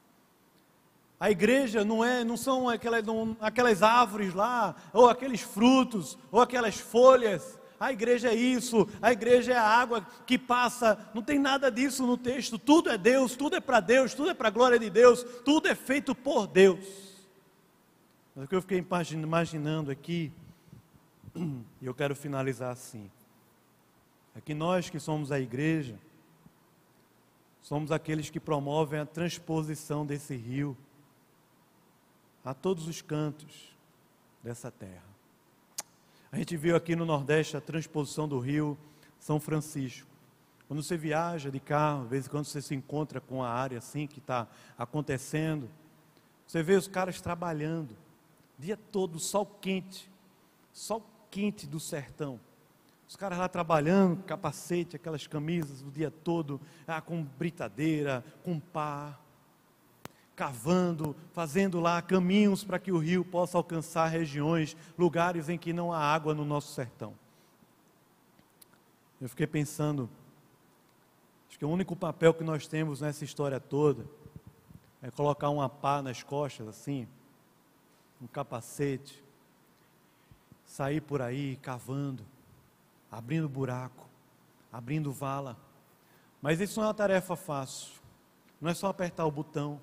A 1.21 1.31
igreja 1.31 1.85
não 1.85 2.03
é, 2.03 2.25
não 2.25 2.35
são 2.35 2.67
aquelas, 2.67 3.05
não, 3.05 3.37
aquelas 3.39 3.83
árvores 3.83 4.33
lá, 4.33 4.75
ou 4.95 5.07
aqueles 5.07 5.43
frutos, 5.43 6.17
ou 6.33 6.41
aquelas 6.41 6.79
folhas. 6.79 7.59
a 7.79 7.93
igreja 7.93 8.31
é 8.31 8.35
isso, 8.35 8.89
a 9.03 9.13
igreja 9.13 9.53
é 9.53 9.59
a 9.59 9.69
água 9.69 10.01
que 10.27 10.39
passa. 10.39 10.99
Não 11.13 11.21
tem 11.21 11.39
nada 11.39 11.71
disso 11.71 12.07
no 12.07 12.17
texto. 12.17 12.59
Tudo 12.59 12.89
é 12.89 12.97
Deus, 12.97 13.37
tudo 13.37 13.55
é 13.55 13.61
para 13.61 13.81
Deus, 13.81 14.15
tudo 14.15 14.31
é 14.31 14.35
para 14.35 14.49
a 14.49 14.51
glória 14.51 14.79
de 14.79 14.89
Deus, 14.89 15.23
tudo 15.45 15.69
é 15.69 15.75
feito 15.75 16.15
por 16.15 16.47
Deus. 16.47 16.87
Mas 18.35 18.47
o 18.47 18.49
que 18.49 18.55
eu 18.55 18.63
fiquei 18.63 18.83
imaginando 19.13 19.91
aqui, 19.91 20.33
e 21.37 21.85
eu 21.85 21.93
quero 21.93 22.17
finalizar 22.17 22.71
assim, 22.73 23.11
é 24.37 24.41
que 24.41 24.53
nós 24.53 24.91
que 24.91 25.01
somos 25.01 25.33
a 25.33 25.41
igreja, 25.41 25.99
somos 27.63 27.91
aqueles 27.91 28.29
que 28.29 28.39
promovem 28.39 29.01
a 29.01 29.07
transposição 29.07 30.05
desse 30.05 30.37
rio 30.37 30.77
a 32.45 32.53
todos 32.53 32.87
os 32.87 33.01
cantos 33.01 33.75
dessa 34.43 34.71
terra. 34.71 35.03
A 36.31 36.37
gente 36.37 36.55
viu 36.55 36.77
aqui 36.77 36.95
no 36.95 37.07
Nordeste 37.07 37.57
a 37.57 37.63
transposição 37.63 38.29
do 38.29 38.39
rio 38.39 38.77
São 39.19 39.41
Francisco. 39.41 40.07
Quando 40.69 40.83
você 40.83 40.99
viaja 40.99 41.51
de 41.51 41.59
carro, 41.59 42.03
às 42.03 42.11
vezes 42.11 42.29
quando 42.29 42.45
você 42.45 42.61
se 42.61 42.75
encontra 42.75 43.23
com 43.23 43.43
a 43.43 43.49
área 43.49 43.79
assim 43.79 44.07
que 44.07 44.19
está 44.19 44.47
acontecendo, 44.77 45.71
você 46.47 46.63
vê 46.63 46.75
os 46.75 46.87
caras 46.87 47.23
trabalhando, 47.23 47.97
dia 48.59 48.77
todo, 48.77 49.19
sol 49.19 49.47
quente, 49.47 50.11
sol 50.73 51.03
quente 51.31 51.67
do 51.67 51.81
sertão. 51.81 52.39
Os 53.09 53.15
caras 53.15 53.39
lá 53.39 53.49
trabalhando, 53.49 54.23
capacete, 54.25 54.97
aquelas 54.97 55.27
camisas 55.27 55.81
o 55.81 55.91
dia 55.91 56.11
todo, 56.11 56.61
ah, 56.87 57.01
com 57.01 57.23
britadeira, 57.23 58.25
com 58.43 58.59
pá, 58.59 59.17
cavando, 60.35 61.17
fazendo 61.33 61.81
lá 61.81 62.03
caminhos 62.03 62.65
para 62.65 62.79
que 62.79 62.91
o 62.93 62.99
rio 62.99 63.25
possa 63.25 63.57
alcançar 63.57 64.09
regiões, 64.09 64.77
lugares 64.99 65.49
em 65.49 65.57
que 65.57 65.73
não 65.73 65.93
há 65.93 65.99
água 65.99 66.35
no 66.35 66.45
nosso 66.45 66.75
sertão. 66.75 67.15
Eu 69.21 69.29
fiquei 69.29 69.47
pensando, 69.47 70.11
acho 71.49 71.59
que 71.59 71.65
o 71.65 71.71
único 71.71 71.97
papel 71.97 72.35
que 72.35 72.45
nós 72.45 72.67
temos 72.67 73.01
nessa 73.01 73.25
história 73.25 73.59
toda 73.59 74.05
é 75.01 75.11
colocar 75.11 75.49
uma 75.49 75.69
pá 75.69 76.03
nas 76.03 76.23
costas, 76.23 76.69
assim, 76.69 77.09
um 78.21 78.27
capacete, 78.27 79.25
sair 80.67 81.01
por 81.01 81.23
aí 81.23 81.57
cavando, 81.63 82.23
abrindo 83.11 83.49
buraco, 83.49 84.09
abrindo 84.73 85.13
vala. 85.13 85.57
Mas 86.41 86.61
isso 86.61 86.79
não 86.79 86.85
é 86.85 86.89
uma 86.89 86.95
tarefa 86.95 87.37
fácil. 87.37 87.93
Não 88.61 88.71
é 88.71 88.75
só 88.75 88.89
apertar 88.89 89.27
o 89.27 89.31
botão 89.31 89.81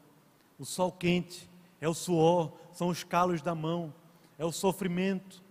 o 0.63 0.65
sol 0.65 0.91
quente, 0.91 1.49
é 1.82 1.88
o 1.88 1.93
suor, 1.93 2.51
são 2.71 2.88
os 2.88 3.03
calos 3.03 3.41
da 3.41 3.53
mão, 3.53 3.93
é 4.38 4.45
o 4.45 4.51
sofrimento. 4.51 5.41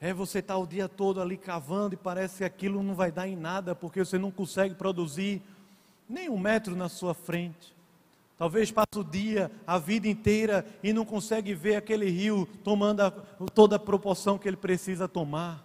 É 0.00 0.14
você 0.14 0.38
estar 0.38 0.54
tá 0.54 0.58
o 0.58 0.66
dia 0.66 0.88
todo 0.88 1.20
ali 1.20 1.36
cavando 1.36 1.94
e 1.94 1.98
parece 1.98 2.38
que 2.38 2.44
aquilo 2.44 2.82
não 2.82 2.94
vai 2.94 3.12
dar 3.12 3.28
em 3.28 3.36
nada, 3.36 3.74
porque 3.74 4.02
você 4.02 4.16
não 4.16 4.30
consegue 4.30 4.74
produzir 4.74 5.42
nem 6.08 6.30
um 6.30 6.38
metro 6.38 6.74
na 6.74 6.88
sua 6.88 7.12
frente. 7.12 7.74
Talvez 8.38 8.72
passe 8.72 8.98
o 8.98 9.04
dia, 9.04 9.50
a 9.66 9.76
vida 9.76 10.08
inteira 10.08 10.64
e 10.82 10.94
não 10.94 11.04
consegue 11.04 11.52
ver 11.52 11.76
aquele 11.76 12.08
rio 12.08 12.48
tomando 12.64 13.02
a, 13.02 13.10
toda 13.54 13.76
a 13.76 13.78
proporção 13.78 14.38
que 14.38 14.48
ele 14.48 14.56
precisa 14.56 15.06
tomar. 15.06 15.62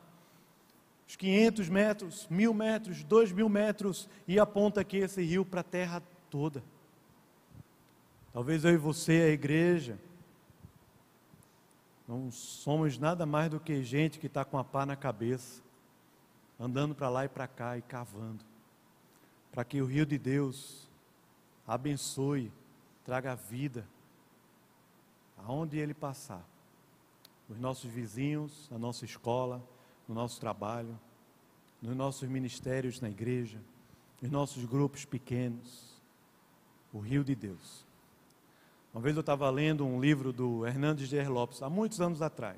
Os 1.08 1.16
500 1.16 1.70
metros, 1.70 2.28
mil 2.30 2.54
metros, 2.54 3.04
dois 3.04 3.32
mil 3.32 3.48
metros 3.48 4.10
e 4.28 4.40
aponta 4.40 4.82
aqui 4.82 4.98
esse 4.98 5.22
rio 5.22 5.46
para 5.46 5.62
a 5.62 5.64
terra 5.64 6.02
toda. 6.30 6.64
Talvez 8.34 8.66
eu 8.66 8.74
e 8.74 8.78
você, 8.78 9.14
a 9.14 9.30
igreja, 9.30 10.00
não 12.08 12.30
somos 12.32 12.98
nada 12.98 13.26
mais 13.26 13.50
do 13.50 13.60
que 13.60 13.84
gente 13.84 14.20
que 14.20 14.28
está 14.28 14.44
com 14.44 14.58
a 14.58 14.64
pá 14.64 14.86
na 14.86 14.96
cabeça, 14.96 15.62
andando 16.60 16.94
para 16.94 17.10
lá 17.10 17.26
e 17.26 17.30
para 17.30 17.48
cá 17.48 17.78
e 17.78 17.82
cavando, 17.82 18.44
para 19.52 19.64
que 19.64 19.82
o 19.82 19.86
rio 19.86 20.06
de 20.06 20.18
Deus 20.18 20.90
abençoe, 21.66 22.52
traga 23.04 23.36
vida, 23.36 23.88
aonde 25.38 25.78
ele 25.78 25.94
passar, 25.94 26.46
os 27.48 27.60
nossos 27.60 27.90
vizinhos, 27.90 28.68
na 28.70 28.78
nossa 28.78 29.06
escola, 29.06 29.64
no 30.08 30.16
nosso 30.16 30.40
trabalho, 30.40 31.00
nos 31.82 31.96
nossos 31.96 32.28
ministérios 32.28 33.00
na 33.02 33.10
igreja, 33.10 33.60
nos 34.22 34.32
nossos 34.32 34.66
grupos 34.66 35.06
pequenos, 35.06 35.96
o 36.94 37.00
rio 37.00 37.24
de 37.24 37.36
Deus 37.36 37.86
uma 38.96 39.02
vez 39.02 39.14
eu 39.14 39.20
estava 39.20 39.50
lendo 39.50 39.86
um 39.86 40.00
livro 40.00 40.32
do 40.32 40.66
Hernandes 40.66 41.10
de 41.10 41.22
Lopes, 41.28 41.62
há 41.62 41.70
muitos 41.70 42.00
anos 42.00 42.22
atrás. 42.22 42.58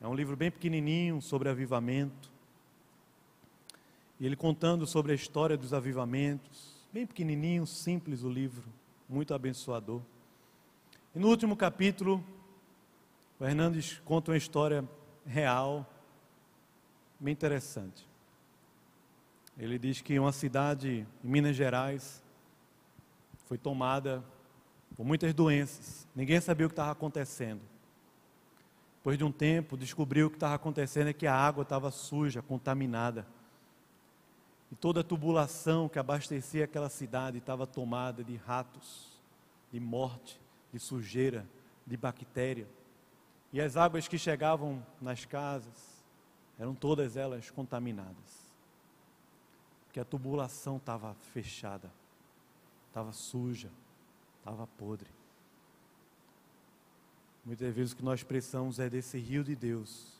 É 0.00 0.08
um 0.08 0.16
livro 0.16 0.36
bem 0.36 0.50
pequenininho 0.50 1.22
sobre 1.22 1.48
avivamento. 1.48 2.28
E 4.18 4.26
ele 4.26 4.34
contando 4.34 4.84
sobre 4.84 5.12
a 5.12 5.14
história 5.14 5.56
dos 5.56 5.72
avivamentos. 5.72 6.74
Bem 6.92 7.06
pequenininho, 7.06 7.64
simples 7.68 8.24
o 8.24 8.28
livro, 8.28 8.64
muito 9.08 9.32
abençoador. 9.32 10.02
E 11.14 11.20
no 11.20 11.28
último 11.28 11.56
capítulo, 11.56 12.20
o 13.38 13.44
Hernandes 13.44 14.02
conta 14.04 14.32
uma 14.32 14.36
história 14.36 14.84
real, 15.24 15.88
bem 17.22 17.32
interessante. 17.32 18.04
Ele 19.56 19.78
diz 19.78 20.00
que 20.00 20.18
uma 20.18 20.32
cidade 20.32 21.06
em 21.22 21.28
Minas 21.28 21.54
Gerais 21.54 22.20
foi 23.46 23.56
tomada 23.56 24.24
por 24.96 25.06
muitas 25.06 25.32
doenças. 25.32 26.08
Ninguém 26.16 26.40
sabia 26.40 26.66
o 26.66 26.68
que 26.68 26.72
estava 26.72 26.90
acontecendo. 26.90 27.60
Depois 28.96 29.16
de 29.16 29.22
um 29.22 29.30
tempo, 29.30 29.76
descobriu 29.76 30.26
o 30.26 30.30
que 30.30 30.36
estava 30.36 30.54
acontecendo 30.54 31.08
é 31.08 31.12
que 31.12 31.26
a 31.26 31.34
água 31.34 31.62
estava 31.62 31.92
suja, 31.92 32.42
contaminada. 32.42 33.24
E 34.72 34.74
toda 34.74 35.00
a 35.00 35.04
tubulação 35.04 35.88
que 35.88 36.00
abastecia 36.00 36.64
aquela 36.64 36.88
cidade 36.88 37.38
estava 37.38 37.68
tomada 37.68 38.24
de 38.24 38.34
ratos, 38.34 39.12
de 39.70 39.78
morte, 39.78 40.40
de 40.72 40.80
sujeira, 40.80 41.46
de 41.86 41.96
bactéria. 41.96 42.66
E 43.52 43.60
as 43.60 43.76
águas 43.76 44.08
que 44.08 44.18
chegavam 44.18 44.84
nas 45.00 45.24
casas 45.24 45.91
eram 46.58 46.74
todas 46.74 47.16
elas 47.16 47.50
contaminadas. 47.50 48.42
Porque 49.86 50.00
a 50.00 50.04
tubulação 50.04 50.76
estava 50.76 51.14
fechada, 51.32 51.90
estava 52.88 53.12
suja, 53.12 53.70
estava 54.38 54.66
podre. 54.66 55.08
Muitas 57.44 57.74
vezes 57.74 57.92
o 57.92 57.96
que 57.96 58.04
nós 58.04 58.22
precisamos 58.22 58.78
é 58.78 58.88
desse 58.88 59.18
rio 59.18 59.42
de 59.42 59.54
Deus, 59.54 60.12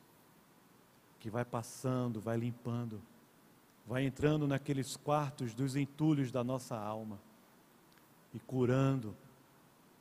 que 1.20 1.30
vai 1.30 1.45
passando, 1.45 2.20
vai 2.20 2.37
limpando, 2.37 3.01
vai 3.87 4.05
entrando 4.05 4.47
naqueles 4.47 4.97
quartos 4.97 5.55
dos 5.55 5.76
entulhos 5.76 6.33
da 6.33 6.43
nossa 6.43 6.76
alma 6.76 7.18
e 8.35 8.41
curando, 8.41 9.14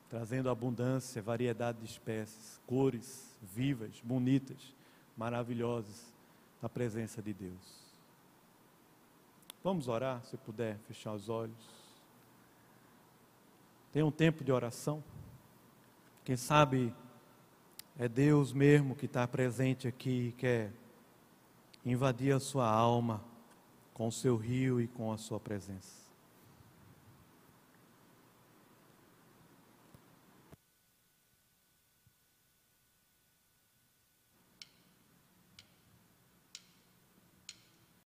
trazendo 0.08 0.50
abundância, 0.50 1.22
variedade 1.22 1.78
de 1.78 1.86
espécies, 1.86 2.60
cores 2.66 3.34
vivas, 3.40 4.00
bonitas, 4.02 4.74
maravilhosas, 5.16 6.11
na 6.62 6.68
presença 6.68 7.20
de 7.20 7.34
Deus. 7.34 7.82
Vamos 9.64 9.88
orar, 9.88 10.24
se 10.24 10.36
puder 10.36 10.78
fechar 10.86 11.12
os 11.12 11.28
olhos. 11.28 11.56
Tem 13.92 14.02
um 14.02 14.10
tempo 14.10 14.42
de 14.42 14.52
oração. 14.52 15.02
Quem 16.24 16.36
sabe 16.36 16.94
é 17.98 18.08
Deus 18.08 18.52
mesmo 18.52 18.94
que 18.94 19.06
está 19.06 19.26
presente 19.26 19.88
aqui 19.88 20.28
e 20.28 20.32
quer 20.32 20.72
invadir 21.84 22.34
a 22.34 22.40
sua 22.40 22.68
alma 22.68 23.22
com 23.92 24.06
o 24.06 24.12
seu 24.12 24.36
rio 24.36 24.80
e 24.80 24.86
com 24.86 25.12
a 25.12 25.18
sua 25.18 25.38
presença. 25.38 26.01